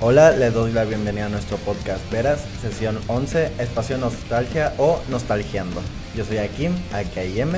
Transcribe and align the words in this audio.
Hola, 0.00 0.30
les 0.32 0.52
doy 0.54 0.72
la 0.72 0.84
bienvenida 0.84 1.26
a 1.26 1.28
nuestro 1.28 1.56
podcast 1.58 2.00
Veras, 2.10 2.40
sesión 2.62 2.98
11, 3.06 3.52
espacio 3.58 3.98
nostalgia 3.98 4.72
o 4.78 5.00
nostalgiando. 5.10 5.82
Yo 6.16 6.24
soy 6.24 6.38
Akim, 6.38 6.72
AKIM. 6.92 7.52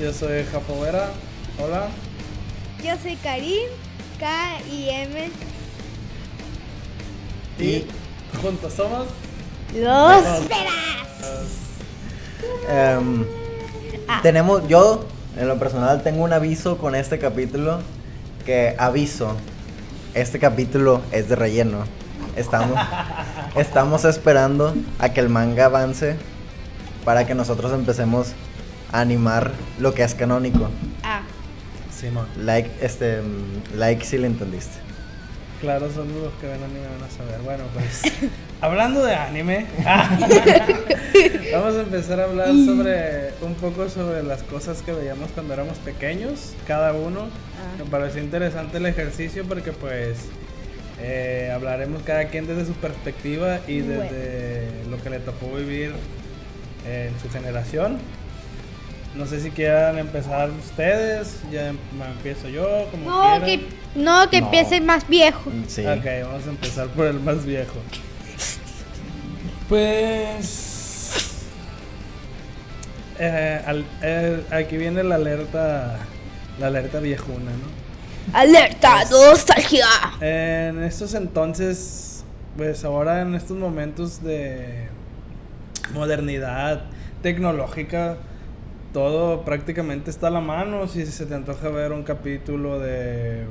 Yo 0.00 0.12
soy 0.12 0.44
Japo 0.52 0.80
Vera. 0.80 1.08
Hola. 1.62 1.88
Yo 2.84 2.94
soy 3.02 3.16
Karim, 3.16 3.68
K 4.18 4.58
I 4.70 4.88
M. 4.90 5.30
Y 7.58 7.86
juntos 8.42 8.72
somos 8.74 9.06
Los 9.74 10.24
Los- 10.24 10.48
Veras. 10.48 10.74
Em, 12.70 13.24
Ah. 14.10 14.20
Tenemos, 14.22 14.66
yo 14.68 15.04
en 15.36 15.48
lo 15.48 15.58
personal 15.58 16.02
tengo 16.02 16.22
un 16.24 16.32
aviso 16.32 16.78
con 16.78 16.94
este 16.94 17.18
capítulo 17.18 17.80
que 18.46 18.74
aviso, 18.78 19.34
este 20.20 20.38
capítulo 20.38 21.02
es 21.12 21.28
de 21.28 21.36
relleno. 21.36 21.84
Estamos, 22.36 22.78
estamos 23.56 24.04
esperando 24.04 24.74
a 24.98 25.10
que 25.10 25.20
el 25.20 25.28
manga 25.28 25.66
avance 25.66 26.16
para 27.04 27.26
que 27.26 27.34
nosotros 27.34 27.72
empecemos 27.72 28.32
a 28.92 29.00
animar 29.00 29.52
lo 29.78 29.94
que 29.94 30.02
es 30.02 30.14
canónico. 30.14 30.70
Ah, 31.02 31.22
Simón. 31.94 32.26
Like, 32.36 32.70
este, 32.80 33.22
like 33.74 34.04
si 34.04 34.18
le 34.18 34.26
entendiste. 34.26 34.78
Claro, 35.60 35.90
son 35.92 36.08
los 36.22 36.32
que 36.34 36.46
ven 36.46 36.62
anime 36.62 36.86
van 36.86 37.08
a 37.08 37.10
saber. 37.10 37.40
Bueno, 37.42 37.64
pues 37.74 38.02
hablando 38.60 39.04
de 39.04 39.14
anime, 39.14 39.66
vamos 41.52 41.74
a 41.76 41.80
empezar 41.80 42.20
a 42.20 42.24
hablar 42.24 42.48
sobre 42.48 43.30
un 43.40 43.54
poco 43.54 43.88
sobre 43.88 44.22
las 44.22 44.42
cosas 44.42 44.82
que 44.82 44.92
veíamos 44.92 45.30
cuando 45.30 45.54
éramos 45.54 45.78
pequeños, 45.78 46.52
cada 46.66 46.92
uno. 46.92 47.22
Ah. 47.22 47.82
Me 47.82 47.90
pareció 47.90 48.22
interesante 48.22 48.78
el 48.78 48.86
ejercicio 48.86 49.44
porque 49.46 49.72
pues 49.72 50.18
eh, 51.00 51.50
hablaremos 51.54 52.02
cada 52.02 52.26
quien 52.28 52.46
desde 52.46 52.66
su 52.66 52.72
perspectiva 52.74 53.60
y 53.66 53.80
Bueno. 53.82 54.02
desde 54.02 54.68
lo 54.90 55.02
que 55.02 55.10
le 55.10 55.20
tocó 55.20 55.48
vivir 55.54 55.92
en 56.86 57.12
su 57.20 57.30
generación. 57.30 57.98
No 59.14 59.26
sé 59.26 59.40
si 59.40 59.50
quieran 59.50 59.98
empezar 59.98 60.50
ustedes, 60.50 61.40
ya 61.50 61.68
em- 61.68 61.78
empiezo 62.16 62.48
yo, 62.48 62.86
como 62.90 63.10
no, 63.10 63.22
quieran. 63.40 63.44
que, 63.44 63.66
no, 63.98 64.30
que 64.30 64.40
No. 64.40 64.46
empiece 64.46 64.80
más 64.80 65.08
viejo. 65.08 65.50
Sí. 65.66 65.84
Ok, 65.86 66.04
vamos 66.24 66.46
a 66.46 66.50
empezar 66.50 66.86
por 66.88 67.06
el 67.06 67.18
más 67.20 67.44
viejo. 67.44 67.74
Pues. 69.68 71.36
eh, 73.18 73.62
al- 73.66 73.84
eh, 74.02 74.42
aquí 74.50 74.76
viene 74.76 75.02
la 75.02 75.16
alerta. 75.16 75.98
La 76.58 76.66
alerta 76.68 76.98
viejuna, 77.00 77.50
¿no? 77.52 78.36
Alerta, 78.36 79.04
nostalgia. 79.10 79.86
En 80.20 80.82
estos 80.82 81.14
entonces, 81.14 82.24
pues 82.56 82.84
ahora 82.84 83.22
en 83.22 83.34
estos 83.36 83.56
momentos 83.56 84.22
de 84.24 84.88
modernidad 85.94 86.82
tecnológica, 87.22 88.16
todo 88.92 89.44
prácticamente 89.44 90.10
está 90.10 90.26
a 90.28 90.30
la 90.30 90.40
mano. 90.40 90.88
Si 90.88 91.06
se 91.06 91.26
te 91.26 91.34
antoja 91.34 91.68
ver 91.68 91.92
un 91.92 92.02
capítulo 92.02 92.78
de 92.80 93.44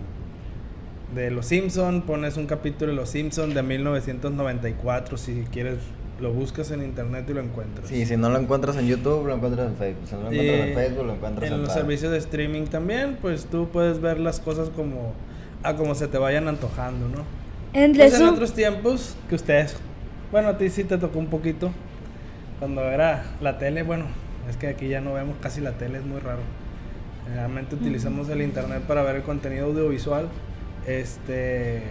de 1.16 1.32
Los 1.32 1.46
Simpson, 1.46 2.02
pones 2.02 2.36
un 2.36 2.48
capítulo 2.48 2.92
de 2.92 2.98
Los 2.98 3.10
Simpson 3.10 3.54
de 3.54 3.64
1994, 3.64 5.16
si 5.18 5.46
quieres 5.54 5.78
lo 6.20 6.34
buscas 6.34 6.72
en 6.72 6.84
internet 6.84 7.26
y 7.30 7.34
lo 7.34 7.42
encuentras. 7.42 7.88
Sí, 7.88 8.06
si 8.06 8.18
no 8.18 8.30
lo 8.30 8.40
encuentras 8.40 8.76
en 8.78 8.88
YouTube, 8.88 9.28
lo 9.28 9.36
encuentras 9.36 9.68
en 9.68 9.76
Facebook. 9.78 10.08
Si 10.08 10.16
no 10.16 10.24
lo 10.24 10.34
Y 10.34 10.40
encuentras 10.40 10.68
en 10.70 10.74
Facebook, 10.76 11.06
lo 11.06 11.14
encuentras 11.14 11.48
en, 11.48 11.54
en 11.54 11.62
los 11.62 11.74
servicios 11.74 12.12
de 12.12 12.18
streaming 12.18 12.66
también, 12.66 13.18
pues 13.22 13.46
tú 13.46 13.70
puedes 13.70 14.02
ver 14.02 14.20
las 14.20 14.40
cosas 14.40 14.70
como 14.70 15.14
a 15.64 15.76
como 15.76 15.96
se 15.96 16.08
te 16.08 16.18
vayan 16.18 16.48
antojando, 16.48 17.08
¿no? 17.10 17.24
En 17.74 17.94
Pues 17.98 18.16
en 18.16 18.26
resumen, 18.26 18.34
otros 18.34 18.54
tiempos 18.54 19.16
que 19.30 19.36
ustedes, 19.36 19.78
bueno, 20.32 20.50
a 20.50 20.58
ti 20.58 20.70
sí 20.70 20.84
te 20.84 20.98
tocó 20.98 21.20
un 21.20 21.28
poquito 21.28 21.72
cuando 22.60 22.82
era 22.84 23.24
la 23.42 23.58
tele, 23.58 23.84
bueno, 23.84 24.06
es 24.50 24.58
que 24.58 24.68
aquí 24.68 24.88
ya 24.88 25.02
no 25.02 25.14
vemos 25.14 25.38
casi 25.42 25.62
la 25.62 25.74
tele, 25.78 26.00
es 26.00 26.06
muy 26.06 26.20
raro. 26.20 26.42
Generalmente 27.26 27.76
utilizamos 27.76 28.30
el 28.30 28.42
internet 28.42 28.84
para 28.88 29.04
ver 29.04 29.18
el 29.18 29.24
contenido 29.24 29.66
audiovisual. 29.68 30.30
Este, 30.86 31.84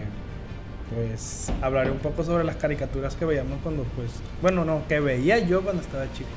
pues 0.93 1.51
hablaré 1.61 1.91
un 1.91 1.99
poco 1.99 2.23
sobre 2.23 2.43
las 2.43 2.55
caricaturas 2.55 3.15
que 3.15 3.25
veíamos 3.25 3.59
cuando, 3.61 3.83
pues, 3.95 4.11
bueno, 4.41 4.63
no, 4.65 4.87
que 4.87 4.99
veía 4.99 5.39
yo 5.39 5.61
cuando 5.61 5.81
estaba 5.81 6.05
chico. 6.13 6.29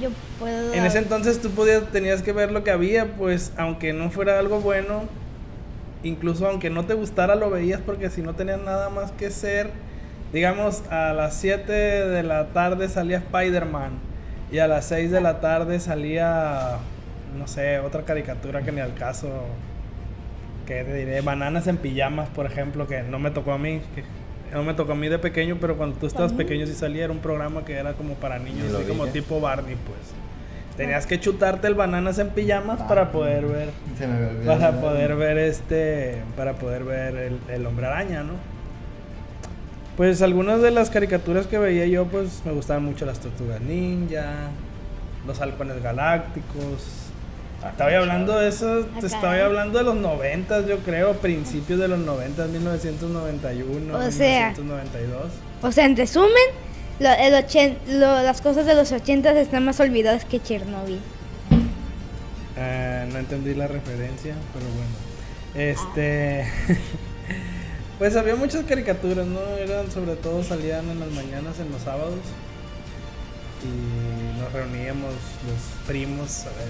yo 0.00 0.10
puedo. 0.38 0.72
En 0.72 0.84
ese 0.84 0.98
entonces 0.98 1.40
tú 1.40 1.50
podías, 1.50 1.90
tenías 1.92 2.22
que 2.22 2.32
ver 2.32 2.52
lo 2.52 2.64
que 2.64 2.70
había, 2.70 3.16
pues 3.16 3.52
aunque 3.56 3.92
no 3.92 4.10
fuera 4.10 4.38
algo 4.38 4.60
bueno, 4.60 5.04
incluso 6.02 6.46
aunque 6.46 6.70
no 6.70 6.86
te 6.86 6.94
gustara 6.94 7.34
lo 7.34 7.50
veías 7.50 7.80
porque 7.80 8.10
si 8.10 8.22
no 8.22 8.34
tenías 8.34 8.60
nada 8.60 8.88
más 8.90 9.12
que 9.12 9.26
hacer, 9.26 9.70
digamos 10.32 10.82
a 10.90 11.12
las 11.12 11.34
7 11.34 11.72
de 11.72 12.22
la 12.22 12.48
tarde 12.48 12.88
salía 12.88 13.18
Spider-Man 13.18 13.92
y 14.52 14.58
a 14.58 14.68
las 14.68 14.86
6 14.86 15.10
de 15.10 15.20
la 15.20 15.40
tarde 15.40 15.80
salía, 15.80 16.78
no 17.36 17.46
sé, 17.46 17.80
otra 17.80 18.02
caricatura 18.02 18.62
que 18.62 18.72
ni 18.72 18.80
al 18.80 18.94
caso, 18.94 19.28
que 20.66 20.84
te 20.84 20.94
diré, 20.94 21.20
Bananas 21.20 21.66
en 21.66 21.76
Pijamas, 21.78 22.28
por 22.28 22.46
ejemplo, 22.46 22.86
que 22.86 23.02
no 23.02 23.18
me 23.18 23.30
tocó 23.30 23.52
a 23.52 23.58
mí. 23.58 23.80
que 23.94 24.04
no 24.52 24.62
me 24.62 24.74
tocó 24.74 24.92
a 24.92 24.94
mí 24.94 25.08
de 25.08 25.18
pequeño, 25.18 25.58
pero 25.60 25.76
cuando 25.76 25.96
tú 25.96 26.06
estabas 26.06 26.32
pequeño 26.32 26.66
sí 26.66 26.74
salía, 26.74 27.04
era 27.04 27.12
un 27.12 27.18
programa 27.18 27.64
que 27.64 27.74
era 27.74 27.94
como 27.94 28.14
para 28.14 28.38
niños, 28.38 28.72
así 28.74 28.84
como 28.84 29.06
tipo 29.06 29.40
Barney, 29.40 29.76
pues. 29.86 30.12
Tenías 30.76 31.06
que 31.06 31.18
chutarte 31.18 31.66
el 31.68 31.74
bananas 31.74 32.18
en 32.18 32.28
pijamas 32.28 32.82
para 32.82 33.10
poder 33.10 33.46
ver, 33.46 33.70
Se 33.98 34.06
me 34.06 34.26
olvidó. 34.26 34.58
para 34.58 34.80
poder 34.80 35.16
ver 35.16 35.38
este, 35.38 36.18
para 36.36 36.52
poder 36.54 36.84
ver 36.84 37.16
el, 37.16 37.38
el 37.48 37.66
hombre 37.66 37.86
araña, 37.86 38.22
¿no? 38.22 38.34
Pues 39.96 40.20
algunas 40.20 40.60
de 40.60 40.70
las 40.70 40.90
caricaturas 40.90 41.46
que 41.46 41.56
veía 41.58 41.86
yo, 41.86 42.04
pues 42.04 42.42
me 42.44 42.52
gustaban 42.52 42.84
mucho 42.84 43.06
las 43.06 43.18
tortugas 43.20 43.62
ninja, 43.62 44.50
los 45.26 45.40
halcones 45.40 45.82
galácticos. 45.82 47.05
Estaba 47.70 47.96
hablando 47.96 48.38
de 48.38 48.48
eso, 48.48 48.86
Ah, 48.94 49.00
te 49.00 49.06
estaba 49.06 49.22
caray. 49.32 49.40
hablando 49.42 49.78
de 49.78 49.84
los 49.84 49.96
noventas, 49.96 50.66
yo 50.66 50.78
creo, 50.78 51.14
principios 51.14 51.78
de 51.80 51.88
los 51.88 51.98
noventas, 51.98 52.48
1991, 52.48 53.94
O 53.96 54.10
sea. 54.10 54.50
1992. 54.52 55.32
O 55.62 55.72
sea, 55.72 55.84
en 55.86 55.96
resumen, 55.96 56.30
lo- 57.00 57.10
el 57.12 57.34
ochen- 57.34 57.78
lo- 57.88 58.22
las 58.22 58.40
cosas 58.40 58.66
de 58.66 58.74
los 58.74 58.92
80 58.92 59.38
están 59.40 59.64
más 59.64 59.78
olvidadas 59.80 60.24
que 60.24 60.40
Chernobyl. 60.40 60.98
Eh, 62.58 63.08
no 63.12 63.18
entendí 63.18 63.54
la 63.54 63.66
referencia, 63.66 64.34
pero 64.52 64.66
bueno. 64.66 65.70
Este. 65.70 66.46
pues 67.98 68.16
había 68.16 68.36
muchas 68.36 68.64
caricaturas, 68.64 69.26
¿no? 69.26 69.40
Eran, 69.58 69.90
sobre 69.90 70.16
todo 70.16 70.42
salían 70.42 70.88
en 70.90 71.00
las 71.00 71.10
mañanas, 71.10 71.58
en 71.60 71.70
los 71.70 71.82
sábados. 71.82 72.14
Y 73.62 74.38
nos 74.40 74.52
reuníamos 74.52 75.12
los 75.12 75.86
primos 75.86 76.42
a 76.44 76.50
ver 76.50 76.68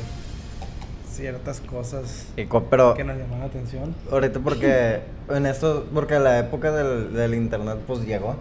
ciertas 1.17 1.61
cosas 1.61 2.27
Pero 2.71 2.95
que 2.95 3.05
nos 3.05 3.17
llamaban 3.17 3.41
la 3.41 3.47
atención. 3.47 3.95
ahorita 4.11 4.41
porque 4.41 5.01
en 5.31 5.47
esto, 5.47 5.87
porque 5.93 6.19
la 6.19 6.39
época 6.39 6.71
del, 6.73 7.13
del 7.15 7.35
internet 7.35 7.79
pues 7.87 8.01
llegó. 8.07 8.37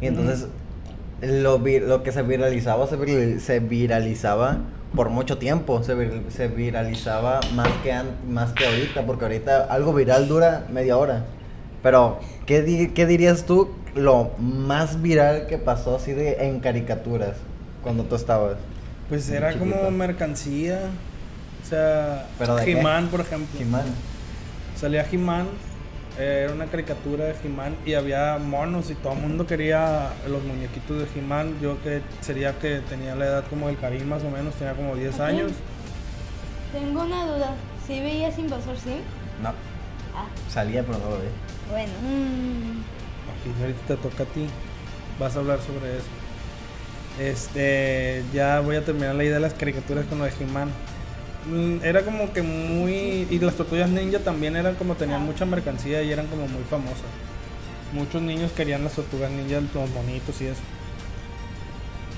Y 0.00 0.06
entonces 0.06 0.46
lo, 1.20 1.58
vi- 1.58 1.80
lo 1.80 2.02
que 2.02 2.12
se 2.12 2.22
viralizaba, 2.22 2.86
se, 2.86 2.98
vir- 2.98 3.38
se 3.38 3.60
viralizaba 3.60 4.58
por 4.94 5.08
mucho 5.10 5.38
tiempo. 5.38 5.82
Se, 5.82 5.94
vir- 5.96 6.28
se 6.30 6.48
viralizaba 6.48 7.40
más 7.54 7.68
que, 7.82 7.92
an- 7.92 8.16
más 8.28 8.52
que 8.52 8.66
ahorita, 8.66 9.06
porque 9.06 9.24
ahorita 9.24 9.64
algo 9.64 9.94
viral 9.94 10.28
dura 10.28 10.66
media 10.72 10.96
hora. 10.96 11.24
Pero, 11.82 12.18
¿qué, 12.46 12.62
di- 12.62 12.88
qué 12.88 13.06
dirías 13.06 13.44
tú 13.44 13.70
lo 13.94 14.30
más 14.38 15.00
viral 15.02 15.46
que 15.46 15.58
pasó 15.58 15.96
así 15.96 16.12
de 16.12 16.46
en 16.46 16.60
caricaturas 16.60 17.36
cuando 17.82 18.04
tú 18.04 18.14
estabas? 18.16 18.56
Pues 19.08 19.28
era 19.30 19.56
como 19.58 19.90
mercancía. 19.90 20.80
Sea, 21.82 22.26
¿Pero 22.38 22.56
de 22.56 22.64
qué? 22.66 22.72
He-Man, 22.72 23.08
por 23.08 23.20
ejemplo. 23.22 23.58
He-Man. 23.58 23.86
Salía 24.76 25.06
He-Man, 25.10 25.46
eh, 26.18 26.42
era 26.44 26.52
una 26.52 26.66
caricatura 26.66 27.24
de 27.24 27.34
He-Man 27.42 27.74
y 27.86 27.94
había 27.94 28.36
monos 28.36 28.90
y 28.90 28.94
todo 28.94 29.14
el 29.14 29.20
mundo 29.20 29.46
quería 29.46 30.10
los 30.28 30.42
muñequitos 30.44 30.98
de 30.98 31.18
He-Man. 31.18 31.56
Yo 31.62 31.82
que 31.82 32.02
sería 32.20 32.58
que 32.58 32.80
tenía 32.80 33.14
la 33.14 33.24
edad 33.24 33.44
como 33.48 33.70
el 33.70 33.78
Karim 33.78 34.06
más 34.06 34.22
o 34.22 34.28
menos, 34.28 34.52
tenía 34.56 34.74
como 34.74 34.94
10 34.96 35.14
Ujú. 35.14 35.22
años. 35.22 35.52
Tengo 36.74 37.04
una 37.04 37.24
duda. 37.24 37.54
¿Sí 37.86 38.00
veías 38.00 38.38
Invasor 38.38 38.76
Sim? 38.76 38.98
No, 39.42 39.48
Ah, 40.14 40.26
salía 40.50 40.82
pero 40.82 40.98
no 40.98 41.08
lo 41.08 41.16
vi. 41.16 41.28
bueno. 41.70 41.92
Mm, 42.02 42.82
Aquí 43.32 43.62
ahorita 43.62 43.80
te 43.88 43.96
toca 43.96 44.24
a 44.24 44.26
ti, 44.26 44.46
vas 45.18 45.34
a 45.36 45.38
hablar 45.38 45.58
sobre 45.60 45.96
eso. 45.96 46.06
Este, 47.18 48.22
ya 48.34 48.60
voy 48.60 48.76
a 48.76 48.84
terminar 48.84 49.14
la 49.14 49.24
idea 49.24 49.34
de 49.36 49.40
las 49.40 49.54
caricaturas 49.54 50.04
con 50.04 50.18
lo 50.18 50.24
de 50.26 50.32
He-Man. 50.38 50.68
Mm, 51.46 51.84
Era 51.84 52.02
como 52.02 52.32
que 52.32 52.42
muy... 52.42 53.26
Y 53.30 53.38
las 53.40 53.54
tortugas 53.54 53.90
ninja 53.90 54.18
también 54.20 54.56
eran 54.56 54.74
como 54.76 54.94
tenían 54.94 55.24
mucha 55.24 55.44
mercancía 55.44 56.02
y 56.02 56.12
eran 56.12 56.26
como 56.26 56.46
muy 56.48 56.62
famosas. 56.64 57.04
Muchos 57.92 58.22
niños 58.22 58.52
querían 58.52 58.84
las 58.84 58.94
tortugas 58.94 59.30
ninja, 59.30 59.60
los 59.60 59.90
monitos 59.90 60.40
y 60.40 60.46
eso. 60.46 60.60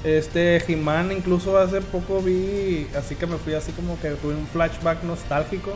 Este 0.04 0.58
He-Man 0.70 1.12
incluso 1.12 1.56
hace 1.58 1.80
poco 1.80 2.20
vi, 2.20 2.86
así 2.96 3.14
que 3.14 3.26
me 3.26 3.38
fui 3.38 3.54
así 3.54 3.72
como 3.72 3.98
que 4.00 4.10
tuve 4.10 4.34
un 4.34 4.46
flashback 4.46 5.02
nostálgico. 5.02 5.72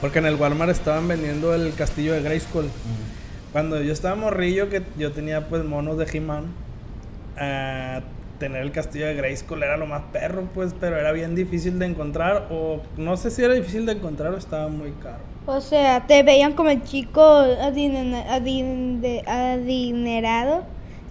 Porque 0.00 0.18
en 0.18 0.26
el 0.26 0.34
Walmart 0.34 0.72
estaban 0.72 1.06
vendiendo 1.06 1.54
el 1.54 1.72
castillo 1.74 2.12
de 2.12 2.22
Grayskull. 2.22 2.68
Cuando 3.52 3.80
yo 3.80 3.92
estaba 3.92 4.16
morrillo, 4.16 4.68
que 4.68 4.82
yo 4.98 5.12
tenía 5.12 5.48
pues 5.48 5.64
monos 5.64 5.96
de 5.96 6.06
He-Man, 6.12 6.46
ah, 7.38 8.00
tener 8.42 8.62
el 8.62 8.72
castillo 8.72 9.06
de 9.06 9.14
Grayskull 9.14 9.62
era 9.62 9.76
lo 9.76 9.86
más 9.86 10.02
perro, 10.12 10.48
pues, 10.52 10.74
pero 10.80 10.96
era 10.98 11.12
bien 11.12 11.36
difícil 11.36 11.78
de 11.78 11.86
encontrar, 11.86 12.48
o 12.50 12.80
no 12.96 13.16
sé 13.16 13.30
si 13.30 13.40
era 13.44 13.54
difícil 13.54 13.86
de 13.86 13.92
encontrar 13.92 14.34
o 14.34 14.36
estaba 14.36 14.66
muy 14.66 14.90
caro. 15.00 15.20
O 15.46 15.60
sea, 15.60 16.08
te 16.08 16.24
veían 16.24 16.54
como 16.54 16.70
el 16.70 16.82
chico 16.82 17.22
adine- 17.22 18.24
adine- 18.28 19.22
adinerado 19.28 20.64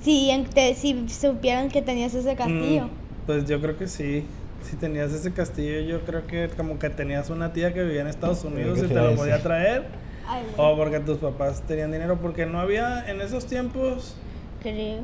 si, 0.03 0.29
te- 0.53 0.75
si 0.75 1.07
supieran 1.07 1.69
que 1.69 1.81
tenías 1.81 2.13
ese 2.13 2.35
castillo. 2.35 2.87
Mm, 2.87 2.89
pues 3.25 3.45
yo 3.47 3.61
creo 3.61 3.77
que 3.77 3.87
sí. 3.87 4.25
Si 4.69 4.75
tenías 4.75 5.13
ese 5.13 5.31
castillo, 5.31 5.79
yo 5.79 6.01
creo 6.01 6.27
que 6.27 6.49
como 6.57 6.79
que 6.79 6.89
tenías 6.89 7.29
una 7.29 7.53
tía 7.53 7.73
que 7.73 7.81
vivía 7.83 8.01
en 8.01 8.07
Estados 8.07 8.43
Unidos 8.43 8.77
y 8.79 8.87
te 8.87 8.93
lo 8.93 9.15
podía 9.15 9.41
traer. 9.41 9.85
Ay, 10.27 10.43
O 10.57 10.75
porque 10.75 10.99
tus 10.99 11.17
papás 11.17 11.61
tenían 11.65 11.93
dinero, 11.93 12.19
porque 12.21 12.45
no 12.45 12.59
había 12.59 13.09
en 13.09 13.21
esos 13.21 13.45
tiempos, 13.47 14.15
creo. 14.61 14.99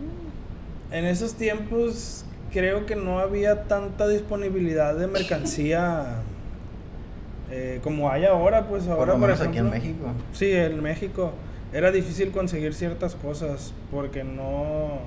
En 0.92 1.06
esos 1.06 1.34
tiempos 1.36 2.26
creo 2.52 2.86
que 2.86 2.96
no 2.96 3.20
había 3.20 3.64
tanta 3.64 4.08
disponibilidad 4.08 4.96
de 4.96 5.08
mercancía 5.08 6.22
eh, 7.52 7.80
como 7.84 8.10
hay 8.10 8.26
ahora, 8.26 8.68
pues 8.68 8.88
ahora 8.88 8.98
Por 8.98 9.08
lo 9.08 9.18
menos 9.20 9.40
aquí 9.42 9.58
en 9.58 9.68
ejemplo, 9.68 9.72
México. 10.08 10.08
Sí, 10.34 10.52
en 10.52 10.82
México 10.82 11.32
era 11.74 11.92
difícil 11.92 12.32
conseguir 12.32 12.74
ciertas 12.74 13.16
cosas 13.16 13.74
porque 13.92 14.24
no, 14.24 15.00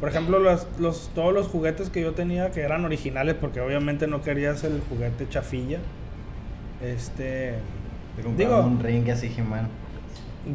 por 0.00 0.08
ejemplo, 0.08 0.38
los, 0.40 0.66
los, 0.80 1.10
todos 1.14 1.32
los 1.32 1.46
juguetes 1.48 1.90
que 1.90 2.00
yo 2.02 2.12
tenía 2.12 2.50
que 2.50 2.60
eran 2.62 2.84
originales 2.84 3.34
porque 3.40 3.60
obviamente 3.60 4.06
no 4.06 4.22
querías 4.22 4.64
el 4.64 4.80
juguete 4.88 5.28
chafilla. 5.28 5.78
Este, 6.82 7.54
Te 8.16 8.22
Digo- 8.36 8.60
un 8.62 8.80
ring 8.80 9.08
así, 9.10 9.32
He-Man. 9.36 9.68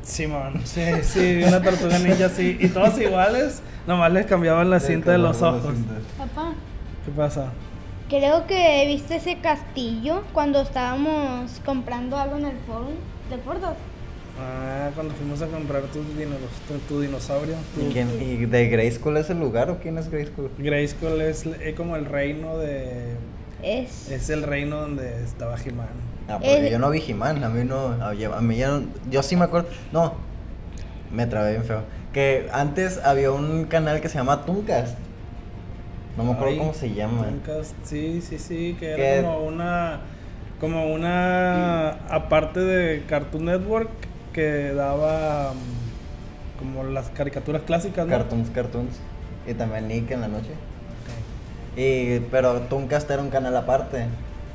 Simón, 0.04 0.62
sí, 0.66 0.82
sí, 1.04 1.44
una 1.48 1.62
tortuga 1.62 2.00
ninja 2.00 2.26
así. 2.26 2.58
Y 2.60 2.68
todos 2.70 3.00
iguales, 3.00 3.62
nomás 3.86 4.12
les 4.12 4.26
cambiaban 4.26 4.70
la 4.70 4.80
cinta 4.80 5.12
de 5.12 5.18
los 5.20 5.42
ojos. 5.42 5.74
Papá, 6.18 6.54
¿Qué 7.06 7.12
pasa? 7.12 7.52
creo 8.10 8.46
que 8.46 8.86
viste 8.88 9.16
ese 9.16 9.38
castillo 9.40 10.22
cuando 10.34 10.62
estábamos 10.62 11.60
comprando 11.66 12.18
algo 12.18 12.38
en 12.38 12.46
el 12.46 12.58
foro. 12.68 12.88
¿Te 13.30 13.36
acuerdas? 13.36 13.74
Ah, 14.40 14.90
cuando 14.94 15.14
fuimos 15.16 15.42
a 15.42 15.48
comprar 15.48 15.82
tus 15.84 16.06
dinos, 16.18 16.38
tu, 16.68 16.78
tu 16.94 17.02
dinosaurio. 17.02 17.56
¿Y, 17.78 17.86
tu- 17.86 17.92
quién, 17.94 18.10
¿Y 18.22 18.46
de 18.46 18.68
Grayskull 18.68 19.18
es 19.18 19.30
el 19.30 19.40
lugar 19.40 19.70
o 19.70 19.78
quién 19.80 19.98
es 19.98 20.10
Grayskull? 20.10 20.50
Grayskull 20.58 21.22
es, 21.22 21.46
es 21.46 21.76
como 21.76 21.96
el 21.96 22.06
reino 22.06 22.58
de... 22.58 23.16
Es. 23.66 24.12
Es 24.12 24.30
el 24.30 24.44
reino 24.44 24.80
donde 24.80 25.24
estaba 25.24 25.56
He-Man. 25.56 25.88
Ah, 26.30 26.38
porque 26.40 26.70
yo 26.70 26.78
no 26.78 26.92
vi 26.92 27.02
He-Man, 27.06 27.44
a 27.44 27.50
mí 27.50 27.64
no, 27.64 27.88
a 28.00 28.42
mí 28.42 28.58
ya 28.58 28.70
no- 28.70 28.84
yo 29.10 29.24
sí 29.24 29.36
me 29.36 29.46
acuerdo, 29.46 29.70
no, 29.92 30.14
me 31.12 31.26
trabé 31.26 31.52
bien 31.52 31.64
feo, 31.64 31.82
que 32.14 32.48
antes 32.54 33.00
había 33.04 33.32
un 33.32 33.66
canal 33.66 34.02
que 34.02 34.10
se 34.10 34.20
llama 34.20 34.46
Tooncast, 34.46 34.98
no 36.16 36.24
me 36.26 36.32
acuerdo 36.34 36.52
Ay, 36.54 36.58
cómo 36.60 36.74
se 36.76 36.94
llama, 36.94 37.24
Dreamcast, 37.24 37.74
Sí, 37.84 38.22
sí, 38.22 38.38
sí, 38.38 38.76
que 38.80 38.94
Que- 38.96 39.16
era 39.18 39.22
como 39.28 39.46
una... 39.46 40.00
Como 40.60 40.94
una... 40.94 41.90
Aparte 42.10 42.60
de 42.60 43.04
Cartoon 43.08 43.46
Network 43.46 43.90
que 44.32 44.74
daba... 44.74 45.54
mm, 45.54 46.60
Como 46.60 46.84
las 46.86 47.10
caricaturas 47.10 47.64
clásicas, 47.64 48.06
¿no? 48.06 48.12
Cartoons, 48.12 48.50
Cartoons, 48.52 48.96
y 49.48 49.54
también 49.56 49.88
Nick 49.88 50.12
en 50.12 50.22
la 50.22 50.28
noche. 50.28 50.52
Y, 51.76 52.20
pero 52.32 52.62
Tooncast 52.62 53.10
era 53.12 53.22
un 53.22 53.30
canal 53.30 53.56
aparte, 53.56 54.06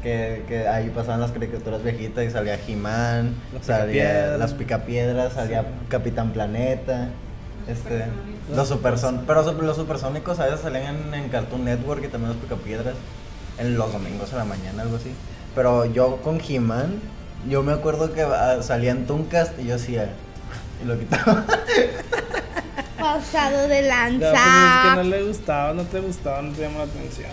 que, 0.03 0.45
que 0.49 0.67
ahí 0.67 0.91
pasaban 0.91 1.21
las 1.21 1.33
caricaturas 1.33 1.83
viejitas 1.83 2.25
y 2.25 2.31
salía 2.31 2.59
He-Man, 2.67 3.35
salía 3.61 4.37
las 4.39 4.55
Picapiedras, 4.55 5.35
salía 5.35 5.63
Sí. 5.63 5.69
Capitán 5.89 6.33
Planeta, 6.33 7.09
este, 7.69 8.05
los 8.55 8.69
supersónicos, 8.69 9.25
pero 9.27 9.63
los 9.63 9.77
supersónicos 9.77 10.41
a 10.41 10.47
veces 10.47 10.61
salían 10.61 10.97
en, 11.09 11.15
en 11.15 11.29
Cartoon 11.29 11.65
Network 11.65 12.03
y 12.05 12.09
también 12.09 12.33
los 12.33 12.39
Picapiedras, 12.43 12.95
en 13.59 13.77
los 13.77 13.93
domingos 13.93 14.33
a 14.33 14.37
la 14.39 14.45
mañana, 14.45 14.83
algo 14.83 14.97
así. 14.97 15.13
Pero 15.55 15.85
yo 15.85 16.17
con 16.23 16.41
He-Man, 16.41 17.01
yo 17.49 17.63
me 17.63 17.73
acuerdo 17.73 18.13
que 18.13 18.23
ah, 18.23 18.59
salía 18.63 18.93
en 18.93 19.07
Tooncast 19.07 19.59
y 19.61 19.67
yo 19.67 19.75
hacía, 19.75 20.09
y 20.83 20.87
lo 20.87 20.99
quitaba. 20.99 21.45
Pasado 23.01 23.69
de 23.69 23.83
Ya, 23.83 24.07
pues 24.09 24.23
es 24.23 24.33
lanza. 24.33 24.83
que 24.91 24.97
no 24.97 25.03
le 25.05 25.23
gustaba, 25.25 25.73
no 25.75 25.83
te 25.85 26.01
gustaba, 26.01 26.43
no 26.43 26.53
te 26.53 26.63
llamó 26.63 26.79
la 26.79 26.85
atención. 26.85 27.29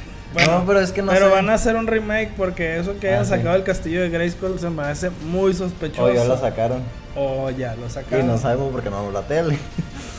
No, 0.45 0.63
pero 0.67 0.79
es 0.81 0.91
que 0.91 1.01
no 1.01 1.11
pero 1.11 1.27
sé. 1.27 1.31
van 1.31 1.49
a 1.49 1.53
hacer 1.53 1.75
un 1.75 1.87
remake 1.87 2.31
porque 2.35 2.77
eso 2.77 2.99
que 2.99 3.09
Ah, 3.09 3.13
hayan 3.13 3.25
sí. 3.25 3.31
sacado 3.31 3.55
el 3.55 3.63
castillo 3.63 4.01
de 4.01 4.09
Grayskull 4.09 4.59
se 4.59 4.69
me 4.69 4.83
hace 4.83 5.09
muy 5.09 5.53
sospechoso. 5.53 6.03
O 6.03 6.13
ya 6.13 6.25
lo 6.25 6.37
sacaron. 6.37 6.81
O 7.15 7.49
ya 7.49 7.75
lo 7.75 7.87
Y 7.87 7.89
sacaron. 7.89 8.27
no 8.27 8.37
sabemos 8.37 8.71
por 8.71 8.83
qué 8.83 8.89
no 8.89 8.97
vemos 8.99 9.13
la 9.13 9.21
tele. 9.23 9.57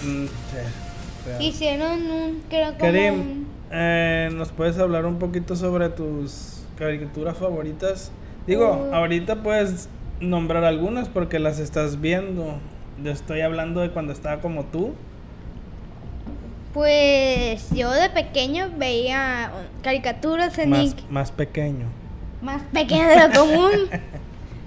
Mm, 0.02 0.24
sí. 0.26 1.44
Hicieron 1.44 2.10
un. 2.10 2.42
Creo 2.48 2.68
como. 2.68 2.78
Karim, 2.78 3.14
un- 3.14 3.46
eh, 3.70 4.30
¿nos 4.32 4.48
puedes 4.50 4.78
hablar 4.78 5.04
un 5.04 5.18
poquito 5.18 5.56
sobre 5.56 5.88
tus 5.90 6.62
caricaturas 6.78 7.36
favoritas? 7.36 8.10
Digo, 8.46 8.88
Uh. 8.90 8.94
ahorita 8.94 9.42
puedes 9.42 9.88
nombrar 10.20 10.64
algunas 10.64 11.08
porque 11.08 11.38
las 11.38 11.58
estás 11.58 12.00
viendo. 12.00 12.58
Yo 13.04 13.10
estoy 13.12 13.42
hablando 13.42 13.80
de 13.82 13.90
cuando 13.90 14.12
estaba 14.12 14.40
como 14.40 14.64
tú. 14.64 14.94
Pues 16.74 17.70
yo 17.70 17.90
de 17.90 18.10
pequeño 18.10 18.70
veía 18.76 19.50
caricaturas 19.82 20.58
en 20.58 20.70
Más, 20.70 20.78
Nick. 20.80 21.10
más 21.10 21.30
pequeño. 21.32 21.86
Más 22.42 22.62
pequeño 22.72 23.08
de 23.08 23.28
lo 23.28 23.34
común. 23.40 23.88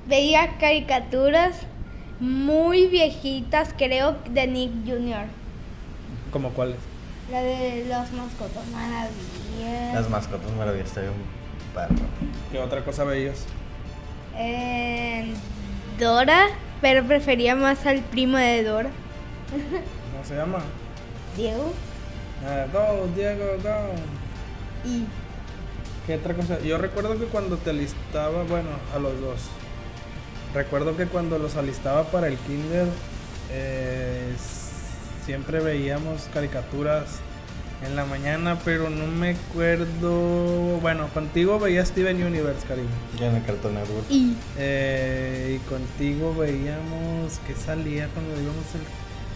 veía 0.07 0.57
caricaturas 0.59 1.55
muy 2.19 2.87
viejitas, 2.87 3.73
creo, 3.77 4.17
de 4.29 4.47
Nick 4.47 4.71
Jr. 4.85 5.25
¿Como 6.31 6.49
cuáles? 6.51 6.77
La 7.31 7.41
de 7.41 7.85
los 7.87 8.11
mascotas 8.11 8.67
maravillas. 8.73 9.93
Las 9.93 10.09
mascotas 10.09 10.51
maravillosas, 10.57 10.89
está 10.89 11.01
bien 11.01 11.13
perro. 11.73 12.05
¿Qué 12.51 12.59
otra 12.59 12.83
cosa 12.83 13.03
veías? 13.03 13.45
Eh, 14.37 15.33
Dora, 15.99 16.47
pero 16.81 17.03
prefería 17.05 17.55
más 17.55 17.85
al 17.85 17.99
primo 17.99 18.37
de 18.37 18.63
Dora, 18.63 18.89
¿Cómo 19.51 20.23
se 20.25 20.35
llama? 20.35 20.59
Diego. 21.37 21.71
Ah, 22.45 22.65
go, 22.71 23.07
Diego, 23.15 23.45
go. 23.63 24.89
Y 24.89 25.05
¿Qué 26.07 26.15
otra 26.15 26.33
cosa? 26.33 26.59
Yo 26.61 26.77
recuerdo 26.77 27.17
que 27.19 27.25
cuando 27.25 27.57
te 27.57 27.69
alistaba, 27.69 28.43
bueno, 28.43 28.69
a 28.95 28.99
los 28.99 29.19
dos. 29.21 29.41
Recuerdo 30.53 30.97
que 30.97 31.05
cuando 31.05 31.37
los 31.37 31.55
alistaba 31.55 32.05
para 32.05 32.27
el 32.27 32.37
kinder, 32.37 32.87
eh, 33.51 34.33
siempre 35.25 35.59
veíamos 35.59 36.27
caricaturas 36.33 37.05
en 37.85 37.95
la 37.95 38.05
mañana, 38.05 38.57
pero 38.65 38.89
no 38.89 39.05
me 39.07 39.31
acuerdo. 39.31 40.79
Bueno, 40.81 41.07
contigo 41.13 41.59
veía 41.59 41.85
Steven 41.85 42.23
Universe, 42.23 42.65
cariño. 42.67 42.89
Ya 43.19 43.27
en 43.29 43.35
el 43.35 43.45
Cartoon 43.45 43.75
Network. 43.75 44.05
y 44.09 44.35
Eh, 44.57 45.59
y 45.59 45.69
contigo 45.69 46.35
veíamos 46.35 47.39
que 47.47 47.55
salía 47.55 48.07
cuando 48.07 48.33
íbamos 48.33 48.65
el... 48.75 48.81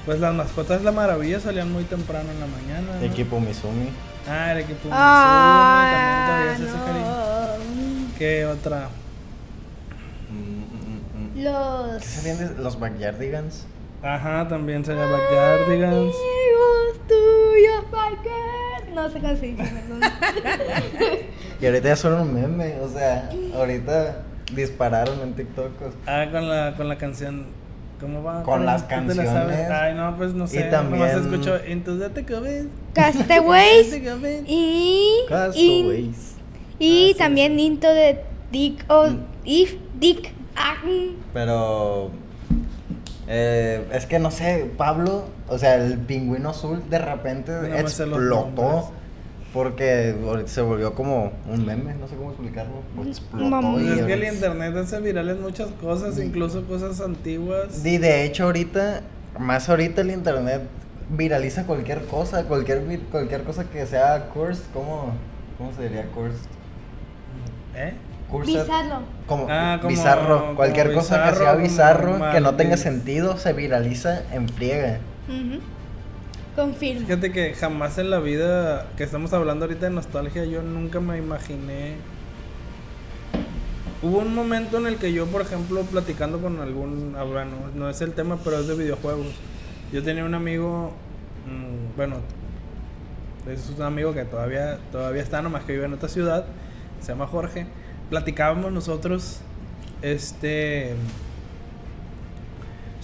Pues 0.06 0.20
las 0.20 0.34
mascotas 0.34 0.84
La 0.84 0.92
Maravilla 0.92 1.40
salían 1.40 1.72
muy 1.72 1.84
temprano 1.84 2.30
en 2.32 2.40
la 2.40 2.46
mañana. 2.48 3.00
¿no? 3.00 3.06
Equipo 3.06 3.40
Mizumi. 3.40 3.90
Ah, 4.30 4.52
el 4.52 4.60
equipo 4.60 4.90
Ah, 4.92 5.82
Mizumi, 5.82 5.96
también 5.96 6.26
todavía 6.28 6.54
es 6.54 6.60
ese 6.60 6.86
cariño. 6.86 7.06
no. 8.12 8.18
¿Qué 8.18 8.46
otra? 8.46 8.90
Mm, 10.30 10.38
mm, 10.38 11.32
mm. 11.32 11.34
¿Qué 11.36 11.42
Los 11.44 12.04
salían 12.06 12.38
de 12.56 12.62
los 12.64 12.80
Backyardigans? 12.80 13.66
Ajá, 14.04 14.48
también 14.48 14.86
sería 14.86 15.06
Backyardigans. 15.06 15.94
amigos 16.16 17.08
tuyos, 17.08 17.86
Parker. 17.92 18.94
No 18.94 19.10
sé 19.10 19.20
se 19.36 19.48
perdón. 19.56 20.00
Y 21.62 21.66
ahorita 21.66 21.88
ya 21.88 21.96
son 21.96 22.14
un 22.14 22.34
meme, 22.34 22.80
o 22.82 22.90
sea, 22.90 23.30
ahorita 23.56 24.24
dispararon 24.54 25.22
en 25.22 25.34
TikTok. 25.36 25.72
Ah, 26.06 26.26
con 26.32 26.48
la, 26.50 26.74
con 26.76 26.88
la 26.90 26.98
canción. 26.98 27.46
¿Cómo 28.00 28.24
va? 28.24 28.44
Con 28.44 28.66
las 28.66 28.84
¿Tú 28.84 28.88
te 28.90 28.96
la 28.96 29.24
canciones. 29.24 29.70
Ay, 29.72 29.94
no, 29.96 30.16
pues 30.18 30.34
no 30.34 30.44
Y 30.46 30.48
sé. 30.48 30.64
también- 30.64 31.00
Nomás 31.08 31.16
escucho 31.26 31.58
Into 31.66 31.98
the 31.98 32.10
Tecobin. 32.10 32.70
Castaways 32.94 33.94
Into 33.94 34.28
y 34.28 34.44
y, 34.48 35.26
Castaways. 35.30 36.36
y 36.78 37.10
Ah, 37.10 37.14
sí, 37.14 37.16
también 37.18 37.60
Into 37.60 37.88
de 37.88 38.22
Dick 38.52 38.86
o 38.90 39.08
If 39.46 39.76
Dick 40.00 40.34
ah, 40.58 40.76
Pero 41.34 42.12
eh, 43.28 43.86
es 43.94 44.06
que 44.06 44.20
no 44.20 44.30
sé, 44.32 44.70
Pablo, 44.78 45.26
o 45.48 45.58
sea, 45.58 45.76
el 45.76 45.98
pingüino 45.98 46.50
azul 46.50 46.84
de 46.90 47.00
repente 47.00 47.52
No 47.54 47.76
explotó 47.76 48.92
porque 49.56 50.14
se 50.48 50.60
volvió 50.62 50.94
como 50.94 51.32
un 51.50 51.66
meme, 51.66 51.96
no 51.96 52.10
sé 52.10 52.16
cómo 52.18 52.32
explicarlo. 52.32 52.74
Explotó 53.08 53.80
y 53.80 53.88
es 53.88 54.02
que 54.04 54.14
el 54.14 54.24
internet 54.26 54.76
hace 54.76 55.00
virales 55.00 55.40
muchas 55.40 55.70
cosas, 55.82 56.20
incluso 56.20 56.66
cosas 56.66 57.00
antiguas. 57.00 57.84
Y 57.86 57.98
de 57.98 58.26
hecho 58.26 58.44
ahorita, 58.44 59.00
más 59.40 59.70
ahorita 59.70 60.02
el 60.02 60.12
internet 60.12 60.62
viraliza 61.10 61.66
cualquier 61.66 62.04
cosa, 62.06 62.44
cualquier 62.44 62.82
cualquier 63.10 63.44
cosa 63.44 63.64
que 63.70 63.86
sea 63.88 64.28
cursed, 64.34 64.66
¿cómo, 64.74 65.14
cómo 65.58 65.72
se 65.74 65.84
diría 65.84 66.06
cursed? 66.14 66.38
¿Eh? 67.78 67.94
Cursed, 68.30 68.54
Bizarro. 68.54 69.00
Como, 69.26 69.48
Ah, 69.50 69.78
como- 69.80 69.90
bizarro. 69.90 70.56
Cualquier 70.58 70.88
como 70.88 71.00
cosa 71.00 71.30
que 71.30 71.36
sea 71.38 71.56
bizarro, 71.56 72.32
que 72.34 72.42
no 72.42 72.56
tenga 72.56 72.76
sentido, 72.76 73.38
se 73.38 73.54
viraliza 73.54 74.22
en 74.34 74.50
friega. 74.50 75.00
Ujú. 75.30 75.62
Confirmo. 76.56 77.02
Fíjate 77.02 77.32
que 77.34 77.54
jamás 77.54 77.98
en 77.98 78.10
la 78.10 78.20
vida 78.20 78.88
que 78.96 79.04
estamos 79.04 79.34
hablando 79.34 79.66
ahorita 79.66 79.88
de 79.88 79.92
nostalgia, 79.92 80.46
yo 80.46 80.62
nunca 80.62 81.02
me 81.02 81.18
imaginé. 81.18 81.96
Hubo 84.02 84.20
un 84.20 84.34
momento 84.34 84.78
en 84.78 84.88
el 84.88 84.96
que 84.98 85.12
yo, 85.12 85.26
por 85.26 85.42
ejemplo, 85.42 85.82
platicando 85.82 86.40
con 86.40 86.62
algún. 86.62 87.16
ah, 87.18 87.24
bueno, 87.24 87.52
no 87.76 87.90
es 87.90 88.00
el 88.02 88.14
tema, 88.14 88.40
pero 88.44 88.60
es 88.60 88.68
de 88.68 88.76
videojuegos. 88.76 89.28
Yo 89.92 90.02
tenía 90.02 90.24
un 90.24 90.34
amigo. 90.34 90.94
mm, 91.46 91.98
bueno, 91.98 92.18
es 93.52 93.70
un 93.76 93.82
amigo 93.84 94.14
que 94.14 94.24
todavía, 94.24 94.80
todavía 94.92 95.22
está, 95.22 95.42
nomás 95.42 95.66
que 95.66 95.74
vive 95.74 95.86
en 95.86 95.94
otra 95.94 96.08
ciudad. 96.08 96.46
Se 97.02 97.10
llama 97.10 97.28
Jorge. 97.28 97.68
Platicábamos 98.10 98.72
nosotros. 98.72 99.42
Este 100.02 100.96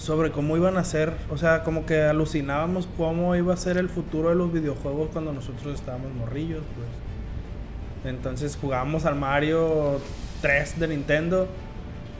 sobre 0.02 0.32
cómo 0.32 0.56
iban 0.56 0.76
a 0.78 0.84
ser, 0.84 1.12
o 1.30 1.38
sea, 1.38 1.62
como 1.62 1.86
que 1.86 2.02
alucinábamos 2.02 2.88
cómo 2.96 3.36
iba 3.36 3.54
a 3.54 3.56
ser 3.56 3.76
el 3.76 3.88
futuro 3.88 4.30
de 4.30 4.34
los 4.34 4.52
videojuegos 4.52 5.10
cuando 5.12 5.32
nosotros 5.32 5.74
estábamos 5.74 6.12
morrillos, 6.12 6.62
pues. 6.74 8.12
Entonces 8.12 8.58
jugábamos 8.60 9.04
al 9.04 9.14
Mario 9.14 10.00
3 10.40 10.80
de 10.80 10.88
Nintendo 10.88 11.46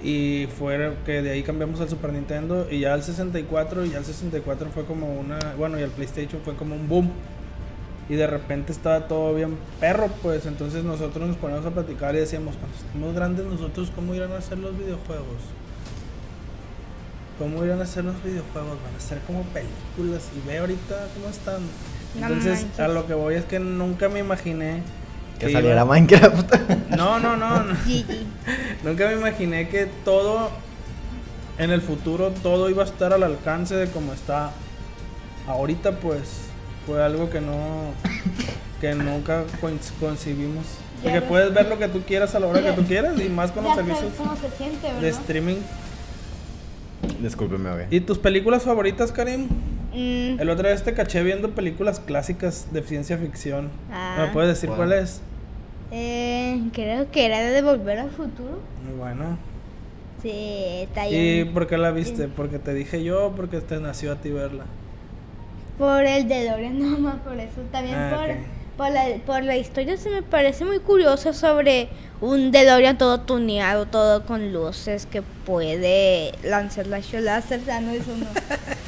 y 0.00 0.46
fue 0.56 0.92
que 1.04 1.22
de 1.22 1.32
ahí 1.32 1.42
cambiamos 1.42 1.80
al 1.80 1.88
Super 1.88 2.12
Nintendo 2.12 2.68
y 2.70 2.78
ya 2.78 2.94
al 2.94 3.02
64 3.02 3.84
y 3.84 3.90
ya 3.90 3.98
al 3.98 4.04
64 4.04 4.70
fue 4.70 4.84
como 4.84 5.18
una, 5.18 5.40
bueno, 5.58 5.76
y 5.80 5.82
al 5.82 5.90
PlayStation 5.90 6.40
fue 6.44 6.54
como 6.54 6.76
un 6.76 6.88
boom. 6.88 7.10
Y 8.08 8.14
de 8.14 8.28
repente 8.28 8.70
estaba 8.70 9.08
todo 9.08 9.34
bien 9.34 9.56
perro, 9.80 10.08
pues 10.22 10.46
entonces 10.46 10.84
nosotros 10.84 11.26
nos 11.26 11.36
poníamos 11.36 11.66
a 11.66 11.70
platicar 11.70 12.14
y 12.14 12.18
decíamos, 12.18 12.54
cuando 12.56 12.76
estemos 12.76 13.14
grandes 13.14 13.44
nosotros, 13.46 13.90
¿cómo 13.92 14.14
irán 14.14 14.30
a 14.32 14.40
ser 14.40 14.58
los 14.58 14.78
videojuegos? 14.78 15.42
¿Cómo 17.42 17.64
irán 17.64 17.80
a 17.80 17.86
ser 17.86 18.04
los 18.04 18.22
videojuegos? 18.22 18.78
Van 18.84 18.94
a 18.96 19.00
ser 19.00 19.18
como 19.26 19.42
películas 19.44 20.22
y 20.36 20.46
ve 20.46 20.58
ahorita 20.58 21.08
cómo 21.14 21.28
están. 21.28 21.60
No 22.14 22.26
Entonces, 22.28 22.62
manches. 22.62 22.78
a 22.80 22.86
lo 22.88 23.06
que 23.08 23.14
voy 23.14 23.34
es 23.34 23.44
que 23.46 23.58
nunca 23.58 24.08
me 24.08 24.20
imaginé 24.20 24.82
Que 25.40 25.50
iba- 25.50 25.58
saliera 25.60 25.84
Minecraft. 25.84 26.54
No, 26.96 27.18
no, 27.18 27.36
no, 27.36 27.64
no. 27.64 27.74
Nunca 28.84 29.08
me 29.08 29.14
imaginé 29.14 29.68
que 29.68 29.86
todo 30.04 30.50
en 31.58 31.70
el 31.72 31.80
futuro 31.82 32.30
todo 32.44 32.70
iba 32.70 32.82
a 32.84 32.86
estar 32.86 33.12
al 33.12 33.24
alcance 33.24 33.74
de 33.74 33.88
como 33.88 34.12
está 34.12 34.50
ahorita 35.48 35.92
pues 35.98 36.42
fue 36.86 37.02
algo 37.02 37.28
que 37.28 37.40
no 37.40 37.92
que 38.80 38.94
nunca 38.94 39.44
con- 39.60 39.78
concibimos 40.00 40.64
porque 41.02 41.20
puedes 41.20 41.52
ver 41.52 41.66
lo 41.68 41.78
que 41.78 41.88
tú 41.88 42.02
quieras 42.02 42.34
a 42.34 42.40
la 42.40 42.46
hora 42.46 42.62
que 42.62 42.72
tú 42.72 42.84
quieras 42.84 43.18
y 43.20 43.28
más 43.28 43.50
con 43.52 43.64
los 43.64 43.74
servicios 43.74 44.12
cómo 44.16 44.34
se 44.36 44.48
siente, 44.56 44.92
de 45.00 45.08
streaming 45.10 45.56
Discúlpeme, 47.20 47.70
güey. 47.72 47.86
¿Y 47.90 48.00
tus 48.00 48.18
películas 48.18 48.62
favoritas, 48.64 49.12
Karim? 49.12 49.48
Mm, 49.94 50.40
El 50.40 50.48
otro 50.50 50.68
día 50.68 50.76
te 50.76 50.94
caché 50.94 51.22
viendo 51.22 51.50
películas 51.50 52.00
clásicas 52.00 52.68
de 52.72 52.82
ciencia 52.82 53.18
ficción. 53.18 53.70
Ah. 53.90 54.24
¿Me 54.26 54.32
puedes 54.32 54.48
decir 54.50 54.68
¿Cuál? 54.68 54.88
cuál 54.88 54.92
es? 54.94 55.20
eh, 55.90 56.60
creo 56.72 57.10
que 57.10 57.26
era 57.26 57.40
de 57.42 57.62
Volver 57.62 57.98
al 57.98 58.10
Futuro. 58.10 58.60
Muy 58.86 58.98
bueno. 58.98 59.36
Sí, 60.22 60.30
está 60.82 61.08
¿Y 61.08 61.42
bien. 61.42 61.52
por 61.52 61.66
qué 61.66 61.76
la 61.76 61.90
viste? 61.90 62.28
¿Porque 62.28 62.58
te 62.58 62.72
dije 62.74 63.02
yo 63.04 63.26
o 63.26 63.32
porque 63.32 63.60
te 63.60 63.78
nació 63.80 64.12
a 64.12 64.16
ti 64.16 64.30
verla? 64.30 64.64
Por 65.78 66.04
el 66.04 66.28
de 66.28 66.48
Dorian, 66.48 66.78
no 66.92 66.98
más 66.98 67.16
por 67.16 67.38
eso. 67.38 67.60
También 67.72 67.96
Ah, 67.96 68.16
por, 68.76 68.86
por, 68.86 68.92
la, 68.94 69.04
por 69.26 69.42
la 69.42 69.56
historia 69.56 69.96
se 69.96 70.10
me 70.10 70.22
parece 70.22 70.64
muy 70.64 70.78
curioso 70.78 71.32
sobre 71.32 71.88
un 72.22 72.52
DeLorean 72.52 72.96
todo 72.96 73.20
tuneado, 73.20 73.86
todo 73.86 74.24
con 74.24 74.52
luces 74.52 75.06
que 75.06 75.22
puede 75.22 76.32
lanzar 76.44 76.86
la 76.86 77.00
láser. 77.20 77.60
Ah, 77.68 77.80
no, 77.80 77.90
eso 77.90 78.16
no. 78.16 78.26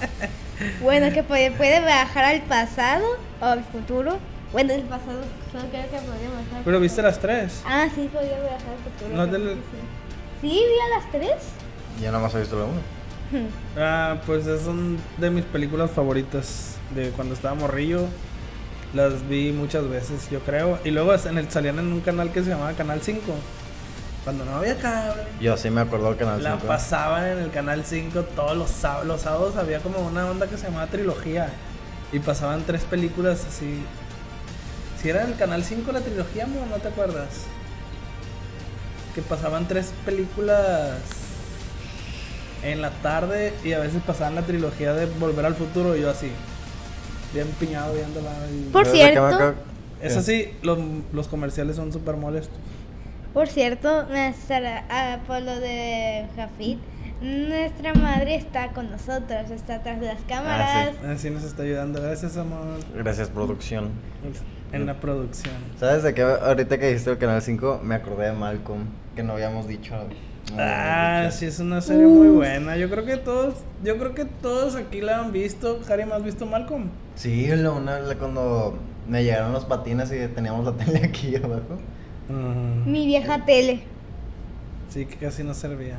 bueno, 0.83 1.12
que 1.12 1.25
puede, 1.25 1.50
puede 1.50 1.81
viajar 1.81 2.25
al 2.25 2.43
pasado 2.43 3.05
o 3.41 3.45
al 3.45 3.64
futuro. 3.64 4.19
Bueno, 4.53 4.73
el 4.73 4.83
pasado 4.83 5.19
solo 5.50 5.64
creo 5.69 5.83
que 5.83 6.07
podría 6.07 6.29
viajar. 6.29 6.62
¿Pero 6.64 6.79
viste 6.79 7.03
las 7.03 7.19
tres? 7.19 7.61
Ah, 7.67 7.88
sí, 7.93 8.09
podría 8.12 8.38
viajar 8.38 8.69
al 8.69 9.26
futuro. 9.26 9.26
No 9.26 9.55
sí. 9.55 9.61
¿Vi 10.41 10.59
a 10.59 10.97
las 10.97 11.11
tres? 11.11 11.43
Yo 12.00 12.12
nada 12.12 12.23
más 12.23 12.35
he 12.37 12.38
visto 12.38 12.57
la 12.57 12.64
uno. 12.64 12.81
Ah, 13.76 14.19
pues 14.26 14.47
es 14.47 14.62
son 14.62 14.97
de 15.19 15.31
mis 15.31 15.45
películas 15.45 15.91
favoritas 15.91 16.76
de 16.95 17.11
cuando 17.11 17.35
estaba 17.35 17.57
morrillo. 17.57 18.07
Las 18.95 19.29
vi 19.29 19.51
muchas 19.53 19.89
veces, 19.89 20.31
yo 20.31 20.39
creo. 20.41 20.79
Y 20.85 20.91
luego 20.91 21.15
en 21.15 21.39
el, 21.39 21.51
salían 21.51 21.79
en 21.81 21.93
un 21.93 22.01
canal 22.01 22.31
que 22.31 22.43
se 22.45 22.51
llamaba 22.51 22.73
Canal 22.75 23.01
5. 23.03 23.21
Cuando 24.23 24.45
no 24.45 24.57
había 24.57 24.77
cable. 24.79 25.23
Yo 25.41 25.57
sí 25.57 25.69
me 25.69 25.81
acuerdo 25.83 26.07
del 26.09 26.17
canal 26.17 26.43
La 26.43 26.53
5. 26.53 26.67
pasaban 26.67 27.27
en 27.27 27.39
el 27.39 27.51
canal 27.51 27.85
5 27.85 28.23
todos 28.37 28.57
los 28.57 28.71
sábados. 28.71 29.07
Los 29.07 29.21
sábados 29.23 29.57
había 29.57 29.81
como 29.81 29.99
una 29.99 30.27
onda 30.31 30.47
que 30.47 30.57
se 30.57 30.67
llamaba 30.67 30.87
trilogía. 30.87 31.49
Y 32.13 32.21
pasaban 32.21 32.63
tres 32.63 32.83
películas 32.83 33.45
así. 33.47 33.83
Si 35.03 35.09
era 35.09 35.25
el 35.25 35.37
canal 35.37 35.65
5 35.65 35.91
la 35.93 36.01
trilogía, 36.01 36.47
¿no? 36.47 36.65
¿No 36.67 36.77
te 36.77 36.89
acuerdas? 36.89 37.29
Que 39.15 39.23
pasaban 39.23 39.67
tres 39.67 39.93
películas 40.05 40.93
en 42.63 42.81
la 42.81 42.91
tarde 42.91 43.53
y 43.65 43.73
a 43.73 43.81
veces 43.81 44.01
pasaban 44.07 44.37
la 44.37 44.43
trilogía 44.43 44.95
de 44.95 45.07
Volver 45.07 45.45
al 45.45 45.55
Futuro 45.55 45.97
y 45.97 46.01
yo 46.01 46.11
así. 46.11 46.31
Bien 47.35 47.49
piñado 47.61 47.93
viéndola. 47.95 48.31
y- 48.50 48.71
Por 48.73 48.87
¿Sabes 48.87 48.93
de 49.03 49.12
qué 49.12 49.21
me 49.21 49.29
cierto. 49.29 49.55
Eso 50.00 50.21
Eh, 50.21 50.23
sí, 50.23 50.49
los, 50.62 50.79
los 51.12 51.29
comerciales 51.29 51.76
son 51.76 51.93
súper 51.93 52.17
molestos. 52.17 52.57
Por 53.33 53.49
cierto, 53.49 54.05
nuestra, 54.07 54.85
ah, 54.88 55.19
por 55.26 55.43
lo 55.43 55.59
de 55.59 56.26
Jafit, 56.37 56.79
nuestra 57.21 57.95
madre 57.95 58.37
está 58.37 58.69
con 58.73 58.91
nosotros, 58.91 59.50
está 59.50 59.76
atrás 59.76 59.99
de 60.00 60.07
las 60.07 60.21
cámaras. 60.29 60.91
Así 61.09 61.31
nos 61.31 61.43
está 61.43 61.62
ayudando. 61.64 62.00
Gracias, 62.00 62.37
amor. 62.37 62.79
Gracias, 62.95 63.29
producción. 63.31 63.91
En 64.73 64.87
la 64.87 64.95
producción. 65.00 65.55
¿Sabes 65.81 66.03
de 66.03 66.14
qué? 66.14 66.23
Ahorita 66.23 66.79
que 66.79 66.87
dijiste 66.88 67.11
el 67.11 67.19
canal 67.19 67.41
5, 67.43 67.81
me 67.83 67.95
acordé 67.97 68.26
de 68.26 68.33
Malcolm, 68.33 68.85
que 69.17 69.23
no 69.23 69.33
habíamos 69.35 69.67
dicho. 69.69 69.95
Ah, 70.59 71.29
sí, 71.33 71.47
es 71.47 71.59
una 71.59 71.81
serie 71.81 72.07
muy 72.07 72.29
buena. 72.29 72.77
Yo 72.77 72.91
creo 72.91 73.05
que 73.05 73.17
todos, 73.17 73.55
yo 73.83 73.97
creo 73.99 74.15
que 74.15 74.25
todos 74.25 74.77
aquí 74.77 75.01
la 75.01 75.19
han 75.21 75.33
visto. 75.33 75.81
Harry, 75.89 76.05
¿me 76.05 76.13
has 76.15 76.23
visto 76.23 76.47
Malcolm? 76.47 76.89
Sí, 77.17 77.47
lo- 77.57 77.77
una, 77.77 77.99
la- 78.01 78.15
cuando 78.17 78.77
me 79.09 79.25
llegaron 79.25 79.53
los 79.53 79.65
patines 79.65 80.13
y 80.13 80.27
teníamos 80.35 80.65
la 80.65 80.73
tele 80.85 81.03
aquí 81.05 81.35
abajo. 81.37 81.79
Mi 82.87 83.07
vieja 83.07 83.45
tele. 83.45 83.83
Sí, 84.91 85.07
que 85.07 85.17
casi 85.17 85.43
no 85.43 85.55
servía. 85.55 85.99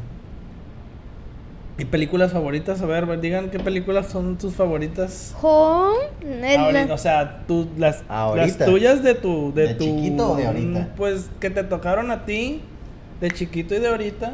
¿Y 1.78 1.84
películas 1.86 2.32
favoritas? 2.32 2.82
A 2.82 2.86
ver, 2.86 3.20
digan 3.20 3.50
qué 3.50 3.60
películas 3.60 4.08
son 4.08 4.38
tus 4.38 4.54
favoritas. 4.56 5.36
Home. 5.42 5.98
Ahorita, 6.58 6.94
o 6.94 6.98
sea, 6.98 7.44
tú, 7.48 7.68
las, 7.78 8.04
las 8.10 8.58
tuyas 8.60 9.04
de 9.04 9.14
tu... 9.16 9.54
De, 9.54 9.68
¿De 9.68 9.74
tu, 9.74 9.84
chiquito 9.84 10.32
o 10.32 10.36
de 10.38 10.48
ahorita? 10.48 10.94
Pues 10.96 11.30
que 11.42 11.50
te 11.50 11.64
tocaron 11.66 12.12
a 12.12 12.24
ti, 12.24 12.62
de 13.22 13.32
chiquito 13.32 13.76
y 13.76 13.80
de 13.80 13.88
ahorita. 13.88 14.34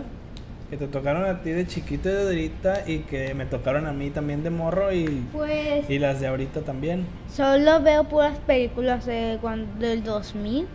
Que 0.69 0.77
te 0.77 0.87
tocaron 0.87 1.25
a 1.25 1.41
ti 1.41 1.49
de 1.51 1.67
chiquito 1.67 2.07
y 2.09 2.13
de 2.13 2.21
ahorita. 2.23 2.83
Y 2.87 2.99
que 2.99 3.33
me 3.33 3.45
tocaron 3.45 3.87
a 3.87 3.91
mí 3.91 4.09
también 4.09 4.41
de 4.43 4.49
morro 4.49 4.93
y, 4.93 5.05
Pues 5.33 5.89
y 5.89 5.99
las 5.99 6.19
de 6.21 6.27
ahorita 6.27 6.61
también. 6.61 7.05
solo 7.33 7.81
veo 7.81 8.05
puras 8.05 8.37
películas 8.39 9.05
de 9.05 9.37
cuando, 9.41 9.67
del 9.85 10.03
2000. 10.03 10.67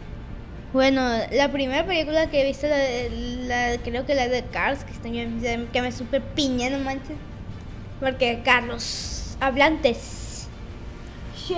Bueno, 0.72 1.00
la 1.32 1.50
primera 1.50 1.86
película 1.86 2.28
que 2.28 2.42
he 2.42 2.44
visto, 2.44 2.66
la, 2.66 3.78
creo 3.82 4.04
que 4.04 4.14
la 4.14 4.28
de 4.28 4.42
Cars, 4.44 4.84
que, 4.84 4.92
estoy- 4.92 5.66
que 5.72 5.80
me 5.80 5.90
super 5.92 6.20
piña, 6.20 6.68
no 6.68 6.78
manches. 6.80 7.16
Porque 8.00 8.42
Carlos, 8.44 9.38
hablantes. 9.40 10.48
Shit. 11.34 11.56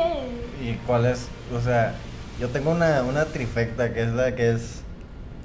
¿Y 0.63 0.75
cuál 0.87 1.07
es? 1.07 1.27
O 1.53 1.61
sea, 1.61 1.95
yo 2.39 2.49
tengo 2.51 2.71
una, 2.71 3.03
una 3.03 3.25
trifecta 3.25 3.93
que 3.93 4.03
es 4.03 4.11
la 4.11 4.37
que 4.37 4.51
es. 4.53 4.83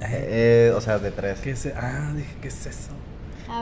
Eh, 0.00 0.72
o 0.76 0.80
sea, 0.80 0.98
de 0.98 1.10
tres. 1.10 1.40
¿Qué 1.40 1.50
es? 1.52 1.66
Ah, 1.76 2.12
dije, 2.14 2.34
¿qué 2.42 2.48
es 2.48 2.66
eso? 2.66 2.90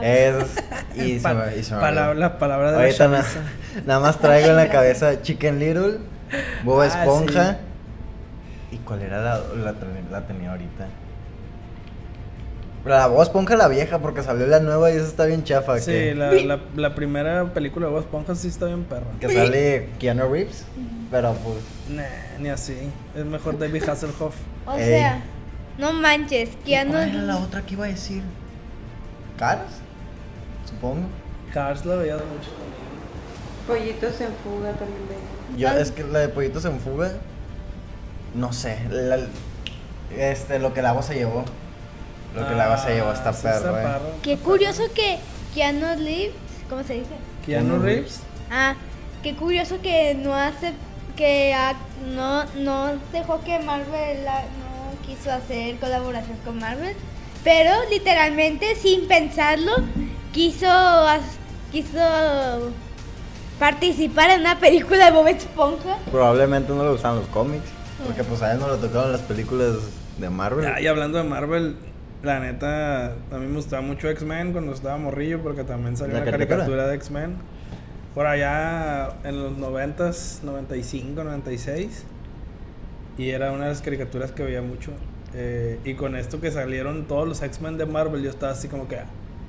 Es. 0.02 0.34
Y 0.96 1.18
se 1.18 1.34
me, 1.34 1.56
y 1.56 1.62
se 1.62 1.74
me 1.74 1.80
palabra, 1.80 2.14
la 2.14 2.38
palabra 2.38 2.72
de 2.72 2.76
la 2.78 2.82
Ahorita 2.84 3.08
na- 3.08 3.22
chaviza. 3.22 3.40
nada 3.86 4.00
más 4.00 4.18
traigo 4.18 4.48
en 4.50 4.56
la 4.56 4.68
cabeza 4.68 5.22
Chicken 5.22 5.58
Little, 5.58 5.98
Bob 6.64 6.80
Ah, 6.82 6.86
Esponja. 6.86 7.52
sí. 8.70 8.76
¿Y 8.76 8.78
cuál 8.78 9.02
era 9.02 9.20
la, 9.22 9.38
la, 9.62 9.72
ten- 9.74 10.06
la 10.10 10.26
tenía 10.26 10.50
ahorita? 10.52 10.86
La 12.84 13.06
Bob 13.06 13.22
Esponja 13.22 13.54
la 13.56 13.68
vieja, 13.68 14.00
porque 14.00 14.22
salió 14.22 14.46
la 14.46 14.58
nueva 14.58 14.90
y 14.90 14.96
esa 14.96 15.06
está 15.06 15.24
bien 15.26 15.44
chafa. 15.44 15.78
Sí, 15.78 15.92
que, 15.92 16.14
la, 16.16 16.32
la, 16.32 16.58
la 16.74 16.94
primera 16.96 17.44
película 17.54 17.86
de 17.86 17.92
Bob 17.92 18.00
Esponja 18.00 18.34
sí 18.34 18.48
está 18.48 18.66
bien 18.66 18.82
perra. 18.84 19.06
que 19.20 19.28
sale 19.32 19.88
Keanu 20.00 20.28
Reeves. 20.32 20.64
Pero 21.10 21.32
pues. 21.34 21.58
Nah, 21.90 22.02
ni 22.40 22.48
así. 22.48 22.76
Es 23.16 23.24
mejor 23.24 23.56
David 23.58 23.88
Hasselhoff. 23.88 24.34
O 24.66 24.76
Ey. 24.76 25.04
No 25.78 25.92
manches, 25.92 26.50
que 26.64 26.84
¿Cuál 26.86 27.08
era 27.10 27.22
la 27.22 27.36
otra 27.38 27.62
que 27.62 27.74
iba 27.74 27.84
a 27.84 27.88
decir? 27.88 28.22
¿Cars? 29.38 29.60
Supongo. 30.68 31.06
Cars 31.52 31.84
la 31.84 31.96
veía 31.96 32.14
mucho 32.14 32.50
conmigo. 32.50 32.72
Pollitos 33.66 34.20
en 34.20 34.32
fuga 34.42 34.72
también 34.72 35.08
de. 35.08 35.58
Yo, 35.58 35.68
es 35.68 35.90
que 35.90 36.04
la 36.04 36.20
de 36.20 36.28
Pollitos 36.28 36.64
en 36.64 36.80
Fuga. 36.80 37.12
No 38.34 38.52
sé. 38.52 38.78
la- 38.90 39.18
este, 40.16 40.58
lo 40.58 40.72
que 40.74 40.82
la 40.82 40.92
voz 40.92 41.06
se 41.06 41.14
llevó. 41.14 41.44
Lo 42.34 42.48
que 42.48 42.54
la 42.54 42.66
base 42.68 42.94
llevó 42.94 43.10
hasta 43.10 43.28
Ah, 43.30 43.32
sí 43.34 43.46
está 43.46 43.72
perro, 43.72 43.78
eh. 44.08 44.12
Qué 44.22 44.36
curioso 44.38 44.84
que 44.94 45.18
Keanu 45.54 45.86
Reeves, 45.98 46.32
¿cómo 46.70 46.82
se 46.82 46.94
dice? 46.94 47.10
Keanu 47.44 47.68
Keanu 47.68 47.82
Reeves. 47.82 48.20
Ah, 48.50 48.74
qué 49.22 49.34
curioso 49.36 49.80
que 49.82 50.14
no 50.14 50.34
hace, 50.34 50.72
que 51.16 51.52
ah, 51.54 51.74
no, 52.14 52.44
no 52.56 52.92
dejó 53.12 53.42
que 53.44 53.58
Marvel 53.58 54.24
la- 54.24 54.44
quiso 55.12 55.30
hacer 55.30 55.76
colaboración 55.76 56.36
con 56.44 56.58
Marvel, 56.58 56.94
pero 57.44 57.70
literalmente 57.90 58.74
sin 58.76 59.06
pensarlo 59.06 59.72
quiso, 60.32 60.68
quiso 61.70 62.00
participar 63.58 64.30
en 64.30 64.40
una 64.40 64.58
película 64.58 65.06
de 65.06 65.12
Bob 65.12 65.28
Esponja. 65.28 65.98
Probablemente 66.10 66.72
no 66.72 66.84
le 66.84 66.92
gustaban 66.92 67.18
los 67.18 67.28
cómics. 67.28 67.64
Porque 68.06 68.24
pues 68.24 68.42
a 68.42 68.52
él 68.52 68.58
no 68.58 68.68
le 68.74 68.78
tocaron 68.78 69.12
las 69.12 69.20
películas 69.20 69.76
de 70.18 70.30
Marvel. 70.30 70.64
Ya, 70.64 70.80
y 70.80 70.86
hablando 70.86 71.18
de 71.18 71.24
Marvel, 71.24 71.76
la 72.22 72.40
neta, 72.40 73.12
a 73.30 73.38
mí 73.38 73.46
me 73.46 73.56
gustaba 73.56 73.82
mucho 73.82 74.08
X-Men 74.08 74.52
cuando 74.52 74.72
estaba 74.72 74.96
morrillo 74.96 75.40
porque 75.42 75.62
también 75.62 75.96
salió 75.96 76.14
¿La 76.14 76.22
una 76.22 76.30
caricatura? 76.30 76.58
caricatura 76.64 76.88
de 76.88 76.96
X-Men. 76.96 77.36
Por 78.14 78.26
allá 78.26 79.10
en 79.24 79.42
los 79.42 79.52
90s, 79.52 80.42
95, 80.42 81.22
96. 81.22 82.04
Y 83.18 83.30
era 83.30 83.52
una 83.52 83.64
de 83.64 83.70
las 83.70 83.82
caricaturas 83.82 84.32
que 84.32 84.42
veía 84.42 84.62
mucho. 84.62 84.90
Eh, 85.34 85.78
y 85.84 85.94
con 85.94 86.16
esto 86.16 86.40
que 86.40 86.50
salieron 86.50 87.04
todos 87.06 87.26
los 87.28 87.42
X-Men 87.42 87.78
de 87.78 87.86
Marvel, 87.86 88.22
yo 88.22 88.30
estaba 88.30 88.52
así 88.52 88.68
como 88.68 88.86
que, 88.88 88.98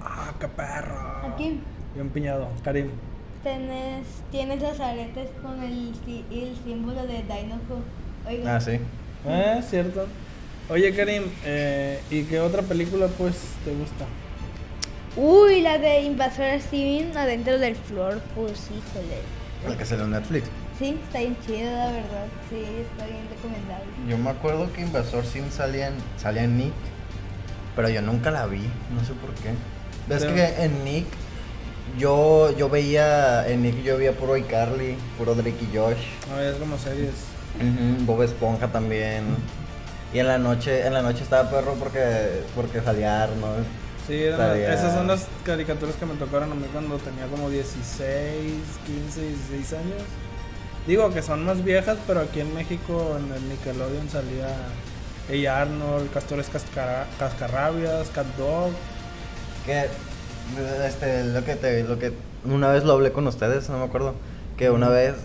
¡ah, 0.02 0.34
qué 0.40 0.48
perro! 0.48 0.96
Aquí 1.34 1.60
Bien 1.96 2.10
piñado, 2.10 2.48
Karim. 2.64 2.88
tienes, 3.44 4.08
tienes 4.32 4.62
los 4.62 4.80
aretes 4.80 5.30
con 5.42 5.62
el, 5.62 5.94
sí- 6.06 6.26
el 6.32 6.56
símbolo 6.64 7.04
de 7.04 7.22
Dinosaur. 7.24 7.84
Oiga. 8.28 8.56
Ah, 8.56 8.62
sí. 8.62 8.80
Eh, 9.28 9.62
cierto. 9.70 10.08
Oye, 10.70 10.94
Karim, 10.96 11.24
eh, 11.46 12.00
¿y 12.10 12.24
qué 12.24 12.40
otra 12.40 12.62
película 12.64 13.08
pues 13.18 13.36
te 13.66 13.72
gusta? 13.76 14.06
Uy, 15.16 15.62
la 15.62 15.78
de 15.78 16.02
Invasor 16.02 16.60
Sim 16.62 17.12
adentro 17.16 17.60
del 17.60 17.76
flor, 17.76 18.20
pues 18.36 18.70
híjole. 18.72 19.20
El 19.68 19.78
que 19.78 19.86
salió 19.86 20.06
en 20.06 20.12
Netflix. 20.12 20.48
Sí, 20.84 21.00
está 21.02 21.20
bien 21.20 21.38
chido, 21.48 21.72
la 21.72 21.86
verdad. 21.94 22.26
Sí, 22.50 22.58
está 22.92 23.06
bien 23.06 23.26
recomendable. 23.30 23.86
Yo 24.10 24.18
me 24.18 24.30
acuerdo 24.32 24.74
que 24.74 24.82
Invasor 24.82 25.26
Sim 25.26 25.50
salía 25.50 25.88
en, 25.88 25.94
salía 26.18 26.44
en 26.44 26.58
Nick. 26.58 26.74
Pero 27.74 27.88
yo 27.88 28.02
nunca 28.02 28.32
la 28.32 28.46
vi. 28.48 28.68
No 28.94 29.00
sé 29.06 29.14
por 29.14 29.30
qué. 29.36 29.52
Ves 30.10 30.24
Pero- 30.26 30.36
que 30.36 30.64
en 30.66 30.84
Nick. 30.84 31.06
Yo, 31.98 32.52
yo 32.58 32.68
veía. 32.70 33.48
En 33.48 33.62
Nick 33.64 33.82
yo 33.82 33.98
veía 33.98 34.12
puro 34.12 34.36
iCarly. 34.36 34.98
Puro 35.18 35.36
Drake 35.36 35.56
y 35.72 35.78
Josh. 35.78 35.96
No, 36.30 36.42
es 36.42 36.56
como 36.58 36.78
series. 36.78 37.14
Bob 38.06 38.22
Esponja 38.24 38.68
también. 38.68 39.24
Y 40.14 40.20
en 40.20 40.28
la 40.28 40.38
noche, 40.38 40.86
en 40.86 40.94
la 40.94 41.02
noche 41.02 41.24
estaba 41.24 41.50
perro 41.50 41.76
porque, 41.76 42.42
porque 42.58 42.82
salía 42.82 43.24
Arnold. 43.24 43.64
Sí, 44.06 44.22
eran- 44.22 44.58
esas 44.58 44.94
son 44.94 45.08
las 45.08 45.28
caricaturas 45.46 45.96
que 45.96 46.06
me 46.06 46.16
tocaron 46.16 46.52
a 46.52 46.56
mí 46.56 46.66
cuando 46.74 46.98
tenía 46.98 47.26
como 47.28 47.50
16, 47.50 48.52
15, 48.86 49.22
16 49.22 49.74
años. 49.80 50.02
Digo 50.88 51.10
que 51.12 51.22
son 51.22 51.46
más 51.46 51.64
viejas, 51.64 51.98
pero 52.06 52.20
aquí 52.22 52.42
en 52.42 52.54
México, 52.54 53.18
en 53.18 53.32
el 53.34 53.50
Nickelodeon 53.50 54.10
salía 54.10 54.50
ella 55.30 55.62
Arnold, 55.62 56.12
Castores 56.12 56.50
Cascara- 56.50 57.08
Cascarrabias, 57.18 58.10
Cat 58.10 58.28
Dog. 58.38 58.72
Que 59.66 59.86
este 60.86 61.24
lo 61.24 61.46
que 61.46 61.56
te 61.56 61.84
lo 61.86 61.98
que 61.98 62.12
una 62.44 62.70
vez 62.70 62.84
lo 62.84 62.92
hablé 62.94 63.14
con 63.14 63.26
ustedes, 63.28 63.70
no 63.70 63.78
me 63.78 63.86
acuerdo, 63.86 64.14
que 64.58 64.70
una 64.70 64.90
vez 64.90 65.16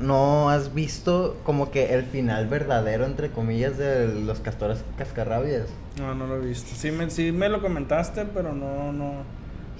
no 0.00 0.48
has 0.48 0.72
visto 0.72 1.36
como 1.44 1.70
que 1.70 1.92
el 1.92 2.04
final 2.04 2.46
verdadero 2.46 3.04
entre 3.04 3.30
comillas 3.30 3.76
de 3.76 4.08
los 4.08 4.40
castores 4.40 4.78
cascarrabias. 4.96 5.66
No, 5.98 6.14
no 6.14 6.26
lo 6.26 6.36
he 6.36 6.46
visto. 6.46 6.70
Sí 6.74 6.90
me, 6.90 7.10
sí 7.10 7.32
me 7.32 7.50
lo 7.50 7.60
comentaste, 7.60 8.24
pero 8.24 8.54
no, 8.54 8.92
no, 8.94 9.12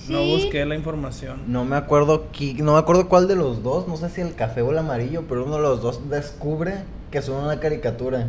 no 0.08 0.24
busqué 0.24 0.64
la 0.64 0.74
información. 0.74 1.42
No 1.46 1.64
me 1.64 1.76
acuerdo 1.76 2.30
qui- 2.32 2.56
no 2.58 2.72
me 2.72 2.78
acuerdo 2.78 3.08
cuál 3.08 3.28
de 3.28 3.36
los 3.36 3.62
dos, 3.62 3.86
no 3.88 3.96
sé 3.96 4.08
si 4.10 4.20
el 4.20 4.34
café 4.34 4.62
o 4.62 4.70
el 4.70 4.78
amarillo, 4.78 5.24
pero 5.28 5.44
uno 5.44 5.56
de 5.56 5.62
los 5.62 5.80
dos 5.82 6.08
descubre 6.10 6.84
que 7.10 7.22
son 7.22 7.44
una 7.44 7.60
caricatura. 7.60 8.28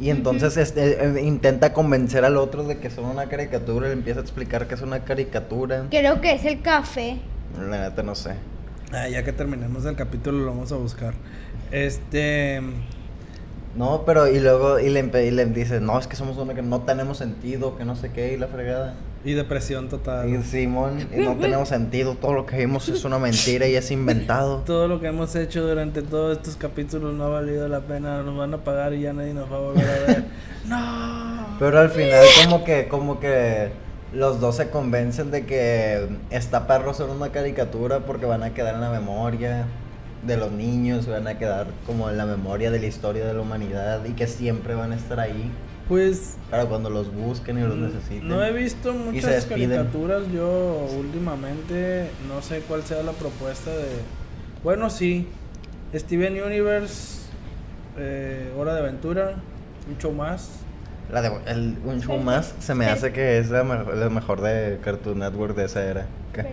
Y 0.00 0.10
entonces 0.10 0.56
este, 0.56 1.04
eh, 1.04 1.22
intenta 1.22 1.72
convencer 1.72 2.24
al 2.24 2.36
otro 2.36 2.62
de 2.62 2.78
que 2.78 2.88
son 2.88 3.06
una 3.06 3.28
caricatura, 3.28 3.88
le 3.88 3.94
empieza 3.94 4.20
a 4.20 4.22
explicar 4.22 4.68
que 4.68 4.74
es 4.76 4.82
una 4.82 5.00
caricatura. 5.04 5.86
Creo 5.90 6.20
que 6.20 6.32
es 6.34 6.44
el 6.44 6.62
café. 6.62 7.18
La 7.58 7.88
neta 7.88 8.02
no 8.04 8.14
sé. 8.14 8.34
Ah, 8.92 9.08
ya 9.08 9.24
que 9.24 9.32
terminemos 9.32 9.84
el 9.84 9.96
capítulo 9.96 10.38
lo 10.38 10.46
vamos 10.52 10.70
a 10.72 10.76
buscar. 10.76 11.14
Este... 11.72 12.62
No, 13.76 14.02
pero 14.06 14.28
y 14.28 14.40
luego 14.40 14.78
y 14.80 14.88
le, 14.88 15.00
y 15.00 15.30
le 15.30 15.46
dice, 15.46 15.80
no, 15.80 15.98
es 15.98 16.06
que 16.06 16.16
somos 16.16 16.36
una 16.38 16.54
que 16.54 16.62
no 16.62 16.80
tenemos 16.82 17.18
sentido, 17.18 17.76
que 17.76 17.84
no 17.84 17.96
sé 17.96 18.10
qué, 18.12 18.32
y 18.34 18.36
la 18.36 18.46
fregada. 18.48 18.94
Y 19.24 19.32
depresión 19.32 19.88
total. 19.88 20.28
Y 20.28 20.42
Simón, 20.42 21.08
y 21.12 21.20
no 21.20 21.36
tenemos 21.40 21.68
sentido, 21.68 22.14
todo 22.14 22.34
lo 22.34 22.46
que 22.46 22.56
vimos 22.56 22.88
es 22.88 23.04
una 23.04 23.18
mentira 23.18 23.66
y 23.66 23.74
es 23.74 23.90
inventado. 23.90 24.58
Todo 24.66 24.86
lo 24.86 25.00
que 25.00 25.08
hemos 25.08 25.34
hecho 25.34 25.66
durante 25.66 26.02
todos 26.02 26.36
estos 26.36 26.56
capítulos 26.56 27.14
no 27.14 27.24
ha 27.24 27.28
valido 27.28 27.68
la 27.68 27.80
pena, 27.80 28.22
nos 28.22 28.36
van 28.36 28.54
a 28.54 28.58
pagar 28.58 28.94
y 28.94 29.00
ya 29.02 29.12
nadie 29.12 29.34
nos 29.34 29.50
va 29.50 29.56
a 29.56 29.60
volver 29.60 29.84
a 29.88 30.06
ver. 30.06 30.24
no. 30.66 31.56
Pero 31.58 31.80
al 31.80 31.90
final 31.90 32.24
como 32.44 32.64
que, 32.64 32.88
como 32.88 33.20
que 33.20 33.70
los 34.12 34.40
dos 34.40 34.56
se 34.56 34.70
convencen 34.70 35.30
de 35.30 35.44
que 35.44 36.08
está 36.30 36.66
perro 36.66 36.94
ser 36.94 37.06
una 37.06 37.30
caricatura 37.30 38.00
porque 38.00 38.26
van 38.26 38.42
a 38.42 38.54
quedar 38.54 38.74
en 38.74 38.80
la 38.80 38.90
memoria 38.90 39.66
de 40.26 40.36
los 40.36 40.50
niños, 40.52 41.06
van 41.06 41.26
a 41.26 41.38
quedar 41.38 41.66
como 41.86 42.08
en 42.08 42.16
la 42.16 42.26
memoria 42.26 42.70
de 42.70 42.80
la 42.80 42.86
historia 42.86 43.24
de 43.24 43.34
la 43.34 43.40
humanidad 43.40 44.04
y 44.04 44.12
que 44.12 44.26
siempre 44.26 44.74
van 44.74 44.92
a 44.92 44.96
estar 44.96 45.20
ahí 45.20 45.50
Pues 45.88 46.36
para 46.50 46.66
cuando 46.66 46.90
los 46.90 47.12
busquen 47.12 47.58
y 47.58 47.62
los 47.62 47.76
necesiten. 47.76 48.28
no 48.28 48.44
he 48.44 48.52
visto 48.52 48.92
muchas 48.92 49.46
caricaturas 49.46 50.22
yo 50.32 50.86
últimamente, 50.98 52.10
no 52.28 52.42
sé 52.42 52.60
cuál 52.68 52.82
sea 52.82 53.02
la 53.02 53.12
propuesta 53.12 53.70
de... 53.70 53.88
Bueno, 54.62 54.90
sí, 54.90 55.26
Steven 55.94 56.42
Universe, 56.42 57.30
eh, 57.96 58.52
Hora 58.58 58.74
de 58.74 58.80
Aventura, 58.80 59.36
un 59.88 59.98
show 59.98 60.12
más. 60.12 60.50
La 61.10 61.22
de 61.22 61.30
el, 61.46 61.78
un 61.84 62.02
show 62.02 62.18
más 62.18 62.54
se 62.58 62.74
me 62.74 62.84
hace 62.86 63.12
que 63.12 63.38
es 63.38 63.48
la 63.48 63.64
mejor, 63.64 63.96
la 63.96 64.10
mejor 64.10 64.42
de 64.42 64.78
Cartoon 64.84 65.20
Network 65.20 65.56
de 65.56 65.64
esa 65.64 65.84
era. 65.84 66.06
¿Qué? 66.34 66.44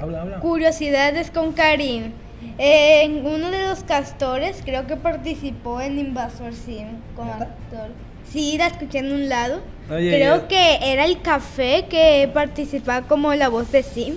Habla, 0.00 0.22
habla. 0.22 0.40
Curiosidades 0.40 1.30
con 1.30 1.52
Karim. 1.52 2.12
En 2.58 3.26
uno 3.26 3.50
de 3.50 3.66
los 3.68 3.82
castores 3.82 4.62
creo 4.64 4.86
que 4.86 4.96
participó 4.96 5.80
en 5.80 5.98
Invasor 5.98 6.54
Sim 6.54 6.86
como 7.14 7.32
actor. 7.32 7.90
Sí, 8.36 8.58
la 8.58 8.66
escuché 8.66 8.98
en 8.98 9.12
un 9.12 9.30
lado. 9.30 9.62
Oye, 9.90 10.10
creo 10.10 10.42
ya- 10.42 10.48
que 10.48 10.78
era 10.92 11.06
el 11.06 11.22
café 11.22 11.86
que 11.88 12.30
participaba 12.34 13.08
como 13.08 13.32
la 13.32 13.48
voz 13.48 13.72
de 13.72 13.82
Sim. 13.82 14.16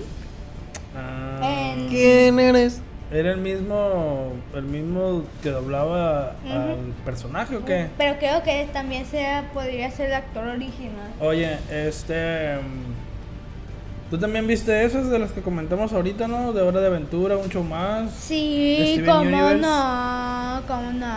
Ah, 0.94 1.72
En- 1.74 1.88
¿Quién 1.88 2.38
eres? 2.38 2.82
¿Era 3.10 3.30
el 3.32 3.38
mismo, 3.38 4.32
el 4.54 4.64
mismo 4.64 5.22
que 5.42 5.48
doblaba 5.48 6.32
al 6.46 6.92
personaje 7.06 7.56
o 7.56 7.64
qué? 7.64 7.86
Pero 7.96 8.18
creo 8.18 8.42
que 8.42 8.68
también 8.74 9.06
sea, 9.06 9.48
podría 9.54 9.90
ser 9.90 10.08
el 10.08 10.14
actor 10.16 10.46
original. 10.48 11.08
Oye, 11.18 11.56
este. 11.72 12.56
mm, 12.56 14.10
¿Tú 14.10 14.18
también 14.18 14.46
viste 14.46 14.84
esas 14.84 15.08
de 15.08 15.18
las 15.18 15.32
que 15.32 15.40
comentamos 15.40 15.94
ahorita, 15.94 16.28
no? 16.28 16.52
De 16.52 16.60
Hora 16.60 16.80
de 16.80 16.88
Aventura, 16.88 17.36
show 17.48 17.64
más. 17.64 18.12
Sí, 18.12 19.00
cómo 19.06 19.20
Universe. 19.20 19.56
no, 19.62 20.62
cómo 20.68 20.92
no, 20.92 21.16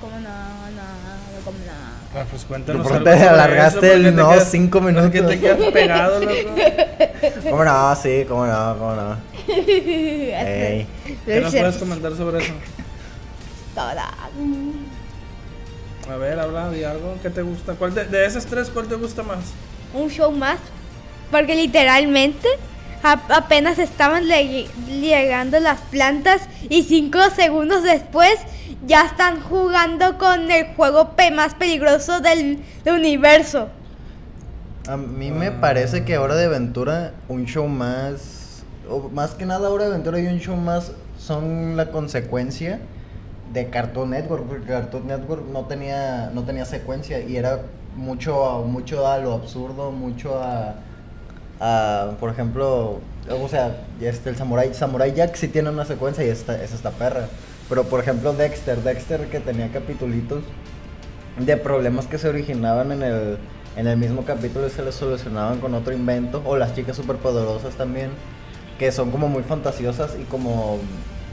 cómo 0.00 0.16
no, 0.18 0.30
no, 0.74 1.44
cómo 1.44 1.58
no. 1.58 1.87
Ah, 2.14 2.24
pues 2.30 2.44
cuéntanos 2.44 2.86
¿Por 2.88 3.04
te 3.04 3.10
alargaste 3.10 3.92
el 3.92 4.16
no 4.16 4.30
quedas- 4.30 4.48
cinco 4.50 4.80
minutos? 4.80 5.10
te 5.12 5.38
quedas 5.40 5.58
pegado, 5.72 6.20
loco. 6.20 6.34
¿Cómo 7.50 7.64
no? 7.64 7.96
Sí, 7.96 8.24
cómo 8.26 8.46
no, 8.46 8.76
cómo 8.78 8.94
no. 8.94 9.16
Ey. 9.48 10.86
¿Qué 11.26 11.40
nos 11.40 11.54
puedes 11.54 11.76
comentar 11.76 12.16
sobre 12.16 12.38
eso? 12.44 12.52
Toda. 13.74 14.08
A 16.10 16.16
ver, 16.16 16.40
habla 16.40 16.70
de 16.70 16.86
algo. 16.86 17.14
¿Qué 17.22 17.28
te 17.28 17.42
gusta? 17.42 17.74
¿Cuál 17.74 17.92
te- 17.92 18.04
de 18.06 18.24
esas 18.24 18.46
tres, 18.46 18.70
cuál 18.70 18.86
te 18.88 18.94
gusta 18.94 19.22
más? 19.22 19.40
Un 19.92 20.08
show 20.10 20.32
más. 20.32 20.58
Porque 21.30 21.54
literalmente 21.54 22.48
apenas 23.02 23.78
estaban 23.78 24.26
le- 24.28 24.66
llegando 24.88 25.60
las 25.60 25.80
plantas 25.82 26.40
y 26.70 26.82
cinco 26.84 27.18
segundos 27.36 27.82
después 27.82 28.34
ya 28.86 29.06
están 29.06 29.40
jugando 29.40 30.18
con 30.18 30.50
el 30.50 30.74
juego 30.76 31.10
pe- 31.16 31.30
más 31.30 31.54
peligroso 31.54 32.20
del, 32.20 32.62
del 32.84 32.94
universo. 32.94 33.68
A 34.88 34.96
mí 34.96 35.30
me 35.30 35.50
parece 35.50 36.04
que 36.04 36.16
Hora 36.16 36.34
de 36.34 36.46
Aventura, 36.46 37.12
un 37.28 37.44
show 37.44 37.66
más, 37.68 38.62
o 38.88 39.08
más 39.10 39.32
que 39.32 39.44
nada 39.44 39.68
Hora 39.68 39.84
de 39.84 39.90
Aventura 39.90 40.18
y 40.20 40.26
un 40.26 40.38
show 40.38 40.56
más 40.56 40.92
son 41.18 41.76
la 41.76 41.90
consecuencia 41.90 42.78
de 43.52 43.68
Cartoon 43.68 44.10
Network, 44.10 44.44
porque 44.46 44.66
Cartoon 44.66 45.06
Network 45.08 45.44
no 45.52 45.64
tenía, 45.66 46.30
no 46.32 46.44
tenía 46.44 46.64
secuencia 46.64 47.20
y 47.20 47.36
era 47.36 47.62
mucho, 47.96 48.64
mucho 48.66 49.06
a 49.06 49.18
lo 49.18 49.32
absurdo, 49.34 49.90
mucho 49.90 50.40
a, 50.40 50.74
a, 51.60 52.10
por 52.20 52.30
ejemplo, 52.30 53.00
o 53.28 53.48
sea, 53.48 53.76
este, 54.00 54.30
el 54.30 54.36
Samurai, 54.36 54.72
Samurai 54.72 55.12
Jack 55.12 55.34
sí 55.34 55.48
tiene 55.48 55.68
una 55.70 55.84
secuencia 55.84 56.24
y 56.24 56.28
esta, 56.28 56.62
es 56.62 56.72
esta 56.72 56.90
perra. 56.92 57.26
Pero 57.68 57.84
por 57.84 58.00
ejemplo 58.00 58.32
Dexter, 58.32 58.82
Dexter 58.82 59.28
que 59.28 59.40
tenía 59.40 59.70
capitulitos 59.70 60.42
de 61.38 61.56
problemas 61.56 62.06
que 62.06 62.18
se 62.18 62.28
originaban 62.28 62.92
en 62.92 63.02
el 63.02 63.38
en 63.78 63.86
el 63.86 63.96
mismo 63.96 64.24
capítulo 64.24 64.68
se 64.70 64.82
lo 64.82 64.90
solucionaban 64.90 65.60
con 65.60 65.72
otro 65.72 65.92
invento, 65.92 66.42
o 66.44 66.56
las 66.56 66.74
chicas 66.74 66.96
superpoderosas 66.96 67.76
también, 67.76 68.10
que 68.76 68.90
son 68.90 69.12
como 69.12 69.28
muy 69.28 69.44
fantasiosas 69.44 70.16
y 70.20 70.24
como 70.24 70.80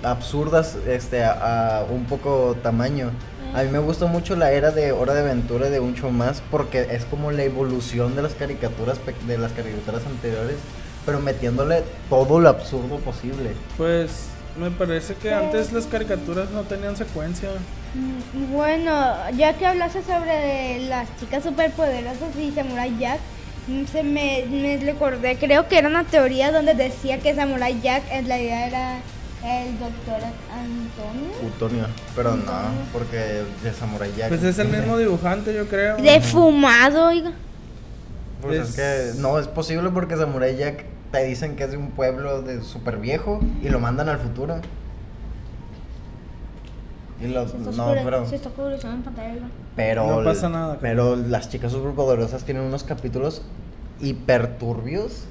absurdas 0.04 0.78
este, 0.88 1.24
a, 1.24 1.80
a 1.80 1.84
un 1.86 2.06
poco 2.06 2.56
tamaño. 2.62 3.10
A 3.56 3.64
mí 3.64 3.70
me 3.72 3.80
gusta 3.80 4.06
mucho 4.06 4.36
la 4.36 4.52
era 4.52 4.70
de 4.70 4.92
Hora 4.92 5.16
de 5.16 5.22
Aventura 5.22 5.72
de 5.72 5.80
un 5.80 5.96
show 5.96 6.12
más 6.12 6.44
porque 6.52 6.88
es 6.92 7.06
como 7.06 7.32
la 7.32 7.44
evolución 7.44 8.16
de 8.16 8.22
las 8.22 8.36
caricaturas 8.36 9.00
de 9.26 9.38
las 9.40 9.52
caricaturas 9.54 10.06
anteriores, 10.06 10.58
pero 11.04 11.20
metiéndole 11.22 11.82
todo 12.12 12.40
lo 12.40 12.50
absurdo 12.50 12.98
posible. 12.98 13.54
Pues 13.76 14.28
me 14.60 14.72
parece 14.72 15.16
que 15.16 15.34
antes 15.34 15.72
las 15.74 15.86
caricaturas 15.86 16.50
no 16.52 16.62
tenían 16.64 16.96
secuencia. 16.96 17.50
Mm, 17.94 18.54
Bueno, 18.54 19.16
ya 19.38 19.54
que 19.54 19.66
hablaste 19.66 20.02
sobre 20.04 20.88
las 20.88 21.08
chicas 21.20 21.44
superpoderosas 21.44 22.36
y 22.40 22.52
Samurai 22.52 22.96
Jack, 23.00 23.20
mm, 23.68 23.86
se 23.86 24.04
me, 24.04 24.46
me 24.50 24.78
recordé, 24.78 25.38
creo 25.38 25.68
que 25.68 25.78
era 25.78 25.88
una 25.90 26.04
teoría 26.06 26.52
donde 26.52 26.74
decía 26.74 27.20
que 27.20 27.34
Samurai 27.36 27.80
Jack 27.82 28.04
en 28.12 28.26
realidad 28.28 28.68
era 28.68 28.98
el 29.44 29.78
doctor 29.78 30.20
Antonio. 30.52 31.32
Utonio, 31.46 31.86
pero 32.16 32.36
no, 32.36 32.52
porque 32.94 33.44
de 33.64 33.74
Samurai 33.78 34.12
Jack. 34.18 34.30
Pues 34.30 34.44
es 34.44 34.58
el 34.60 34.70
mismo 34.70 34.98
dibujante, 34.98 35.54
yo 35.54 35.68
creo. 35.68 35.98
Defumado, 35.98 37.08
oiga. 37.08 37.32
Pues 38.42 38.60
es, 38.60 38.70
Es- 38.70 38.76
que 39.16 39.22
no 39.22 39.38
es 39.40 39.48
posible 39.48 39.90
porque 39.92 40.16
Samurai 40.18 40.56
Jack 40.58 40.86
te 41.12 41.24
dicen 41.24 41.56
que 41.56 41.64
es 41.66 41.72
de 41.72 41.78
un 41.78 41.92
pueblo 41.92 42.42
de 42.42 42.62
súper 42.64 42.98
viejo 42.98 43.40
y 43.64 43.70
lo 43.70 43.80
mandan 43.80 44.10
al 44.10 44.18
futuro. 44.20 44.58
Y 47.22 47.28
los, 47.28 47.52
Se 47.52 47.58
está, 47.58 47.72
no, 47.72 47.94
pero, 48.04 48.26
se 48.26 48.36
está 48.36 48.50
pero, 49.76 50.08
No 50.08 50.24
pasa 50.24 50.50
nada, 50.50 50.78
Pero 50.82 51.16
las 51.16 51.50
chicas 51.50 51.72
superpoderosas 51.72 52.44
tienen 52.44 52.64
unos 52.64 52.84
capítulos 52.84 53.42
hiperturbios. 54.02 55.26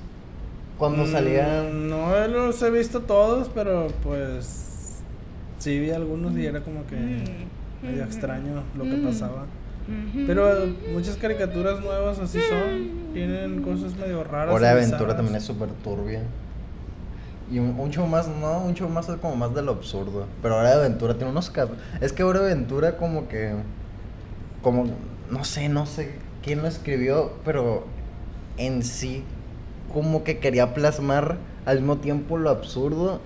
Cuando 0.78 1.04
Mm, 1.04 1.12
salían. 1.12 1.88
No 1.88 2.26
los 2.26 2.60
he 2.62 2.70
visto 2.70 3.00
todos, 3.02 3.50
pero 3.54 3.88
pues. 4.02 5.02
Sí 5.58 5.78
vi 5.78 5.90
algunos 5.90 6.34
y 6.36 6.46
era 6.46 6.60
como 6.62 6.86
que. 6.86 6.96
Mm. 6.96 7.86
medio 7.86 8.02
Mm. 8.04 8.06
extraño 8.06 8.62
lo 8.76 8.84
que 8.84 8.96
pasaba. 8.96 9.44
Pero 10.26 10.66
muchas 10.92 11.16
caricaturas 11.16 11.80
nuevas 11.80 12.18
así 12.18 12.38
son. 12.40 13.12
Tienen 13.12 13.62
cosas 13.62 13.96
medio 13.96 14.24
raras. 14.24 14.54
Hora 14.54 14.68
de 14.68 14.72
Aventura 14.72 14.98
bizarras. 14.98 15.16
también 15.16 15.36
es 15.36 15.44
súper 15.44 15.68
turbia. 15.82 16.22
Y 17.52 17.58
un, 17.58 17.78
un 17.78 17.90
show 17.90 18.06
más, 18.06 18.26
no, 18.26 18.60
un 18.64 18.74
show 18.74 18.88
más 18.88 19.08
es 19.08 19.16
como 19.16 19.36
más 19.36 19.54
de 19.54 19.62
lo 19.62 19.72
absurdo. 19.72 20.26
Pero 20.40 20.56
Hora 20.56 20.70
de 20.70 20.76
Aventura 20.76 21.14
tiene 21.14 21.30
unos 21.30 21.50
cap... 21.50 21.68
Es 22.00 22.12
que 22.12 22.22
Hora 22.22 22.40
de 22.40 22.52
Aventura 22.52 22.96
como 22.96 23.28
que... 23.28 23.52
Como... 24.62 24.86
No 25.30 25.44
sé, 25.44 25.68
no 25.68 25.84
sé 25.86 26.12
quién 26.42 26.62
lo 26.62 26.68
escribió, 26.68 27.32
pero 27.44 27.84
en 28.56 28.82
sí 28.82 29.22
como 29.92 30.24
que 30.24 30.38
quería 30.38 30.74
plasmar 30.74 31.36
al 31.66 31.78
mismo 31.78 31.98
tiempo 31.98 32.36
lo 32.36 32.50
absurdo 32.50 33.20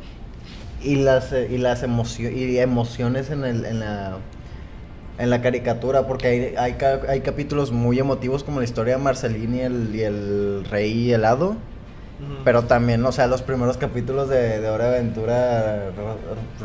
y 0.83 0.97
las, 0.97 1.33
eh, 1.33 1.49
y 1.51 1.59
las 1.59 1.83
emocio- 1.83 2.31
y 2.31 2.59
emociones 2.59 3.31
en, 3.31 3.45
el, 3.45 3.65
en 3.65 3.81
la 3.81 4.19
en 5.19 5.31
la 5.31 5.43
caricatura, 5.43 6.07
porque 6.07 6.29
hay, 6.29 6.55
hay, 6.57 6.73
ca- 6.75 7.01
hay 7.09 7.21
capítulos 7.21 7.73
muy 7.73 7.99
emotivos 7.99 8.45
como 8.45 8.61
la 8.61 8.65
historia 8.65 8.97
de 8.97 9.03
Marceline 9.03 9.55
y 9.57 9.61
el, 9.61 9.95
y 9.95 10.03
el 10.03 10.65
rey 10.71 11.13
helado. 11.13 11.57
Pero 12.45 12.65
también, 12.65 13.05
o 13.07 13.13
sea, 13.13 13.29
los 13.29 13.43
primeros 13.43 13.77
capítulos 13.77 14.29
de, 14.29 14.59
de 14.59 14.69
Hora 14.69 14.91
de 14.91 14.97
Aventura 14.99 15.91
ro- 15.97 16.17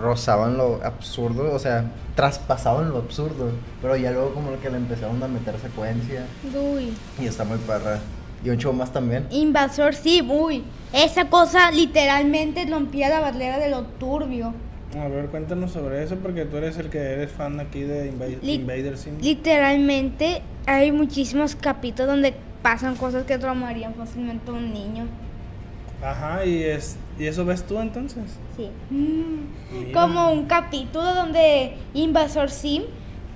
rozaban 0.01 0.57
lo 0.57 0.79
absurdo, 0.83 1.53
o 1.53 1.59
sea, 1.59 1.91
traspasaban 2.15 2.89
lo 2.89 2.97
absurdo. 2.97 3.51
Pero 3.79 3.95
ya 3.95 4.09
luego 4.09 4.33
como 4.33 4.59
que 4.59 4.71
le 4.71 4.77
empezaron 4.77 5.21
a 5.21 5.27
meter 5.27 5.53
secuencia 5.59 6.25
Uy. 6.55 6.93
y 7.21 7.27
está 7.27 7.43
muy 7.43 7.59
perra. 7.59 7.99
Y 8.43 8.49
un 8.49 8.57
show 8.57 8.73
más 8.73 8.91
también. 8.91 9.27
Invasor 9.29 9.93
Sim, 9.93 10.31
uy. 10.31 10.63
Esa 10.91 11.29
cosa 11.29 11.69
literalmente 11.69 12.65
rompía 12.65 13.09
la 13.09 13.19
barrera 13.19 13.59
de 13.59 13.69
lo 13.69 13.83
turbio. 13.83 14.55
A 14.99 15.07
ver, 15.07 15.25
cuéntanos 15.27 15.71
sobre 15.71 16.03
eso 16.03 16.15
porque 16.17 16.45
tú 16.45 16.57
eres 16.57 16.77
el 16.77 16.89
que 16.89 16.99
eres 16.99 17.31
fan 17.31 17.59
aquí 17.59 17.81
de 17.81 18.11
Inva- 18.11 18.27
Li- 18.41 18.53
Invader 18.55 18.97
Sim. 18.97 19.17
Literalmente 19.21 20.41
hay 20.67 20.91
muchísimos 20.91 21.55
capítulos 21.55 22.11
donde 22.11 22.33
pasan 22.61 22.95
cosas 22.95 23.25
que 23.25 23.37
traumarían 23.37 23.93
fácilmente 23.95 24.51
a 24.51 24.53
un 24.53 24.71
niño. 24.73 25.05
Ajá, 26.03 26.45
y 26.45 26.63
es 26.63 26.97
y 27.17 27.25
eso 27.25 27.45
ves 27.45 27.63
tú 27.63 27.79
entonces. 27.79 28.23
Sí. 28.57 28.69
Como 29.93 30.31
un 30.31 30.45
capítulo 30.45 31.13
donde 31.15 31.73
Invasor 31.93 32.49
Sim 32.51 32.83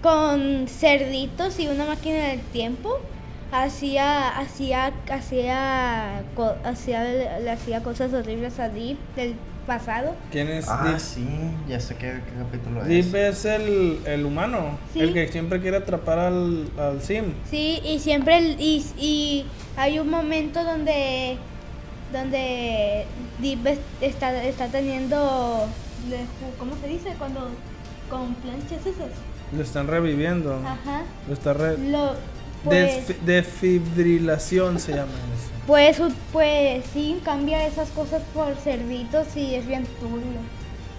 con 0.02 0.68
cerditos 0.68 1.60
y 1.60 1.68
una 1.68 1.86
máquina 1.86 2.18
del 2.28 2.42
tiempo 2.42 3.00
hacía 3.52 4.38
hacía 4.38 4.94
hacía 5.10 6.20
hacía 6.64 7.04
le 7.40 7.50
hacía 7.50 7.82
cosas 7.82 8.14
horribles 8.14 8.60
a 8.60 8.70
Deep 8.70 8.98
del 9.16 9.36
pasado. 9.68 10.16
¿Quién 10.32 10.48
es 10.48 10.68
Ah, 10.68 10.84
Deep? 10.88 11.00
sí, 11.00 11.28
ya 11.68 11.80
sé 11.80 11.96
qué, 11.96 12.22
qué 12.26 12.32
capítulo 12.40 12.82
es. 12.82 12.88
Deep 12.88 13.16
es 13.16 13.46
el, 13.46 14.00
el 14.06 14.26
humano, 14.26 14.80
Sí. 14.94 15.02
el 15.02 15.14
que 15.14 15.28
siempre 15.28 15.62
quiere 15.62 15.78
atrapar 15.78 16.18
al, 16.18 16.70
al 16.80 17.02
Sim. 17.02 17.34
Sí, 17.52 17.80
y 17.84 18.00
siempre 18.00 18.38
el- 18.38 18.60
y, 18.60 18.84
y 18.98 19.46
hay 19.76 20.00
un 20.00 20.10
momento 20.10 20.64
donde 20.64 21.38
donde 22.14 23.06
Deep 23.40 23.68
es- 23.68 23.80
está 24.02 24.42
está 24.44 24.68
teniendo 24.68 25.68
le- 26.10 26.26
¿cómo 26.58 26.72
se 26.82 26.88
dice? 26.88 27.14
cuando 27.20 27.50
con 28.10 28.34
planchas 28.36 28.80
esas. 28.86 29.10
Lo 29.56 29.62
están 29.62 29.88
reviviendo. 29.88 30.56
Ajá. 30.66 31.04
Lo 31.28 31.34
está 31.34 31.54
re- 31.54 31.78
Lo 31.78 32.14
pues 32.64 33.08
Desfi- 33.10 33.20
Defibrilación 33.26 34.80
se 34.80 34.94
llama 34.94 35.12
eso. 35.12 35.47
Pues, 35.68 36.02
pues 36.32 36.86
sí, 36.94 37.20
cambia 37.26 37.66
esas 37.68 37.90
cosas 37.90 38.22
por 38.34 38.56
cerditos 38.56 39.36
y 39.36 39.56
es 39.56 39.68
bien 39.68 39.86
turbio. 40.00 40.40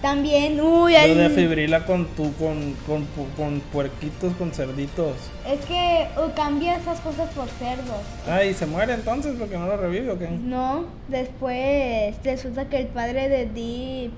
También, 0.01 0.61
uy, 0.61 0.93
Lo 0.93 0.99
el- 0.99 1.17
defibrila 1.17 1.85
con 1.85 2.05
tu, 2.09 2.31
con, 2.35 2.73
con, 2.87 3.01
pu- 3.01 3.35
con 3.35 3.59
puerquitos, 3.73 4.33
con 4.37 4.51
cerditos. 4.53 5.15
es 5.45 5.65
que 5.65 6.07
uh, 6.17 6.33
cambia 6.35 6.77
esas 6.77 6.99
cosas 7.01 7.29
por 7.33 7.49
cerdos. 7.49 7.97
Ah, 8.29 8.43
y 8.45 8.53
se 8.53 8.65
muere 8.65 8.93
entonces 8.93 9.35
porque 9.37 9.57
no 9.57 9.67
lo 9.67 9.75
revive 9.75 10.11
o 10.11 10.17
qué? 10.19 10.29
No, 10.29 10.85
después 11.09 12.15
resulta 12.23 12.69
que 12.69 12.77
el 12.77 12.87
padre 12.87 13.27
de 13.27 13.45
Deep 13.47 14.11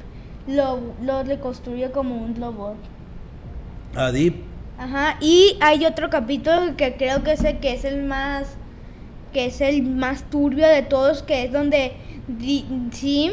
lo, 0.48 0.80
lo 1.02 1.24
reconstruye 1.24 1.90
como 1.92 2.16
un 2.16 2.36
robot. 2.40 2.76
A 3.96 4.12
Deep. 4.12 4.36
Ajá, 4.78 5.18
y 5.20 5.58
hay 5.62 5.86
otro 5.86 6.10
capítulo 6.12 6.76
que 6.78 6.96
creo 6.96 7.24
que 7.24 7.32
es 7.34 7.44
el 7.44 7.58
que 7.60 7.74
es 7.74 7.86
el 7.86 8.04
más 8.04 8.50
que 9.34 9.46
es 9.46 9.62
el 9.62 9.84
más 9.84 10.24
turbio 10.30 10.68
de 10.68 10.82
todos, 10.82 11.24
que 11.24 11.44
es 11.46 11.52
donde 11.52 11.94
Sim 12.92 13.32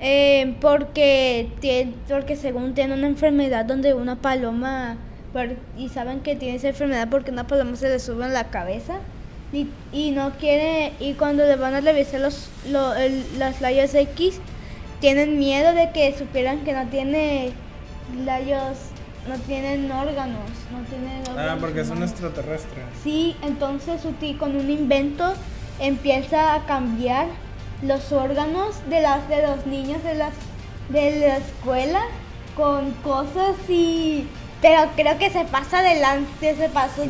eh, 0.00 0.56
porque 0.60 1.48
tie- 1.60 1.92
porque 2.08 2.36
según 2.36 2.74
tiene 2.74 2.94
una 2.94 3.06
enfermedad 3.06 3.64
donde 3.64 3.94
una 3.94 4.16
paloma 4.16 4.96
y 5.78 5.88
saben 5.88 6.20
que 6.20 6.36
tiene 6.36 6.56
esa 6.56 6.68
enfermedad 6.68 7.08
porque 7.08 7.30
una 7.30 7.46
paloma 7.46 7.76
se 7.76 7.88
le 7.88 7.98
sube 7.98 8.26
en 8.26 8.32
la 8.34 8.50
cabeza 8.50 8.94
y, 9.52 10.10
no 10.12 10.32
quiere 10.38 10.92
y 10.98 11.12
cuando 11.14 11.44
le 11.46 11.56
van 11.56 11.74
a 11.74 11.80
revisar 11.80 12.20
los 12.20 12.48
lo- 12.68 12.94
el- 12.94 13.24
las 13.38 13.60
rayos 13.60 13.94
X 13.94 14.40
tienen 15.00 15.38
miedo 15.38 15.72
de 15.74 15.90
que 15.92 16.16
supieran 16.16 16.64
que 16.64 16.72
no 16.72 16.86
tiene 16.88 17.52
rayos 18.26 18.78
no 19.28 19.36
tienen 19.46 19.90
órganos 19.90 20.50
no 20.72 20.80
tienen 20.88 21.22
Ah, 21.28 21.30
órganos 21.32 21.60
porque 21.60 21.80
es 21.80 21.86
un 21.88 21.92
humanos. 21.98 22.10
extraterrestre. 22.10 22.82
Sí, 23.04 23.36
entonces 23.42 24.04
Uti 24.04 24.34
con 24.34 24.56
un 24.56 24.68
invento 24.70 25.32
empieza 25.78 26.54
a 26.54 26.66
cambiar 26.66 27.26
los 27.82 28.12
órganos 28.12 28.76
de 28.88 29.00
las 29.00 29.28
de 29.28 29.42
los 29.42 29.66
niños 29.66 30.02
de 30.04 30.14
las 30.14 30.32
de 30.88 31.20
la 31.20 31.36
escuela 31.38 32.00
con 32.56 32.92
cosas 33.04 33.54
y 33.68 34.26
pero 34.60 34.82
creo 34.94 35.18
que 35.18 35.28
se 35.30 35.44
pasa 35.46 35.80
adelante, 35.80 36.54
se 36.54 36.68
pasó. 36.68 37.02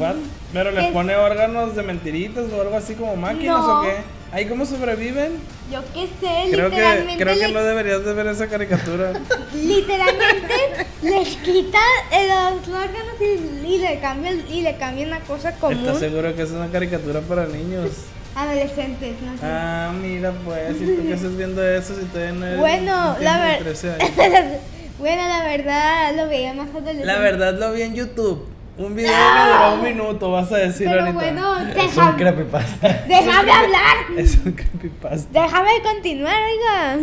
Pero 0.55 0.71
le 0.71 0.91
pone 0.93 1.17
órganos 1.17 1.77
de 1.77 1.83
mentiritas 1.83 2.45
o 2.51 2.63
algo 2.63 2.77
así 2.77 2.95
como 2.95 3.15
máquinas 3.17 3.59
No. 3.59 3.81
o 3.81 3.83
qué. 3.83 3.97
¿Ahí 4.33 4.47
cómo 4.47 4.65
sobreviven? 4.65 5.33
Yo 5.71 5.83
qué 5.93 6.07
sé, 6.07 6.51
Creo 6.51 6.71
que, 6.71 6.77
literalmente 6.77 7.23
creo 7.23 7.39
que 7.39 7.53
no 7.53 7.63
deberías 7.63 8.03
de 8.05 8.13
ver 8.15 8.27
esa 8.29 8.47
caricatura. 8.49 9.13
literalmente 9.55 10.87
les 11.03 11.29
quita 11.37 11.79
eh, 12.13 12.29
los 12.29 12.67
órganos 12.69 13.15
y, 13.21 13.67
y 13.67 13.79
le 13.79 14.01
cambian 14.01 14.43
y 14.51 14.63
le 14.63 14.77
cambian 14.79 15.09
una 15.09 15.21
cosa 15.21 15.53
común 15.57 15.81
¿Estás 15.81 15.99
seguro 15.99 16.35
que 16.35 16.43
es 16.43 16.51
una 16.51 16.69
caricatura 16.71 17.21
para 17.21 17.47
niños? 17.47 17.91
adolescentes, 18.35 19.21
no 19.21 19.33
sé. 19.35 19.41
Ah, 19.45 19.93
mira 20.01 20.33
pues, 20.47 20.81
¿y 20.81 20.87
tú 20.97 21.03
qué 21.07 21.13
estás 21.13 21.37
viendo 21.37 21.63
eso 21.69 21.95
si 21.95 22.07
todavía 22.07 22.33
no 22.33 22.47
eres 22.47 22.59
Bueno, 22.59 23.13
no 23.15 23.19
la 23.21 23.35
tienes 23.35 23.43
ver- 23.43 23.63
13 23.65 23.91
años? 24.01 24.61
bueno, 24.99 25.29
la 25.29 25.43
verdad 25.45 26.15
lo 26.17 26.29
veía 26.29 26.55
más 26.55 26.71
adolescente. 26.71 27.05
La 27.05 27.19
verdad 27.19 27.59
lo 27.59 27.73
vi 27.75 27.83
en 27.83 27.95
YouTube. 27.95 28.47
Un 28.85 28.95
video 28.97 29.13
que 29.13 29.53
duró 29.53 29.75
un 29.75 29.83
minuto, 29.83 30.31
vas 30.33 30.51
a 30.53 30.57
decir 30.57 30.87
Pero 30.89 31.01
ahorita. 31.01 31.19
bueno, 31.19 31.59
Es 31.59 31.67
un 31.69 31.75
déjame, 31.75 32.17
creepypasta. 32.17 32.89
déjame 33.09 33.53
hablar. 33.53 33.97
Es 34.17 34.37
un 34.45 34.53
creepypasta. 34.53 35.41
Déjame 35.43 35.71
continuar, 35.83 36.37
oiga. 36.53 36.99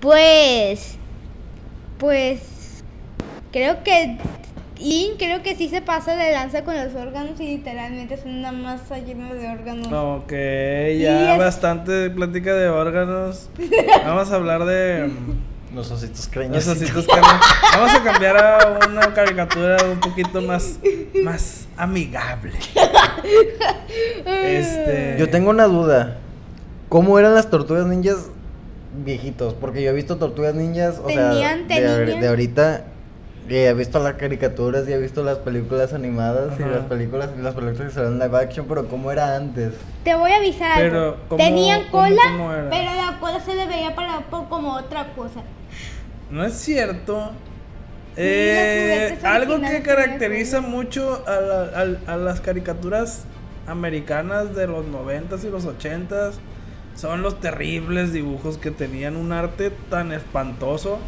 Pues, 0.00 0.96
pues, 1.98 2.82
creo 3.52 3.82
que 3.82 4.16
Y 4.80 5.14
creo 5.18 5.42
que 5.42 5.56
sí 5.56 5.68
se 5.68 5.82
pasa 5.82 6.14
de 6.14 6.30
lanza 6.30 6.62
con 6.62 6.76
los 6.76 6.94
órganos 6.94 7.40
y 7.40 7.56
literalmente 7.56 8.14
es 8.14 8.24
una 8.24 8.52
masa 8.52 8.98
llena 8.98 9.34
de 9.34 9.48
órganos. 9.48 9.88
Ok, 9.92 10.30
ya 10.30 11.32
es- 11.32 11.38
bastante 11.38 12.10
plática 12.10 12.54
de 12.54 12.68
órganos. 12.68 13.50
Vamos 14.06 14.30
a 14.30 14.36
hablar 14.36 14.64
de 14.66 15.10
Los 15.74 15.90
ositos 15.90 16.18
los 16.18 16.28
creños. 16.32 16.66
ositos 16.66 17.06
carne. 17.06 17.28
Vamos 17.74 17.94
a 17.94 18.02
cambiar 18.02 18.36
a 18.36 18.78
una 18.88 19.12
caricatura 19.14 19.76
un 19.90 20.00
poquito 20.00 20.40
más, 20.42 20.78
más 21.22 21.66
amigable. 21.76 22.52
Este. 24.24 25.16
Yo 25.18 25.28
tengo 25.30 25.50
una 25.50 25.64
duda. 25.66 26.18
¿Cómo 26.88 27.18
eran 27.18 27.34
las 27.34 27.50
tortugas 27.50 27.86
ninjas 27.86 28.16
viejitos? 29.04 29.54
Porque 29.54 29.82
yo 29.82 29.90
he 29.90 29.94
visto 29.94 30.16
tortugas 30.16 30.54
ninjas, 30.54 30.98
o 31.02 31.08
sea, 31.08 31.30
Tenían- 31.32 31.68
de, 31.68 32.20
de 32.20 32.28
ahorita. 32.28 32.84
Y 33.48 33.54
he 33.56 33.72
visto 33.72 33.98
las 34.02 34.14
caricaturas 34.14 34.86
y 34.88 34.92
he 34.92 34.98
visto 34.98 35.24
las 35.24 35.38
películas 35.38 35.92
animadas 35.94 36.58
y 36.60 36.62
Ajá. 36.62 36.72
las 36.72 36.84
películas 36.84 37.30
y 37.38 37.40
las 37.40 37.54
películas 37.54 37.88
que 37.88 37.94
salen 37.94 38.18
live 38.18 38.36
action, 38.36 38.66
pero 38.68 38.86
¿cómo 38.88 39.10
era 39.10 39.36
antes? 39.36 39.72
Te 40.04 40.14
voy 40.14 40.30
a 40.32 40.36
avisar. 40.36 40.72
Pero, 40.76 41.00
algo. 41.02 41.16
¿cómo- 41.28 41.42
Tenían 41.44 41.82
cómo- 41.90 42.04
cola, 42.04 42.22
cómo 42.32 42.52
era? 42.52 42.68
pero 42.70 42.94
la 42.94 43.18
cola 43.20 43.40
se 43.40 43.54
le 43.54 43.66
veía 43.66 43.94
para 43.94 44.20
por 44.30 44.48
como 44.48 44.74
otra 44.74 45.12
cosa. 45.14 45.40
No 46.30 46.44
es 46.44 46.52
cierto. 46.54 47.30
Sí, 48.16 48.24
Eh, 48.24 49.18
algo 49.22 49.60
que 49.60 49.80
caracteriza 49.82 50.60
mucho 50.60 51.22
a, 51.26 51.40
la- 51.40 51.62
al- 51.80 52.00
a 52.06 52.16
las 52.16 52.40
caricaturas 52.40 53.24
americanas 53.66 54.54
de 54.56 54.66
los 54.66 54.84
90s 54.86 55.44
y 55.44 55.50
los 55.50 55.64
80s 55.66 56.34
son 56.96 57.22
los 57.22 57.40
terribles 57.40 58.12
dibujos 58.12 58.58
que 58.58 58.70
tenían 58.72 59.16
un 59.16 59.32
arte 59.32 59.70
tan 59.88 60.12
espantoso. 60.12 60.98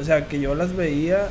O 0.00 0.04
sea, 0.04 0.28
que 0.28 0.38
yo 0.40 0.54
las 0.54 0.76
veía, 0.76 1.28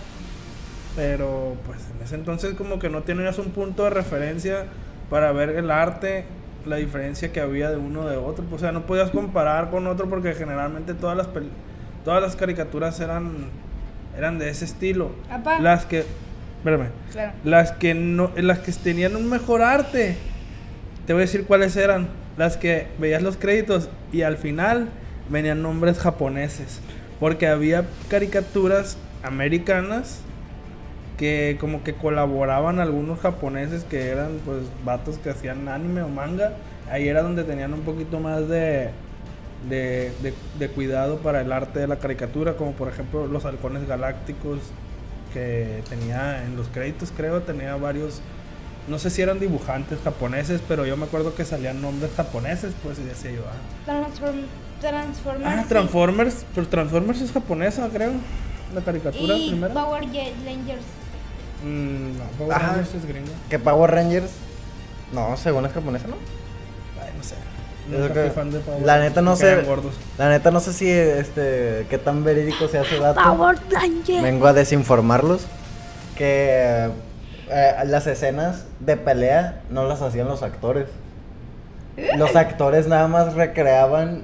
pero 0.99 1.55
pues 1.65 1.79
en 1.95 2.03
ese 2.03 2.15
entonces 2.15 2.55
como 2.55 2.77
que 2.77 2.89
no 2.89 3.03
tenías 3.03 3.39
un 3.39 3.51
punto 3.51 3.85
de 3.85 3.89
referencia 3.89 4.65
para 5.09 5.31
ver 5.31 5.51
el 5.51 5.71
arte, 5.71 6.25
la 6.65 6.75
diferencia 6.75 7.31
que 7.31 7.39
había 7.39 7.71
de 7.71 7.77
uno 7.77 8.05
de 8.05 8.17
otro. 8.17 8.43
O 8.51 8.59
sea, 8.59 8.73
no 8.73 8.85
podías 8.85 9.09
comparar 9.09 9.69
con 9.69 9.87
otro 9.87 10.09
porque 10.09 10.33
generalmente 10.33 10.93
todas 10.93 11.15
las 11.15 11.29
todas 12.03 12.21
las 12.21 12.35
caricaturas 12.35 12.99
eran 12.99 13.31
eran 14.17 14.39
de 14.39 14.49
ese 14.49 14.65
estilo. 14.65 15.11
Apá. 15.31 15.61
Las 15.61 15.85
que 15.85 16.03
espérame, 16.57 16.89
Claro. 17.13 17.31
las 17.45 17.71
que 17.71 17.93
no 17.93 18.31
las 18.35 18.59
que 18.59 18.73
tenían 18.73 19.15
un 19.15 19.29
mejor 19.29 19.61
arte. 19.61 20.17
Te 21.07 21.13
voy 21.13 21.21
a 21.21 21.25
decir 21.25 21.45
cuáles 21.45 21.77
eran. 21.77 22.09
Las 22.35 22.57
que 22.57 22.87
veías 22.99 23.21
los 23.21 23.37
créditos 23.37 23.89
y 24.11 24.23
al 24.23 24.35
final 24.35 24.89
venían 25.29 25.63
nombres 25.63 25.97
japoneses. 25.97 26.81
Porque 27.21 27.47
había 27.47 27.85
caricaturas 28.09 28.97
americanas 29.23 30.23
que 31.19 31.57
como 31.59 31.83
que 31.83 31.93
colaboraban 31.93 32.79
algunos 32.79 33.19
japoneses 33.19 33.83
que 33.83 34.07
eran 34.07 34.39
pues 34.45 34.61
vatos 34.85 35.17
que 35.17 35.29
hacían 35.29 35.67
anime 35.67 36.01
o 36.01 36.07
manga. 36.07 36.53
Ahí 36.89 37.07
era 37.09 37.21
donde 37.21 37.43
tenían 37.43 37.73
un 37.73 37.81
poquito 37.81 38.19
más 38.21 38.47
de, 38.47 38.89
de, 39.69 40.11
de- 40.23 40.33
de 40.57 40.67
cuidado 40.69 41.17
para 41.17 41.41
el 41.41 41.51
arte 41.51 41.79
de 41.79 41.87
la 41.87 41.97
caricatura, 41.99 42.53
como 42.55 42.71
por 42.71 42.87
ejemplo 42.87 43.27
los 43.27 43.43
halcones 43.45 43.85
galácticos 43.87 44.59
que 45.33 45.83
tenía 45.89 46.43
en 46.45 46.55
los 46.55 46.69
créditos 46.69 47.11
creo, 47.15 47.41
tenía 47.41 47.75
varios, 47.75 48.21
no 48.87 48.97
sé 48.97 49.09
si 49.11 49.21
eran 49.21 49.39
dibujantes 49.39 49.99
japoneses, 50.03 50.61
pero 50.67 50.85
yo 50.87 50.95
me 50.97 51.03
acuerdo 51.05 51.35
que 51.35 51.43
salían 51.45 51.81
nombres 51.81 52.11
japoneses, 52.15 52.73
pues 52.81 52.97
y 52.97 53.03
decía 53.03 53.31
yo, 53.31 53.41
ah, 53.45 53.85
Transform, 53.85 54.37
Transformers. 54.81 55.45
Ah, 55.53 55.61
sí. 55.63 55.69
Transformers, 55.69 56.45
pero 56.55 56.67
Transformers 56.67 57.21
es 57.21 57.31
japonesa, 57.33 57.89
creo. 57.93 58.13
La 58.73 58.81
caricatura 58.81 59.35
Y 59.35 59.49
primera. 59.49 59.73
Power 59.73 60.01
Rangers. 60.03 60.85
Mm, 61.63 62.17
no, 62.17 62.23
Power 62.37 62.53
Ajá. 62.55 62.67
Rangers 62.73 62.93
es 62.95 63.05
gringo. 63.05 63.31
¿Que 63.49 63.59
Power 63.59 63.91
Rangers? 63.91 64.31
No, 65.13 65.35
según 65.37 65.65
es 65.65 65.71
japonesa, 65.73 66.07
¿no? 66.07 66.15
Ay, 67.01 67.09
no 67.17 67.23
sé. 67.23 67.35
Es 67.91 67.99
Nunca 67.99 68.13
que- 68.13 68.21
fui 68.21 68.29
fan 68.29 68.51
de 68.51 68.59
Power 68.59 68.81
la 68.85 68.99
neta 68.99 69.21
no 69.21 69.35
sé. 69.35 69.65
La 70.17 70.29
neta 70.29 70.51
no 70.51 70.59
sé 70.59 70.73
si 70.73 70.89
este 70.89 71.87
qué 71.89 71.97
tan 71.97 72.23
verídico 72.23 72.67
se 72.67 72.77
hace 72.77 72.99
dato. 72.99 73.19
Power 73.21 73.57
Rangers. 73.71 74.21
Vengo 74.21 74.47
a 74.47 74.53
desinformarlos 74.53 75.45
que 76.15 76.89
eh, 77.49 77.73
las 77.85 78.05
escenas 78.07 78.65
de 78.79 78.95
pelea 78.97 79.61
no 79.71 79.85
las 79.87 80.01
hacían 80.01 80.27
los 80.27 80.43
actores. 80.43 80.85
Los 82.15 82.35
actores 82.35 82.87
nada 82.87 83.07
más 83.07 83.33
recreaban 83.33 84.21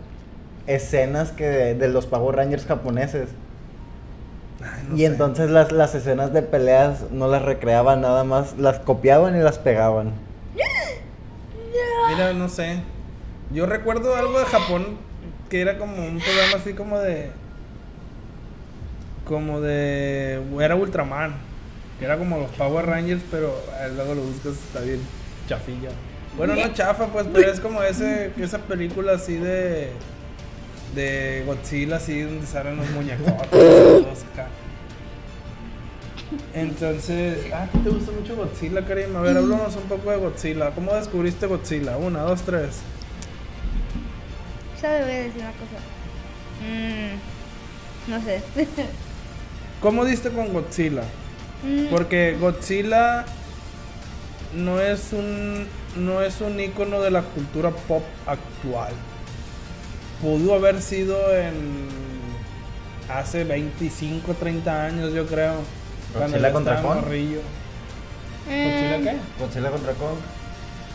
escenas 0.67 1.31
que 1.31 1.45
de, 1.45 1.75
de 1.75 1.87
los 1.89 2.05
Power 2.05 2.35
Rangers 2.35 2.65
japoneses. 2.65 3.29
Ay, 4.65 4.87
no 4.89 4.95
y 4.95 4.99
sé. 4.99 5.05
entonces 5.05 5.49
las, 5.49 5.71
las 5.71 5.93
escenas 5.95 6.33
de 6.33 6.41
peleas 6.41 7.11
no 7.11 7.27
las 7.27 7.43
recreaban 7.43 8.01
nada 8.01 8.23
más, 8.23 8.57
las 8.57 8.79
copiaban 8.79 9.35
y 9.35 9.39
las 9.39 9.59
pegaban. 9.59 10.13
Mira, 12.09 12.33
no 12.33 12.49
sé. 12.49 12.81
Yo 13.51 13.65
recuerdo 13.65 14.15
algo 14.15 14.39
de 14.39 14.45
Japón 14.45 14.97
que 15.49 15.61
era 15.61 15.77
como 15.77 15.95
un 15.95 16.19
programa 16.19 16.57
así 16.57 16.73
como 16.73 16.99
de. 16.99 17.31
Como 19.25 19.61
de. 19.61 20.41
Era 20.59 20.75
Ultraman. 20.75 21.35
Que 21.99 22.05
era 22.05 22.17
como 22.17 22.37
los 22.39 22.51
Power 22.51 22.85
Rangers, 22.85 23.23
pero 23.31 23.55
eh, 23.79 23.91
luego 23.95 24.15
lo 24.15 24.21
buscas, 24.21 24.53
está 24.53 24.81
bien 24.81 24.99
chafilla. 25.47 25.89
Bueno, 26.37 26.55
no 26.55 26.73
chafa, 26.73 27.07
pues, 27.07 27.25
pero 27.33 27.49
es 27.49 27.61
como 27.61 27.81
ese, 27.81 28.31
esa 28.37 28.59
película 28.59 29.13
así 29.13 29.35
de. 29.35 29.91
De 30.95 31.43
Godzilla, 31.45 31.97
así 31.97 32.21
donde 32.21 32.47
salen 32.47 32.77
los 32.77 32.89
muñecos. 32.91 33.25
todos 33.51 34.23
acá. 34.33 34.47
Entonces, 36.53 37.47
ah, 37.53 37.67
¿qué 37.71 37.79
te 37.79 37.89
gusta 37.89 38.11
mucho 38.11 38.35
Godzilla, 38.35 38.85
Karim? 38.85 39.15
A 39.15 39.21
ver, 39.21 39.37
háblanos 39.37 39.75
un 39.75 39.83
poco 39.83 40.09
de 40.11 40.17
Godzilla. 40.17 40.71
¿Cómo 40.71 40.93
descubriste 40.93 41.45
Godzilla? 41.47 41.97
Una, 41.97 42.21
dos, 42.21 42.41
tres. 42.43 42.77
Solo 44.79 44.99
voy 45.01 45.11
a 45.11 45.15
decir 45.23 45.41
una 45.41 45.51
cosa. 45.51 45.79
Mm, 46.61 48.11
no 48.11 48.21
sé. 48.23 48.41
¿Cómo 49.81 50.05
diste 50.05 50.29
con 50.29 50.51
Godzilla? 50.53 51.03
Mm, 51.63 51.87
Porque 51.91 52.37
Godzilla 52.39 53.25
no 54.55 54.79
es 54.79 55.11
un 55.11 55.67
no 55.97 56.21
es 56.21 56.41
un 56.41 56.59
icono 56.59 57.01
de 57.01 57.11
la 57.11 57.21
cultura 57.21 57.69
pop 57.71 58.03
actual. 58.25 58.93
Pudo 60.21 60.55
haber 60.55 60.81
sido 60.81 61.35
en 61.35 61.87
hace 63.09 63.43
25, 63.43 64.33
30 64.33 64.85
años, 64.85 65.13
yo 65.13 65.25
creo. 65.27 65.55
Cuando 66.13 66.31
Godzilla 66.37 66.53
contra 66.53 66.75
estaba 66.75 66.93
Kong. 66.95 67.03
morrillo. 67.05 67.39
¿Godzilla 68.45 68.97
qué? 69.11 69.17
Godzilla 69.43 69.71
contra 69.71 69.93
Kong. 69.93 70.17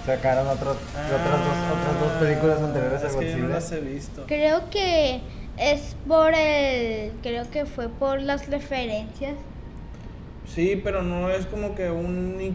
Sacaron 0.06 0.46
otro- 0.48 0.70
otras, 0.70 0.80
dos, 1.20 1.56
otras 1.78 2.00
dos 2.00 2.12
Ah, 2.16 2.18
películas 2.20 2.60
anteriores 2.62 3.02
a 3.02 3.06
es 3.06 3.16
que 3.16 3.26
yo 3.30 3.36
no 3.36 3.42
Godzilla. 3.48 3.54
las 3.54 3.72
he 3.72 3.80
visto. 3.80 4.24
Creo 4.26 4.70
que 4.70 5.20
es 5.58 5.94
por 6.08 6.32
el. 6.34 7.12
Creo 7.22 7.48
que 7.50 7.66
fue 7.66 7.88
por 7.88 8.20
las 8.22 8.48
referencias. 8.48 9.34
Sí, 10.52 10.80
pero 10.82 11.02
no 11.02 11.28
es 11.30 11.44
como 11.46 11.74
que 11.76 11.90
un 11.90 12.54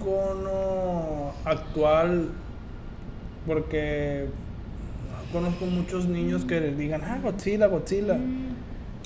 icono 0.00 1.32
actual 1.44 2.30
porque 3.46 4.28
conozco 5.32 5.66
muchos 5.66 6.06
niños 6.06 6.44
que 6.44 6.60
les 6.60 6.76
digan, 6.78 7.02
ah, 7.04 7.18
Godzilla, 7.22 7.66
Godzilla. 7.66 8.14
Mm, 8.14 8.52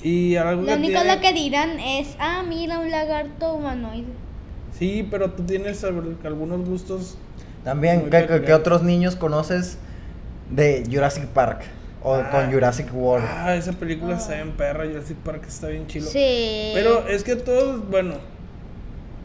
Y 0.03 0.35
algo 0.35 0.61
Lo 0.61 0.67
que 0.67 0.73
único 0.75 0.99
tiene- 1.01 1.15
lo 1.15 1.21
que 1.21 1.33
dirán 1.33 1.79
es: 1.79 2.15
Ah, 2.19 2.43
mira, 2.47 2.77
un 2.79 2.91
lagarto 2.91 3.55
humanoide. 3.55 4.05
Sí, 4.77 5.07
pero 5.09 5.31
tú 5.31 5.41
tienes 5.43 5.83
al- 5.83 6.17
algunos 6.23 6.67
gustos. 6.69 7.17
También, 7.63 8.03
¿qué, 8.11 8.19
peculiar. 8.21 8.59
otros 8.59 8.83
niños 8.83 9.15
conoces 9.15 9.79
de 10.51 10.83
Jurassic 10.91 11.25
Park? 11.25 11.61
O 12.03 12.13
Ah. 12.13 12.29
con 12.29 12.51
Jurassic 12.53 12.93
World. 12.93 13.25
Ah, 13.27 13.55
esa 13.55 13.73
película 13.73 14.17
está 14.17 14.35
bien 14.35 14.51
perra, 14.51 14.85
Jurassic 14.85 15.17
Park 15.17 15.43
está 15.47 15.67
bien 15.69 15.87
chilo. 15.87 16.05
Sí. 16.05 16.71
Pero 16.75 17.07
es 17.07 17.23
que 17.23 17.35
todos, 17.35 17.89
bueno, 17.89 18.13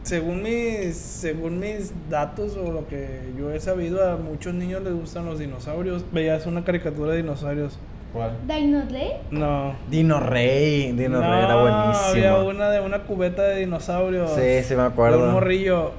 según 0.02 0.42
mis, 0.42 0.96
según 0.96 1.58
mis 1.60 1.92
datos 2.10 2.56
o 2.56 2.72
lo 2.72 2.86
que 2.88 3.20
yo 3.38 3.52
he 3.52 3.60
sabido, 3.60 4.06
a 4.06 4.16
muchos 4.16 4.54
niños 4.54 4.82
les 4.82 4.94
gustan 4.94 5.26
los 5.26 5.38
dinosaurios. 5.38 6.04
Veías 6.12 6.46
una 6.46 6.64
caricatura 6.64 7.12
de 7.12 7.18
dinosaurios. 7.18 7.78
¿Cuál? 8.12 8.36
¿Dino 8.46 8.84
Rey? 8.90 9.12
No. 9.30 9.74
Dino 9.88 10.20
Rey. 10.20 10.92
Dino 10.92 11.20
no, 11.20 11.30
Rey 11.30 11.44
era 11.44 11.56
buenísimo. 11.56 12.08
Había 12.08 12.38
una 12.38 12.70
de 12.70 12.80
una 12.80 13.04
cubeta 13.04 13.42
de 13.42 13.60
dinosaurios. 13.60 14.32
Sí, 14.34 14.62
sí 14.64 14.74
me 14.74 14.82
acuerdo. 14.82 15.24
Un 15.24 15.32
morrillo. 15.32 15.92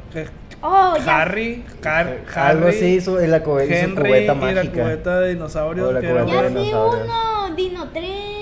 Oh, 0.61 0.93
Harry, 1.07 1.65
Car, 1.81 2.07
eh, 2.07 2.23
Harry. 2.35 2.57
Algo 2.57 2.67
así 2.69 2.85
hizo 2.85 3.19
en 3.19 3.31
la 3.31 3.41
cubeta, 3.41 4.33
mágica. 4.35 4.63
Y 4.63 4.67
la 4.67 4.71
cubeta 4.71 5.19
de 5.21 5.29
dinosaurios. 5.33 5.87
Oh, 5.87 5.91
la 5.91 5.99
cubeta 5.99 6.41
de 6.43 6.49
dinosaurios. 6.49 7.07
Ya 7.07 7.47
uno, 7.47 7.55
Dino 7.55 7.89
3. 7.89 8.32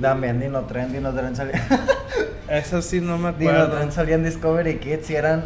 También 0.00 0.40
Dino 0.40 0.62
Tren, 0.62 0.92
Dino 0.92 1.12
Tren 1.12 1.34
salía. 1.36 1.60
Esa 2.50 2.82
sí 2.82 3.00
no 3.00 3.18
me 3.18 3.32
Dino 3.32 3.50
acuerdo. 3.50 3.76
Tren 3.76 3.92
salía 3.92 4.14
en 4.14 4.24
Discovery 4.24 4.78
Kids 4.78 5.10
y 5.10 5.16
eran 5.16 5.44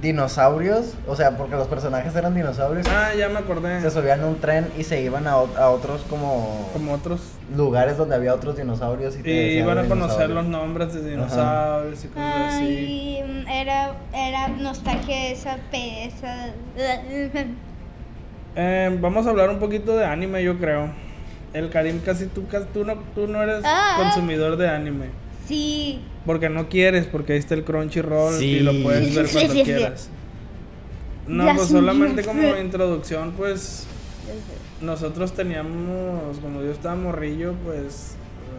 dinosaurios. 0.00 0.94
O 1.06 1.16
sea, 1.16 1.36
porque 1.36 1.56
los 1.56 1.66
personajes 1.66 2.14
eran 2.14 2.34
dinosaurios. 2.34 2.86
Ah, 2.88 3.10
ya 3.16 3.28
me 3.28 3.38
acordé. 3.38 3.80
Se 3.80 3.90
subían 3.90 4.20
a 4.22 4.26
un 4.26 4.36
tren 4.40 4.68
y 4.78 4.84
se 4.84 5.02
iban 5.02 5.26
a, 5.26 5.32
a 5.32 5.70
otros 5.70 6.02
como. 6.08 6.68
Como 6.72 6.92
otros 6.92 7.20
lugares 7.56 7.96
donde 7.96 8.14
había 8.14 8.34
otros 8.34 8.56
dinosaurios 8.56 9.16
y 9.18 9.22
te 9.22 9.30
Y 9.30 9.58
iban 9.58 9.78
a 9.78 9.84
conocer 9.84 10.30
los 10.30 10.46
nombres 10.46 10.94
de 10.94 11.10
dinosaurios 11.10 12.04
y 12.04 12.08
cosas 12.08 12.54
así. 12.54 12.64
Ay, 12.64 13.44
era, 13.50 13.94
era 14.12 14.48
nostalgia 14.48 15.28
esa 15.28 15.58
pesa. 15.70 16.48
Eh, 18.60 18.98
vamos 19.00 19.24
a 19.24 19.30
hablar 19.30 19.50
un 19.50 19.60
poquito 19.60 19.96
de 19.96 20.04
anime, 20.04 20.42
yo 20.42 20.58
creo. 20.58 20.88
El 21.54 21.70
Karim 21.70 22.00
casi 22.00 22.26
tú, 22.26 22.46
casi 22.46 22.66
tú 22.74 22.84
no, 22.84 22.94
tú 23.14 23.26
no 23.26 23.42
eres 23.42 23.62
Ah. 23.64 23.96
consumidor 23.98 24.56
de 24.56 24.68
anime. 24.68 25.06
Sí, 25.46 26.02
Porque 26.26 26.50
no 26.50 26.68
quieres, 26.68 27.06
porque 27.06 27.32
ahí 27.32 27.38
está 27.38 27.54
el 27.54 27.64
Crunchyroll 27.64 28.34
Sí. 28.38 28.44
y 28.56 28.60
lo 28.60 28.72
puedes 28.82 29.14
ver 29.14 29.26
Sí, 29.28 29.32
cuando 29.34 29.52
sí, 29.54 29.58
sí. 29.60 29.64
quieras. 29.64 30.10
No, 31.26 31.54
pues 31.54 31.68
solamente 31.68 32.22
como 32.22 32.56
introducción, 32.56 33.32
pues 33.36 33.86
nosotros 34.82 35.32
teníamos, 35.32 36.38
como 36.42 36.62
yo 36.62 36.70
estaba 36.70 36.94
morrillo, 36.96 37.54
pues 37.64 38.14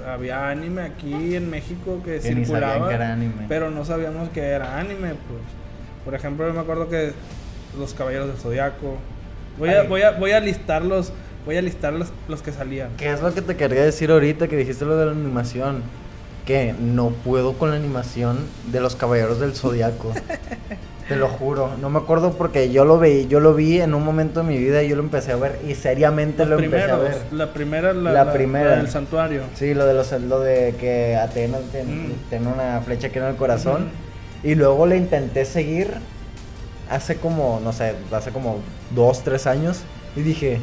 había 0.08 0.50
anime 0.50 0.82
aquí 0.84 1.36
en 1.36 1.50
México 1.50 2.02
que 2.04 2.14
Que 2.16 2.22
circulaba, 2.22 2.90
que 2.90 2.96
era 2.96 3.14
anime. 3.14 3.46
pero 3.48 3.70
no 3.70 3.86
sabíamos 3.86 4.30
que 4.30 4.42
era 4.42 4.80
anime, 4.80 5.10
pues. 5.10 5.42
Por 6.06 6.16
ejemplo, 6.16 6.48
yo 6.48 6.54
me 6.54 6.62
acuerdo 6.62 6.90
que 6.90 7.12
los 7.78 7.94
Caballeros 7.94 8.28
del 8.30 8.38
Zodiaco. 8.38 8.98
Voy 9.60 9.70
a, 9.70 9.84
voy 9.84 10.02
a, 10.02 10.12
voy 10.12 10.32
a 10.32 10.40
listarlos, 10.40 11.12
voy 11.46 11.58
a 11.58 11.62
listar 11.62 11.94
los, 11.94 12.10
los 12.28 12.42
que 12.42 12.52
salían. 12.52 12.90
¿Qué 12.98 13.12
es 13.12 13.22
lo 13.22 13.34
que 13.34 13.42
te 13.42 13.56
quería 13.56 13.84
decir 13.84 14.12
ahorita 14.12 14.48
que 14.48 14.56
dijiste 14.58 14.86
lo 14.86 14.98
de 14.98 15.06
la 15.06 15.12
animación? 15.12 15.82
Que 16.46 16.74
no 16.80 17.10
puedo 17.10 17.54
con 17.54 17.70
la 17.72 17.76
animación 17.78 18.40
de 18.72 18.80
los 18.82 18.96
Caballeros 18.96 19.40
del 19.40 19.54
Zodiaco. 19.56 20.12
Te 21.08 21.16
lo 21.16 21.28
juro, 21.28 21.72
no 21.82 21.90
me 21.90 21.98
acuerdo 21.98 22.34
porque 22.34 22.72
yo 22.72 22.86
lo 22.86 23.00
vi, 23.00 23.26
yo 23.28 23.40
lo 23.40 23.56
vi 23.56 23.82
en 23.82 23.96
un 23.96 24.06
momento 24.06 24.42
de 24.44 24.46
mi 24.48 24.60
vida 24.60 24.84
y 24.84 24.90
yo 24.90 24.96
lo 24.96 25.02
empecé 25.02 25.32
a 25.32 25.38
ver 25.38 25.60
y 25.68 25.74
seriamente 25.74 26.46
Los 26.46 26.60
lo 26.60 26.66
empecé 26.66 26.84
a 26.92 26.98
primeros, 27.00 27.16
ver. 27.24 27.34
la 27.34 27.52
primera, 27.52 27.94
la, 27.94 28.12
La 28.14 28.26
la- 28.26 28.32
primera. 28.34 28.70
la 28.70 28.76
del 28.78 28.90
santuario. 28.92 29.42
Sí, 29.56 29.74
lo 29.74 29.88
de 29.88 29.96
los 29.96 30.12
lo 30.12 30.40
de 30.40 30.76
que 30.80 31.16
Atena 31.16 31.58
ten- 31.72 32.10
Mm. 32.10 32.14
tiene 32.30 32.48
una 32.48 32.82
flecha 32.82 33.08
aquí 33.08 33.18
en 33.18 33.26
el 33.26 33.36
corazón 33.38 33.88
y 34.44 34.54
luego 34.54 34.86
le 34.86 34.98
intenté 34.98 35.46
seguir 35.46 35.94
hace 36.92 37.16
como, 37.16 37.60
no 37.64 37.74
sé, 37.74 37.96
hace 38.12 38.30
como 38.30 38.58
dos, 38.94 39.24
tres 39.24 39.48
años 39.48 39.80
y 40.16 40.22
dije, 40.22 40.60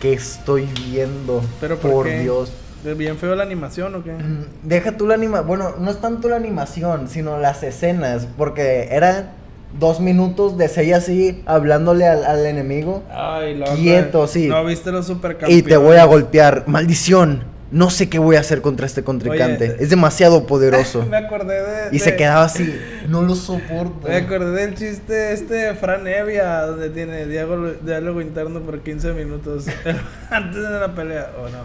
¿qué 0.00 0.12
estoy 0.12 0.68
viendo? 0.90 1.42
Pero 1.60 1.78
¿por 1.78 2.06
qué? 2.06 2.20
Dios. 2.20 2.52
¿Es 2.84 2.96
bien 2.96 3.16
feo 3.16 3.34
la 3.34 3.42
animación 3.42 3.94
o 3.96 4.04
qué? 4.04 4.12
Mm, 4.12 4.44
Deja 4.62 4.96
tú 4.96 5.06
la 5.06 5.14
anima, 5.14 5.40
bueno, 5.40 5.74
no 5.78 5.90
es 5.90 6.00
tanto 6.00 6.28
la 6.28 6.36
animación, 6.36 7.08
sino 7.08 7.38
las 7.38 7.62
escenas, 7.62 8.28
porque 8.38 8.88
eran 8.92 9.30
dos 9.78 9.98
minutos 10.00 10.56
de 10.56 10.68
Seiya 10.68 10.98
así 10.98 11.42
hablándole 11.46 12.06
al, 12.06 12.24
al 12.24 12.46
enemigo 12.46 13.02
Ay, 13.10 13.56
loco. 13.56 13.74
Quieto, 13.74 14.26
sí. 14.28 14.46
No 14.48 14.64
viste 14.64 14.92
los 14.92 15.06
supercampeones. 15.06 15.58
y 15.58 15.62
te 15.68 15.76
voy 15.76 15.96
a 15.96 16.04
golpear, 16.04 16.64
maldición. 16.68 17.42
No 17.70 17.90
sé 17.90 18.08
qué 18.08 18.20
voy 18.20 18.36
a 18.36 18.40
hacer 18.40 18.62
contra 18.62 18.86
este 18.86 19.02
contrincante, 19.02 19.72
Oye. 19.72 19.82
es 19.82 19.90
demasiado 19.90 20.46
poderoso. 20.46 21.04
Me 21.10 21.16
acordé 21.16 21.62
de. 21.62 21.96
y 21.96 21.98
se 21.98 22.14
quedaba 22.14 22.44
así, 22.44 22.78
no 23.08 23.22
lo 23.22 23.34
soporto. 23.34 24.06
Me 24.06 24.16
acordé 24.16 24.66
del 24.66 24.74
chiste 24.76 25.32
este 25.32 25.54
de 25.54 25.74
Fran 25.74 26.06
Evia, 26.06 26.62
donde 26.62 26.90
tiene 26.90 27.26
diálogo, 27.26 27.72
diálogo 27.82 28.20
interno 28.20 28.60
por 28.60 28.80
15 28.80 29.12
minutos 29.14 29.66
antes 30.30 30.62
de 30.62 30.80
la 30.80 30.94
pelea. 30.94 31.32
O 31.40 31.48
no, 31.48 31.64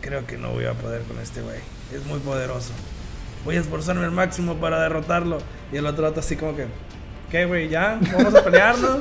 creo 0.00 0.24
que 0.26 0.38
no 0.38 0.52
voy 0.52 0.66
a 0.66 0.74
poder 0.74 1.02
con 1.02 1.18
este 1.18 1.42
güey. 1.42 1.58
Es 1.92 2.04
muy 2.06 2.20
poderoso. 2.20 2.72
Voy 3.44 3.56
a 3.56 3.60
esforzarme 3.60 4.04
al 4.04 4.12
máximo 4.12 4.54
para 4.56 4.80
derrotarlo. 4.80 5.38
Y 5.72 5.76
el 5.76 5.86
otro 5.86 6.04
vato 6.04 6.20
así 6.20 6.36
como 6.36 6.56
que, 6.56 6.66
¿qué, 7.30 7.46
güey? 7.46 7.68
¿Ya? 7.68 7.98
¿Vamos 8.12 8.34
a 8.34 8.44
pelearnos? 8.44 9.00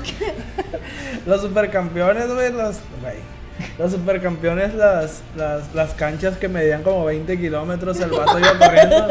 los 1.26 1.42
supercampeones, 1.42 2.34
güey, 2.34 2.52
los... 2.52 2.78
Güey. 3.02 3.35
Los 3.78 3.92
supercampeones, 3.92 4.74
las, 4.76 5.22
las, 5.36 5.74
las 5.74 5.94
canchas 5.94 6.38
que 6.38 6.48
medían 6.48 6.84
como 6.84 7.06
20 7.06 7.38
kilómetros, 7.40 8.00
el 8.00 8.10
vato 8.12 8.40
iba 8.40 8.58
corriendo. 8.58 9.08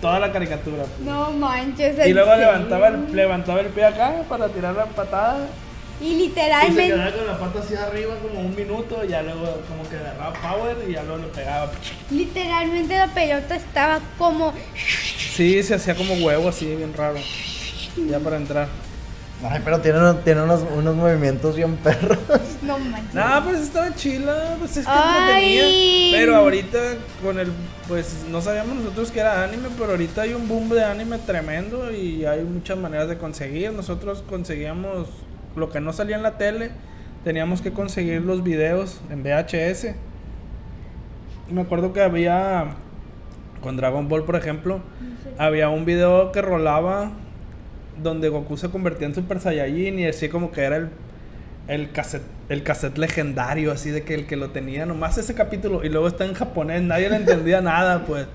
Toda 0.00 0.18
la 0.20 0.32
caricatura. 0.32 0.84
pues. 0.84 1.00
no 1.00 1.30
manches. 1.32 1.96
Y 1.98 2.10
en 2.10 2.14
luego 2.14 2.30
serio. 2.32 2.46
levantaba 2.46 2.88
el, 2.88 3.16
levantaba 3.16 3.60
el 3.60 3.66
pie 3.66 3.84
acá 3.84 4.14
para 4.28 4.48
tirar 4.48 4.74
la 4.74 4.86
patada. 4.86 5.46
Y 6.00 6.04
Y 6.06 6.10
se 6.10 6.16
literalmente. 6.16 6.86
quedaba 6.88 7.12
con 7.12 7.26
la 7.26 7.38
pata 7.38 7.60
así 7.60 7.74
arriba 7.76 8.14
como 8.20 8.40
un 8.40 8.56
minuto. 8.56 9.04
Y 9.04 9.08
ya 9.08 9.22
luego 9.22 9.60
como 9.68 9.88
que 9.88 9.96
agarraba 9.96 10.32
power 10.32 10.76
y 10.88 10.92
ya 10.92 11.02
luego 11.04 11.18
le 11.22 11.28
pegaba. 11.28 11.70
Literalmente 12.10 12.96
la 12.96 13.06
pelota 13.08 13.54
estaba 13.54 14.00
como. 14.18 14.52
Sí, 14.76 15.62
se 15.62 15.74
hacía 15.74 15.94
como 15.94 16.14
huevo 16.14 16.48
así, 16.48 16.66
bien 16.74 16.92
raro. 16.94 17.18
Ya 18.08 18.18
para 18.18 18.36
entrar. 18.36 18.68
Ay, 19.44 19.60
pero 19.64 19.80
tiene, 19.80 19.98
unos- 19.98 20.22
tiene 20.22 20.42
unos, 20.42 20.64
unos 20.76 20.94
movimientos 20.94 21.56
bien 21.56 21.76
perros. 21.76 22.18
No 22.62 22.78
manches. 22.78 23.12
Nah, 23.14 23.40
pues 23.42 23.60
estaba 23.60 23.92
chila, 23.94 24.54
pues 24.60 24.76
es 24.76 24.86
que 24.86 24.92
Ay. 24.92 25.58
entretenía. 25.58 26.18
Pero 26.18 26.36
ahorita 26.36 26.78
con 27.24 27.38
el, 27.40 27.50
pues 27.88 28.24
no 28.30 28.40
sabíamos 28.40 28.76
nosotros 28.76 29.10
que 29.10 29.18
era 29.20 29.42
anime, 29.42 29.68
pero 29.76 29.90
ahorita 29.90 30.22
hay 30.22 30.34
un 30.34 30.46
boom 30.46 30.68
de 30.68 30.84
anime 30.84 31.18
tremendo 31.18 31.90
y 31.90 32.24
hay 32.24 32.42
muchas 32.44 32.78
maneras 32.78 33.08
de 33.08 33.18
conseguir. 33.18 33.72
Nosotros 33.72 34.22
conseguíamos 34.28 35.08
lo 35.56 35.70
que 35.70 35.80
no 35.80 35.92
salía 35.92 36.14
en 36.16 36.22
la 36.22 36.38
tele, 36.38 36.70
teníamos 37.24 37.60
que 37.62 37.72
conseguir 37.72 38.22
los 38.22 38.44
videos 38.44 39.00
en 39.10 39.22
VHS. 39.24 39.94
Me 41.50 41.62
acuerdo 41.62 41.92
que 41.92 42.00
había, 42.00 42.74
con 43.60 43.76
Dragon 43.76 44.08
Ball 44.08 44.24
por 44.24 44.36
ejemplo, 44.36 44.80
había 45.36 45.68
un 45.68 45.84
video 45.84 46.30
que 46.32 46.40
rolaba 46.42 47.10
donde 48.00 48.28
Goku 48.28 48.56
se 48.56 48.70
convertía 48.70 49.06
en 49.06 49.14
Super 49.14 49.40
Saiyajin 49.40 49.98
y 49.98 50.06
así 50.06 50.28
como 50.28 50.50
que 50.52 50.62
era 50.62 50.76
el, 50.76 50.88
el 51.68 51.90
cassette, 51.92 52.22
el 52.48 52.62
cassette 52.62 52.98
legendario, 52.98 53.72
así 53.72 53.90
de 53.90 54.02
que 54.02 54.14
el 54.14 54.26
que 54.26 54.36
lo 54.36 54.50
tenía 54.50 54.86
nomás 54.86 55.18
ese 55.18 55.34
capítulo 55.34 55.84
y 55.84 55.88
luego 55.88 56.08
está 56.08 56.24
en 56.24 56.34
japonés, 56.34 56.82
nadie 56.82 57.10
le 57.10 57.16
entendía 57.16 57.60
nada, 57.62 58.04
pues. 58.06 58.26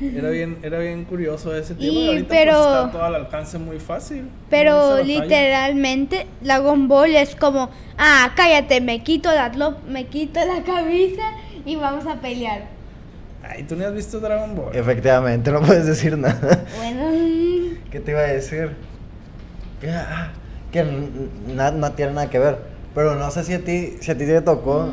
Era 0.00 0.30
bien, 0.30 0.58
era 0.62 0.78
bien 0.78 1.04
curioso 1.04 1.52
ese 1.56 1.74
tipo. 1.74 1.92
Y, 1.92 1.98
Y 1.98 2.06
ahorita 2.08 2.28
pero- 2.28 2.52
pues, 2.52 2.66
está 2.66 2.90
todo 2.92 3.02
al 3.04 3.14
alcance 3.16 3.58
muy 3.58 3.80
fácil. 3.80 4.22
no 4.26 4.28
Pero 4.48 5.02
literalmente 5.02 6.26
Dragon 6.40 6.86
Ball 6.86 7.16
es 7.16 7.34
como, 7.34 7.68
ah, 7.98 8.30
cállate, 8.36 8.80
me 8.80 9.02
quito 9.02 9.28
la 9.34 9.50
me 9.88 10.06
quito 10.06 10.38
la 10.46 10.62
camisa 10.62 11.32
y 11.66 11.74
vamos 11.74 12.06
a 12.06 12.14
pelear. 12.20 12.66
Ay, 13.42 13.64
¿tú 13.64 13.74
ni 13.74 13.84
has 13.84 13.94
visto 13.94 14.20
Dragon 14.20 14.54
Ball? 14.54 14.76
Efectivamente, 14.76 15.50
no 15.50 15.62
puedes 15.62 15.86
decir 15.86 16.16
nada. 16.16 16.64
Bueno, 16.76 17.10
¿Qué 17.90 18.00
te 18.00 18.10
iba 18.12 18.20
a 18.20 18.24
decir? 18.24 18.72
Que, 19.80 19.90
ah, 19.90 20.32
que 20.72 20.84
na- 21.54 21.70
no 21.70 21.92
tiene 21.92 22.12
nada 22.12 22.28
que 22.30 22.38
ver. 22.38 22.58
Pero 22.94 23.14
no 23.16 23.30
sé 23.30 23.44
si 23.44 23.54
a 23.54 23.64
ti, 23.64 23.96
si 24.00 24.10
a 24.10 24.18
ti 24.18 24.26
te 24.26 24.40
tocó 24.42 24.90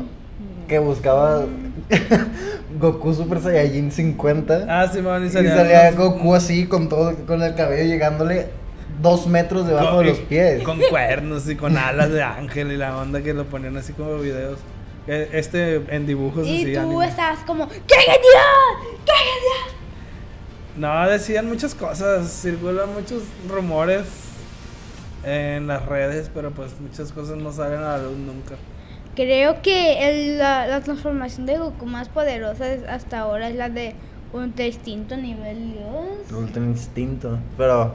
que 0.68 0.78
buscabas 0.78 1.44
Goku 2.80 3.14
Super 3.14 3.40
Saiyajin 3.40 3.90
50. 3.92 4.66
Ah, 4.68 4.88
sí, 4.92 5.00
man, 5.00 5.22
y 5.22 5.26
y 5.26 5.30
salía, 5.30 5.56
salía 5.56 5.90
los- 5.90 5.98
Goku 5.98 6.34
así 6.34 6.66
con 6.66 6.88
todo, 6.88 7.14
con 7.26 7.42
el 7.42 7.54
cabello 7.54 7.84
llegándole 7.84 8.48
dos 9.02 9.26
metros 9.26 9.66
debajo 9.66 9.96
con- 9.96 10.04
de 10.04 10.10
los 10.12 10.18
pies. 10.20 10.62
Con 10.62 10.78
cuernos 10.90 11.48
y 11.48 11.56
con 11.56 11.76
alas 11.76 12.10
de 12.10 12.22
ángel 12.22 12.72
y 12.72 12.76
la 12.76 12.96
onda 12.96 13.20
que 13.22 13.34
lo 13.34 13.44
ponían 13.44 13.76
así 13.76 13.92
como 13.92 14.16
videos. 14.18 14.58
Eh, 15.08 15.28
Este 15.34 15.76
en 15.94 16.06
dibujos 16.06 16.46
y 16.46 16.62
así. 16.62 16.72
tú 16.74 16.80
anime. 16.80 17.06
estabas 17.08 17.38
como, 17.46 17.68
¡qué 17.68 17.94
genial! 17.94 18.96
¡Qué 19.04 19.12
genial! 19.12 19.76
No, 20.76 21.08
decían 21.08 21.48
muchas 21.48 21.74
cosas, 21.74 22.28
circulan 22.30 22.92
muchos 22.94 23.22
rumores 23.48 24.04
en 25.24 25.66
las 25.66 25.84
redes, 25.86 26.30
pero 26.32 26.50
pues 26.50 26.78
muchas 26.80 27.12
cosas 27.12 27.36
no 27.38 27.50
salen 27.52 27.80
a 27.80 27.96
la 27.96 27.98
luz 27.98 28.16
nunca. 28.18 28.54
Creo 29.14 29.62
que 29.62 30.08
el- 30.10 30.38
la, 30.38 30.66
la 30.66 30.82
transformación 30.82 31.46
de 31.46 31.56
Goku 31.56 31.86
más 31.86 32.08
poderosa 32.10 32.70
es- 32.70 32.84
hasta 32.86 33.20
ahora 33.20 33.48
es 33.48 33.56
la 33.56 33.70
de 33.70 33.94
Ultra 34.32 34.66
Instinto 34.66 35.16
nivel 35.16 35.72
Dios. 35.72 36.38
Ultra 36.38 36.62
instinto. 36.62 37.38
Pero, 37.56 37.94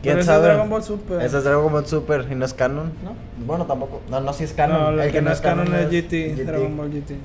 ¿quién 0.00 0.14
Pero 0.14 0.20
ese 0.20 0.20
es 0.20 0.26
sabe? 0.26 0.46
Dragon 0.46 0.70
Ball 0.70 0.82
Super. 0.82 1.20
Ese 1.20 1.36
es 1.38 1.44
Dragon 1.44 1.70
Ball 1.70 1.86
Super 1.86 2.26
y 2.30 2.34
no 2.34 2.46
es 2.46 2.54
canon, 2.54 2.92
¿no? 3.04 3.14
Bueno, 3.44 3.66
tampoco. 3.66 4.00
No, 4.08 4.20
no, 4.20 4.32
sí 4.32 4.44
es 4.44 4.54
canon. 4.54 4.80
No, 4.80 4.88
el 4.90 5.00
El 5.08 5.12
que 5.12 5.20
no 5.20 5.30
es 5.30 5.42
canon 5.42 5.66
es 5.74 5.90
GT, 5.90 6.34
GT. 6.34 6.44
Dragon 6.46 6.74
Ball 6.76 6.90
GT. 6.90 7.16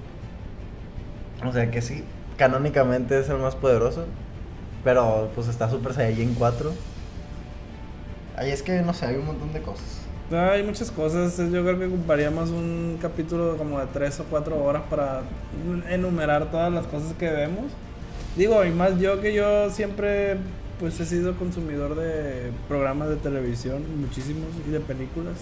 O 1.48 1.54
sea 1.54 1.72
que 1.72 1.82
sí, 1.82 2.04
canónicamente 2.38 3.18
es 3.18 3.30
el 3.30 3.38
más 3.38 3.56
poderoso. 3.56 4.06
Pero 4.84 5.30
pues 5.36 5.48
está 5.48 5.70
Super 5.70 5.94
Saiyajin 5.94 6.36
4. 6.36 6.72
Ahí 8.38 8.52
es 8.52 8.62
que 8.64 8.82
no 8.82 8.94
sé, 8.94 9.06
hay 9.06 9.16
un 9.16 9.26
montón 9.26 9.52
de 9.54 9.62
cosas. 9.62 10.00
No, 10.32 10.40
hay 10.40 10.62
muchas 10.64 10.92
cosas, 10.92 11.38
yo 11.38 11.64
creo 11.64 11.80
que 11.80 11.86
ocuparíamos 11.86 12.50
un 12.52 13.00
capítulo 13.02 13.58
como 13.58 13.80
de 13.80 13.88
3 13.88 14.20
o 14.20 14.24
4 14.26 14.64
horas 14.64 14.84
para 14.90 15.22
enumerar 15.90 16.52
todas 16.52 16.72
las 16.72 16.86
cosas 16.86 17.14
que 17.18 17.30
vemos. 17.30 17.66
Digo, 18.38 18.64
y 18.64 18.70
más 18.70 19.00
yo 19.00 19.20
que 19.22 19.34
yo 19.34 19.70
siempre 19.72 20.38
pues 20.80 21.00
he 21.00 21.06
sido 21.06 21.36
consumidor 21.36 21.96
de 21.96 22.52
programas 22.70 23.10
de 23.10 23.18
televisión, 23.18 23.84
muchísimos, 24.00 24.50
y 24.66 24.72
de 24.72 24.80
películas. 24.80 25.36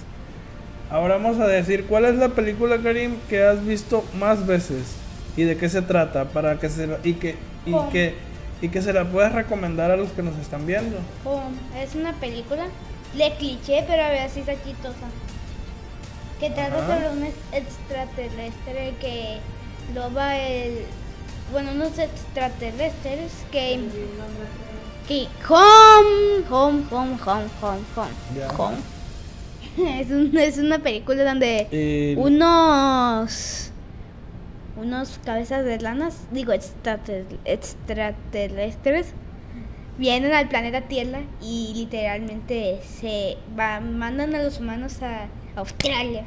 Ahora 0.89 1.15
vamos 1.17 1.37
a 1.39 1.45
decir, 1.45 1.85
¿cuál 1.85 2.05
es 2.05 2.15
la 2.15 2.29
película, 2.29 2.77
Karim, 2.81 3.17
que 3.29 3.43
has 3.43 3.63
visto 3.63 4.03
más 4.17 4.47
veces? 4.47 4.95
¿Y 5.35 5.43
de 5.43 5.57
qué 5.57 5.69
se 5.69 5.81
trata? 5.83 6.25
Para 6.29 6.57
que 6.59 6.69
se 6.69 6.89
y 7.03 7.13
que 7.13 7.35
y 7.65 7.73
Oh. 7.73 7.89
que 7.89 8.15
y 8.61 8.69
que 8.69 8.81
se 8.81 8.93
la 8.93 9.05
puedas 9.05 9.33
recomendar 9.33 9.91
a 9.91 9.97
los 9.97 10.09
que 10.11 10.23
nos 10.23 10.35
están 10.37 10.65
viendo. 10.65 10.97
Oh, 11.25 11.41
es 11.77 11.93
una 11.95 12.13
película 12.13 12.65
de 13.15 13.33
cliché, 13.35 13.83
pero 13.87 14.03
a 14.03 14.09
ver 14.09 14.29
si 14.29 14.39
está 14.41 14.53
chistosa. 14.63 15.07
Que 16.39 16.49
trata 16.51 16.77
Ajá. 16.77 16.95
sobre 16.95 17.09
un 17.17 17.23
ex- 17.23 17.35
extraterrestre 17.51 18.93
que 19.01 19.39
loba 19.95 20.37
el 20.37 20.85
bueno 21.51 21.71
unos 21.71 21.97
extraterrestres 21.97 23.31
que 23.51 23.79
que 25.07 25.27
home 25.47 26.43
home 26.49 26.83
home 26.91 27.15
home 27.25 27.47
home 27.61 27.81
home 27.95 28.45
home 28.57 28.77
es, 30.01 30.11
un- 30.11 30.37
es 30.37 30.57
una 30.57 30.79
película 30.79 31.23
donde 31.23 32.15
unos 32.17 33.66
unos 34.77 35.19
cabezas 35.25 35.65
de 35.65 35.79
lanas 35.79 36.27
digo 36.31 36.53
extrater- 36.53 37.25
extraterrestres 37.45 39.07
vienen 39.97 40.33
al 40.33 40.47
planeta 40.47 40.81
Tierra 40.81 41.19
y 41.41 41.73
literalmente 41.75 42.79
se 42.83 43.37
va, 43.59 43.79
mandan 43.79 44.35
a 44.35 44.43
los 44.43 44.59
humanos 44.59 45.01
a 45.01 45.27
Australia 45.59 46.23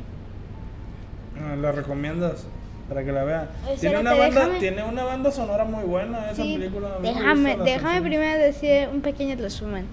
Ah, 1.42 1.56
¿La 1.56 1.72
recomiendas? 1.72 2.44
Para 2.88 3.02
que 3.04 3.12
la 3.12 3.22
vean. 3.24 3.48
Espérate, 3.70 3.80
Tiene 3.80 3.98
una, 4.00 4.14
banda, 4.14 4.40
déjame. 4.40 4.58
tiene 4.58 4.82
una 4.82 5.04
banda 5.04 5.30
sonora 5.30 5.64
muy 5.64 5.84
buena 5.84 6.30
esa 6.32 6.42
Sí, 6.42 6.54
película. 6.58 6.98
déjame, 7.00 7.56
déjame 7.64 8.02
primero 8.02 8.38
decir 8.38 8.88
un 8.92 9.00
pequeño 9.00 9.36
resumen. 9.36 9.86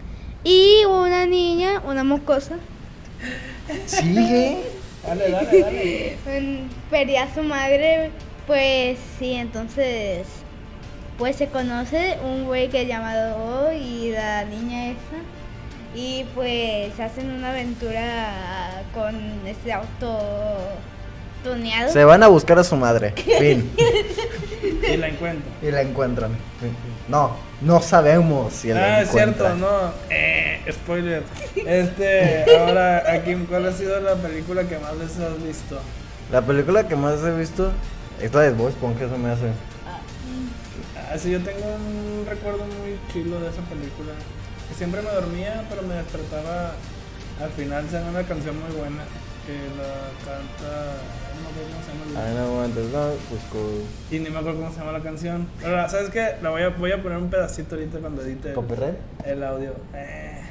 Y 0.44 0.84
una 0.86 1.26
niña, 1.28 1.82
una 1.88 2.04
mocosa, 2.04 2.56
Sigue. 3.86 4.58
Dale, 5.08 5.30
dale, 5.30 5.62
dale. 5.62 6.64
perdía 6.90 7.24
a 7.24 7.34
su 7.34 7.42
madre, 7.44 8.10
pues 8.48 8.98
sí, 9.20 9.34
entonces, 9.34 10.26
pues 11.18 11.36
se 11.36 11.48
conoce 11.48 12.18
un 12.24 12.46
güey 12.46 12.70
que 12.70 12.84
es 12.84 12.88
llamado 12.88 13.36
O 13.38 13.72
y 13.72 14.12
la 14.12 14.46
niña 14.46 14.88
esa. 14.92 15.20
Y 15.96 16.26
pues 16.36 17.00
hacen 17.00 17.32
una 17.32 17.52
aventura 17.52 18.30
con 18.94 19.16
este 19.48 19.74
auto 19.74 20.20
tuneado. 21.44 21.92
Se 21.92 22.04
van 22.04 22.24
a 22.24 22.28
buscar 22.28 22.60
a 22.60 22.64
su 22.64 22.76
madre. 22.76 23.12
Fin. 23.40 23.72
y 24.94 24.98
la 24.98 25.08
encuentro. 25.08 25.50
Y 25.62 25.72
la 25.72 25.82
encuentran. 25.82 26.32
No, 27.08 27.32
no 27.62 27.82
sabemos 27.82 28.54
si 28.54 28.68
la 28.70 28.98
Ah, 28.98 29.02
es 29.02 29.10
cierto, 29.12 29.46
encuentran. 29.46 29.60
no. 29.60 29.92
Eh, 30.10 30.60
spoiler. 30.72 31.24
Este, 31.66 32.46
ahora, 32.60 33.04
aquí, 33.12 33.34
¿cuál 33.50 33.66
ha 33.68 33.72
sido 33.72 34.00
la 34.02 34.16
película 34.16 34.64
que 34.64 34.78
más 34.78 34.96
les 34.98 35.18
has 35.20 35.42
visto? 35.44 35.80
La 36.32 36.42
película 36.42 36.88
que 36.88 36.96
más 36.96 37.24
he 37.24 37.32
visto 37.32 37.72
es 38.22 38.34
la 38.34 38.42
de 38.42 38.52
Bob 38.52 38.70
Esponja, 38.70 39.06
eso 39.06 39.18
me 39.18 39.30
hace. 39.30 39.52
Ah, 40.96 41.18
sí, 41.18 41.32
yo 41.32 41.40
tengo 41.42 41.66
un 41.66 42.26
recuerdo 42.28 42.66
muy 42.66 42.98
chilo 43.14 43.40
de 43.40 43.50
esa 43.50 43.62
película. 43.62 44.14
Que 44.68 44.76
siempre 44.76 45.02
me 45.02 45.10
dormía, 45.10 45.64
pero 45.70 45.82
me 45.84 45.96
despertaba 45.96 46.74
al 47.42 47.50
final. 47.52 47.86
Se 47.90 48.02
una 48.02 48.24
canción 48.24 48.56
muy 48.60 48.76
buena 48.76 49.04
que 49.46 49.54
la 49.78 50.12
canta. 50.26 50.98
No 51.34 51.42
me 51.42 51.50
acuerdo 51.50 51.70
cómo 51.72 51.84
se 51.86 51.92
llama. 51.94 52.92
No, 52.92 53.10
busco. 53.32 53.86
Y 54.12 54.20
ni 54.20 54.30
me 54.30 54.40
acuerdo 54.40 54.60
cómo 54.60 54.74
se 54.74 54.80
llama 54.80 54.92
la 54.92 55.02
canción. 55.02 55.48
Ahora, 55.64 55.88
¿sabes 55.88 56.10
qué? 56.10 56.36
La 56.42 56.50
voy 56.50 56.64
a, 56.64 56.70
voy 56.70 56.92
a 56.92 57.02
poner 57.02 57.18
un 57.18 57.30
pedacito 57.30 57.76
ahorita 57.76 58.00
cuando 58.00 58.22
edite 58.24 58.50
el, 58.50 58.56
¿Copyright? 58.56 58.96
el 59.26 59.44
audio. 59.44 59.74
Eh, 59.94 60.42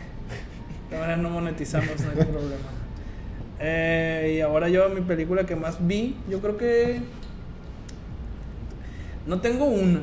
de 0.91 0.99
manera 0.99 1.17
no 1.19 1.29
monetizamos, 1.29 2.01
no 2.01 2.11
hay 2.11 2.17
problema. 2.33 2.71
Eh, 3.59 4.35
y 4.39 4.41
ahora 4.41 4.69
yo, 4.71 4.89
mi 4.89 5.03
película 5.03 5.45
que 5.45 5.57
más 5.57 5.87
vi, 5.87 6.17
yo 6.31 6.41
creo 6.41 6.57
que. 6.57 7.03
No 9.27 9.41
tengo 9.41 9.65
una. 9.67 10.01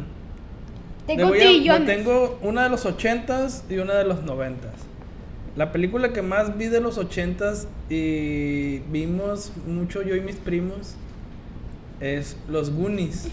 Tengo 1.08 1.28
a- 1.28 1.32
trillones. 1.32 1.86
tengo 1.88 2.40
una 2.42 2.64
de 2.64 2.70
los 2.70 2.86
80s 2.86 3.64
y 3.70 3.78
una 3.78 3.94
de 3.96 4.06
los 4.06 4.24
90s. 4.24 4.72
La 5.56 5.72
película 5.72 6.14
que 6.14 6.22
más 6.22 6.58
vi 6.58 6.68
de 6.68 6.80
los 6.82 6.98
80s 6.98 7.68
y 7.90 8.80
vimos 8.92 9.52
mucho 9.68 10.02
yo 10.02 10.16
y 10.16 10.22
mis 10.22 10.36
primos 10.38 10.96
es 12.00 12.38
Los 12.50 12.72
Goonies. 12.72 13.28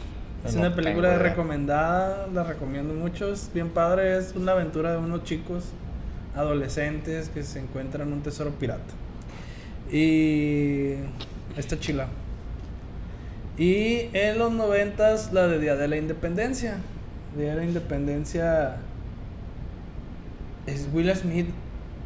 Es 0.44 0.54
No 0.54 0.60
una 0.62 0.74
película 0.74 1.18
recomendada, 1.18 2.26
la 2.32 2.44
recomiendo 2.44 2.92
mucho. 2.94 3.32
Es 3.32 3.50
bien 3.54 3.68
padre, 3.70 4.16
es 4.18 4.34
una 4.34 4.52
aventura 4.52 4.92
de 4.92 4.98
unos 4.98 5.24
chicos 5.24 5.64
adolescentes 6.36 7.28
que 7.28 7.42
se 7.42 7.58
encuentran 7.60 8.12
un 8.12 8.22
tesoro 8.22 8.50
pirata. 8.50 8.94
Y 9.92 10.94
está 11.56 11.78
chila. 11.78 12.06
Y 13.60 14.08
en 14.14 14.38
los 14.38 14.50
noventas 14.52 15.34
la 15.34 15.46
de 15.46 15.58
Día 15.58 15.76
de 15.76 15.86
la 15.86 15.98
Independencia. 15.98 16.78
Día 17.36 17.50
de 17.50 17.56
la 17.56 17.64
Independencia 17.66 18.76
es 20.66 20.88
Will 20.94 21.14
Smith. 21.14 21.50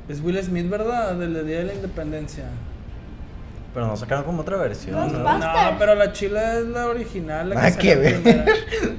Es 0.08 0.20
Will 0.20 0.42
Smith, 0.42 0.68
¿verdad? 0.68 1.14
Del 1.14 1.32
de 1.32 1.44
Día 1.44 1.58
de 1.58 1.64
la 1.66 1.74
Independencia. 1.74 2.46
Pero 3.72 3.86
no 3.86 3.96
sacaron 3.96 4.24
como 4.24 4.42
otra 4.42 4.56
versión. 4.56 4.96
¿no? 4.96 5.38
No, 5.38 5.78
pero 5.78 5.94
la 5.94 6.12
chila 6.12 6.58
es 6.58 6.66
la 6.66 6.88
original. 6.88 7.50
La 7.50 7.54
Nada 7.54 7.70
salió 7.70 7.82
que 7.82 7.96
ver. 8.00 8.44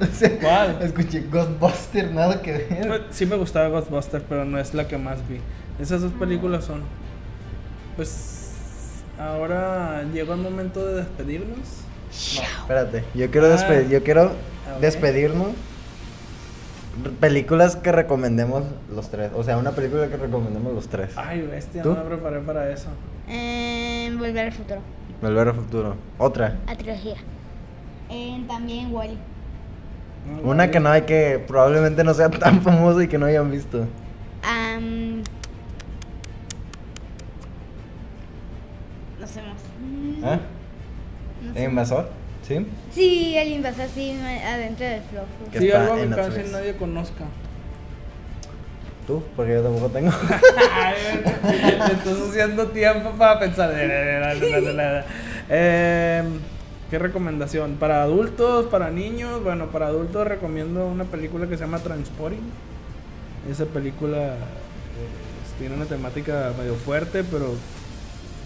O 0.00 0.14
sea, 0.14 0.38
¿Cuál? 0.38 0.78
Escuché 0.80 1.24
Ghostbuster, 1.30 2.10
nada 2.10 2.40
que 2.40 2.52
ver. 2.52 2.88
Pues, 2.88 3.00
Sí 3.10 3.26
me 3.26 3.36
gustaba 3.36 3.68
Ghostbusters, 3.68 4.24
pero 4.26 4.46
no 4.46 4.58
es 4.58 4.72
la 4.72 4.88
que 4.88 4.96
más 4.96 5.18
vi. 5.28 5.40
Esas 5.78 6.00
dos 6.00 6.12
películas 6.12 6.64
son. 6.64 6.80
Pues 7.96 9.02
ahora 9.18 10.04
llegó 10.14 10.32
el 10.32 10.40
momento 10.40 10.86
de 10.86 10.94
despedirnos. 10.94 11.85
Espérate, 12.16 13.04
yo 13.14 13.30
quiero, 13.30 13.46
Ah. 13.46 13.56
despe- 13.56 13.88
yo 13.88 14.02
quiero 14.02 14.24
ok. 14.26 14.80
despedirnos. 14.80 15.48
R- 17.04 17.10
Películas 17.20 17.76
que 17.76 17.92
recomendemos 17.92 18.64
los 18.94 19.10
tres. 19.10 19.30
O 19.34 19.42
sea, 19.44 19.58
una 19.58 19.72
película 19.72 20.08
que 20.08 20.16
recomendemos 20.16 20.72
los 20.74 20.88
tres. 20.88 21.10
Ay, 21.16 21.42
bestia, 21.42 21.82
¿Tú? 21.82 21.90
no 21.94 22.02
me 22.02 22.10
preparé 22.10 22.40
para 22.40 22.70
eso. 22.70 22.88
En 23.28 24.18
Volver 24.18 24.46
al 24.46 24.52
Futuro. 24.52 24.80
Volver 25.20 25.48
al 25.48 25.54
futuro. 25.54 25.96
Otra. 26.18 26.56
La 26.66 26.76
trilogía. 26.76 27.16
En 28.08 28.46
también 28.46 28.92
Wally. 28.94 29.18
No, 30.42 30.50
Una 30.50 30.70
que 30.70 30.80
no 30.80 30.88
hay 30.90 31.02
que 31.02 31.42
probablemente 31.46 32.02
no 32.02 32.14
sea 32.14 32.30
tan 32.30 32.62
famosa 32.62 33.02
y 33.04 33.08
que 33.08 33.18
no 33.18 33.26
hayan 33.26 33.50
visto. 33.50 33.86
Am, 34.42 35.22
no 39.20 39.26
sé 39.26 39.40
más. 39.42 39.60
¿Ah? 40.24 40.38
¿El 41.56 41.64
invasor? 41.64 42.08
¿Sí? 42.46 42.66
Sí, 42.92 43.36
el 43.36 43.52
invasor 43.52 43.86
sí, 43.92 44.12
adentro 44.12 44.86
del 44.86 45.00
flojo. 45.02 45.26
Que 45.50 45.58
Sí, 45.58 45.72
algo 45.72 45.96
que 45.96 46.08
casi 46.10 46.50
nadie 46.52 46.76
conozca. 46.76 47.24
¿Tú? 49.06 49.22
Porque 49.34 49.54
yo 49.54 49.62
tampoco 49.62 49.88
tengo. 49.88 50.10
Me 50.12 51.92
estás 51.92 52.20
haciendo 52.28 52.66
tiempo 52.68 53.12
para 53.12 53.38
pensar. 53.38 53.72
Eh, 55.48 56.22
¿Qué 56.90 56.98
recomendación? 56.98 57.76
¿Para 57.76 58.02
adultos? 58.02 58.66
¿Para 58.66 58.90
niños? 58.90 59.42
Bueno, 59.42 59.68
para 59.68 59.86
adultos 59.86 60.26
recomiendo 60.26 60.86
una 60.86 61.04
película 61.04 61.46
que 61.46 61.56
se 61.56 61.64
llama 61.64 61.78
Transporting. 61.78 62.50
Esa 63.50 63.64
película 63.64 64.18
eh, 64.18 64.36
tiene 65.58 65.76
una 65.76 65.86
temática 65.86 66.52
medio 66.58 66.74
fuerte, 66.74 67.24
pero 67.24 67.54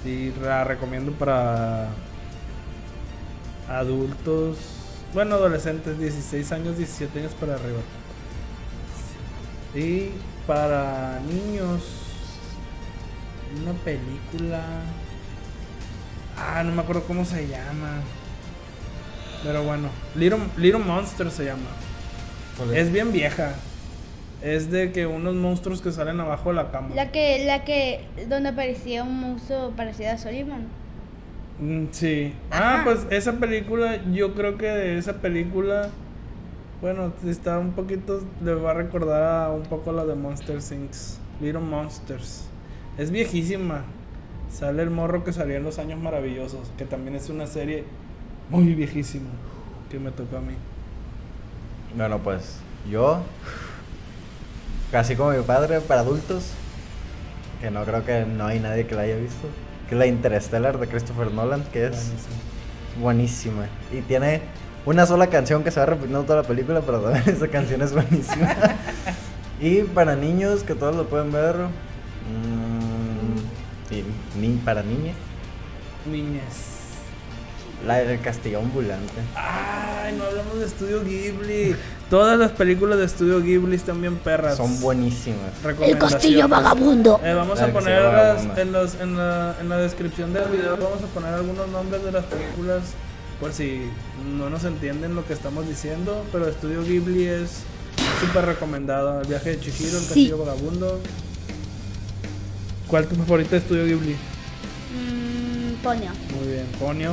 sí 0.04 0.32
la 0.42 0.64
recomiendo 0.64 1.12
para 1.12 1.88
adultos, 3.70 4.58
bueno, 5.14 5.36
adolescentes, 5.36 5.98
16 5.98 6.52
años, 6.52 6.76
17 6.76 7.18
años 7.20 7.32
para 7.38 7.54
arriba. 7.54 7.78
Y 9.74 10.10
para 10.46 11.20
niños, 11.20 11.82
una 13.62 13.72
película. 13.84 14.60
Ah, 16.36 16.62
no 16.64 16.72
me 16.72 16.82
acuerdo 16.82 17.04
cómo 17.04 17.24
se 17.24 17.46
llama. 17.46 18.00
Pero 19.42 19.62
bueno, 19.64 19.88
Little, 20.16 20.40
Little 20.56 20.84
Monster 20.84 21.30
se 21.30 21.44
llama. 21.44 21.70
Es 22.74 22.92
bien 22.92 23.12
vieja. 23.12 23.54
Es 24.42 24.70
de 24.70 24.90
que 24.92 25.06
unos 25.06 25.34
monstruos 25.34 25.82
que 25.82 25.92
salen 25.92 26.18
abajo 26.18 26.50
de 26.50 26.56
la 26.56 26.70
cama. 26.70 26.94
La 26.94 27.12
que, 27.12 27.44
la 27.44 27.64
que, 27.64 28.06
donde 28.28 28.50
aparecía 28.50 29.02
un 29.04 29.20
monstruo 29.20 29.70
parecido 29.76 30.12
a 30.12 30.18
Soliman. 30.18 30.66
Mm, 31.60 31.86
Sí. 31.92 32.32
Ah, 32.50 32.80
pues 32.84 33.06
esa 33.10 33.32
película, 33.34 34.02
yo 34.12 34.34
creo 34.34 34.56
que 34.56 34.66
de 34.66 34.98
esa 34.98 35.14
película, 35.20 35.90
bueno, 36.80 37.12
está 37.26 37.58
un 37.58 37.72
poquito, 37.72 38.22
le 38.42 38.54
va 38.54 38.70
a 38.70 38.74
recordar 38.74 39.22
a 39.44 39.50
un 39.50 39.62
poco 39.64 39.92
la 39.92 40.04
de 40.04 40.14
Monster 40.14 40.56
Inc. 40.56 40.92
Little 41.40 41.60
Monsters. 41.60 42.46
Es 42.98 43.10
viejísima. 43.10 43.84
Sale 44.50 44.82
el 44.82 44.90
morro 44.90 45.22
que 45.22 45.32
salía 45.32 45.56
en 45.58 45.64
Los 45.64 45.78
Años 45.78 46.00
Maravillosos, 46.00 46.70
que 46.76 46.84
también 46.84 47.14
es 47.14 47.28
una 47.30 47.46
serie 47.46 47.84
muy 48.48 48.74
viejísima 48.74 49.30
que 49.90 49.98
me 49.98 50.10
tocó 50.10 50.38
a 50.38 50.40
mí. 50.40 50.54
Bueno, 51.96 52.18
pues 52.18 52.58
yo, 52.90 53.20
casi 54.90 55.14
como 55.14 55.30
mi 55.30 55.42
padre, 55.42 55.80
para 55.80 56.00
adultos, 56.00 56.52
que 57.60 57.70
no 57.70 57.84
creo 57.84 58.04
que 58.04 58.24
no 58.26 58.46
hay 58.46 58.58
nadie 58.58 58.86
que 58.86 58.94
la 58.94 59.02
haya 59.02 59.16
visto, 59.16 59.46
que 59.90 59.96
es 59.96 59.98
la 59.98 60.06
Interstellar 60.06 60.78
de 60.78 60.86
Christopher 60.86 61.32
Nolan, 61.32 61.64
que 61.72 61.86
es 61.88 62.12
Buenísimo. 63.00 63.56
buenísima. 63.56 63.66
Y 63.92 64.02
tiene 64.02 64.40
una 64.86 65.04
sola 65.04 65.26
canción 65.26 65.64
que 65.64 65.72
se 65.72 65.80
va 65.80 65.86
repitiendo 65.86 66.22
toda 66.22 66.42
la 66.42 66.48
película, 66.48 66.80
pero 66.80 67.00
también 67.00 67.24
esa 67.36 67.48
canción 67.48 67.82
es 67.82 67.92
buenísima. 67.92 68.54
y 69.60 69.82
para 69.82 70.14
niños, 70.14 70.62
que 70.62 70.76
todos 70.76 70.94
lo 70.94 71.08
pueden 71.08 71.32
ver, 71.32 71.56
mm, 71.56 71.70
y 73.92 74.04
ni 74.40 74.56
para 74.58 74.82
niñas, 74.82 75.16
Niñas. 76.10 76.79
La 77.86 77.96
del 77.98 78.20
castillo 78.20 78.58
ambulante. 78.58 79.12
Ay, 79.34 80.14
no 80.18 80.24
hablamos 80.24 80.58
de 80.58 80.66
Estudio 80.66 81.02
Ghibli. 81.02 81.74
Todas 82.10 82.38
las 82.38 82.50
películas 82.52 82.98
de 82.98 83.06
Estudio 83.06 83.40
Ghibli 83.40 83.74
están 83.76 84.00
bien 84.00 84.16
perras. 84.16 84.56
Son 84.58 84.80
buenísimas. 84.80 85.52
El 85.80 85.96
castillo 85.96 86.46
vagabundo. 86.48 87.20
Eh, 87.24 87.32
vamos 87.32 87.58
a 87.60 87.68
poner 87.68 88.02
las- 88.02 88.58
en, 88.58 88.72
los- 88.72 88.94
en 88.96 89.16
la, 89.16 89.56
en 89.60 89.68
la 89.70 89.78
descripción 89.78 90.32
del 90.34 90.48
video, 90.50 90.76
vamos 90.76 91.02
a 91.02 91.06
poner 91.14 91.32
algunos 91.32 91.68
nombres 91.68 92.04
de 92.04 92.12
las 92.12 92.24
películas 92.26 92.82
por 93.40 93.52
si 93.54 93.80
no 94.36 94.50
nos 94.50 94.64
entienden 94.64 95.14
lo 95.14 95.26
que 95.26 95.32
estamos 95.32 95.66
diciendo. 95.66 96.24
Pero 96.32 96.48
Estudio 96.48 96.82
Ghibli 96.82 97.24
es 97.24 97.62
súper 98.20 98.44
recomendado. 98.44 99.22
El 99.22 99.26
viaje 99.26 99.50
de 99.56 99.60
Chihiro, 99.60 99.96
el 99.96 100.02
Sí. 100.02 100.06
castillo 100.06 100.38
vagabundo. 100.38 101.00
¿Cuál 102.88 103.04
es 103.04 103.08
tu 103.08 103.14
favorito 103.16 103.50
de 103.52 103.56
Estudio 103.58 103.84
Ghibli? 103.86 104.12
Mm, 104.92 105.82
Ponyo. 105.82 106.10
Muy 106.38 106.48
bien, 106.52 106.66
Ponyo. 106.78 107.12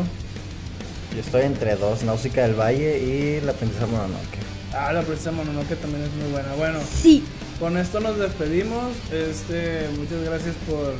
Yo 1.18 1.24
estoy 1.24 1.41
entre 1.45 1.76
dos, 1.76 2.03
Náusica 2.03 2.43
del 2.43 2.53
Valle 2.53 2.99
y 2.99 3.41
La 3.41 3.53
Princesa 3.53 3.88
Mononoke. 3.88 4.38
Ah, 4.72 4.93
la 4.93 5.01
princesa 5.01 5.32
Mononoke 5.32 5.76
también 5.82 6.03
es 6.03 6.11
muy 6.11 6.32
buena. 6.32 6.53
Bueno, 6.53 6.78
Sí. 7.01 7.24
con 7.59 7.76
esto 7.76 7.99
nos 7.99 8.20
despedimos. 8.20 8.91
Este, 9.11 9.88
muchas 9.97 10.22
gracias 10.24 10.53
por 10.70 10.93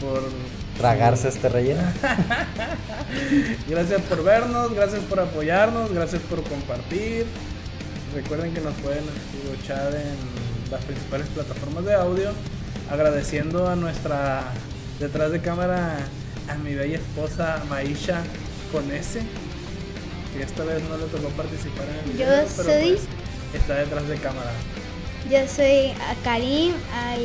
por 0.00 0.22
Tragarse 0.78 1.28
este 1.28 1.50
relleno. 1.50 1.82
Gracias 3.68 4.00
por 4.00 4.24
vernos, 4.24 4.74
gracias 4.74 5.02
por 5.02 5.20
apoyarnos, 5.20 5.92
gracias 5.92 6.22
por 6.22 6.42
compartir. 6.42 7.26
Recuerden 8.14 8.54
que 8.54 8.62
nos 8.62 8.72
pueden 8.76 9.04
escuchar 9.44 9.94
en 9.94 10.70
las 10.72 10.82
principales 10.84 11.26
plataformas 11.28 11.84
de 11.84 11.92
audio. 11.94 12.30
Agradeciendo 12.90 13.68
a 13.68 13.76
nuestra 13.76 14.44
detrás 14.98 15.30
de 15.30 15.40
cámara, 15.42 15.98
a 16.48 16.54
mi 16.54 16.74
bella 16.74 16.96
esposa 16.96 17.62
Maisha 17.68 18.22
con 18.72 18.90
S, 18.90 19.20
que 20.36 20.42
esta 20.42 20.64
vez 20.64 20.82
no 20.88 20.96
le 20.96 21.04
tocó 21.04 21.28
participar 21.30 21.84
en 21.88 22.10
el 22.10 22.18
Yo 22.18 22.24
video, 22.26 22.46
pero 22.56 22.68
soy- 22.68 22.92
pues 23.52 23.60
está 23.62 23.74
detrás 23.76 24.08
de 24.08 24.16
cámara. 24.16 24.50
Yo 25.30 25.38
soy 25.54 25.90
a 25.90 26.14
Karim, 26.24 26.72
al 26.94 27.20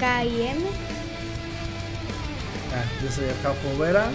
KM. 0.00 0.58
Ah, 2.74 2.84
yo 3.02 3.10
soy 3.10 3.24
el 3.26 3.34
Jafo 3.42 3.78
Vera. 3.78 4.06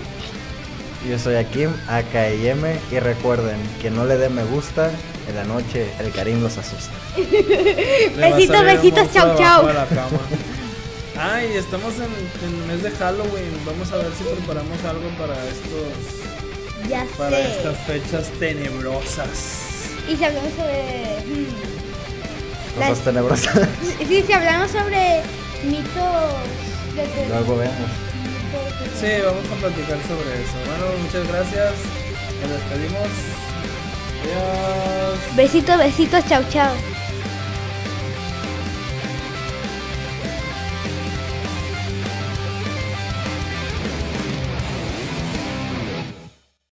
Yo 1.09 1.17
soy 1.17 1.35
Akim, 1.35 1.71
AKM 1.89 2.77
y 2.91 2.99
recuerden 2.99 3.57
que 3.81 3.89
no 3.89 4.05
le 4.05 4.17
den 4.17 4.35
me 4.35 4.43
gusta, 4.43 4.91
en 5.27 5.35
la 5.35 5.43
noche 5.45 5.87
el 5.99 6.11
Karim 6.11 6.43
los 6.43 6.57
asusta. 6.59 6.91
A 7.17 8.29
Besitos, 8.35 8.63
besitos, 8.63 9.11
chau, 9.11 9.35
chau. 9.35 9.65
de 9.65 9.73
la 9.73 9.85
cama. 9.87 10.19
Ay, 11.19 11.53
estamos 11.55 11.95
en, 11.95 12.03
en 12.03 12.61
el 12.61 12.67
mes 12.67 12.83
de 12.83 12.91
Halloween. 12.91 13.51
Vamos 13.65 13.91
a 13.91 13.97
ver 13.97 14.07
si 14.15 14.23
preparamos 14.25 14.77
algo 14.85 15.09
para 15.17 15.33
estos 15.45 16.30
Ya 16.89 17.05
para 17.17 17.37
sé. 17.37 17.51
estas 17.51 17.77
fechas 17.79 18.27
tenebrosas. 18.39 19.29
Y 20.09 20.15
si 20.15 20.23
hablamos 20.23 20.51
sobre. 20.53 21.19
hmm, 21.25 21.45
Cosas 22.75 22.89
Las- 22.89 22.99
tenebrosas. 22.99 23.59
Sí, 24.07 24.23
si 24.25 24.33
hablamos 24.33 24.71
sobre 24.71 25.21
mitos. 25.63 26.33
De 26.95 27.01
de- 27.03 27.27
Luego 27.29 27.57
vemos. 27.57 27.89
Sí, 28.99 29.07
vamos 29.23 29.45
a 29.45 29.55
platicar 29.61 29.97
sobre 30.07 30.41
eso. 30.41 30.57
Bueno, 30.65 30.85
muchas 31.03 31.27
gracias. 31.27 31.73
Nos 32.41 32.51
despedimos. 32.51 33.07
Adiós. 34.21 35.35
Besitos, 35.35 35.77
besitos, 35.77 36.23
chau, 36.27 36.43
chau. 36.51 36.73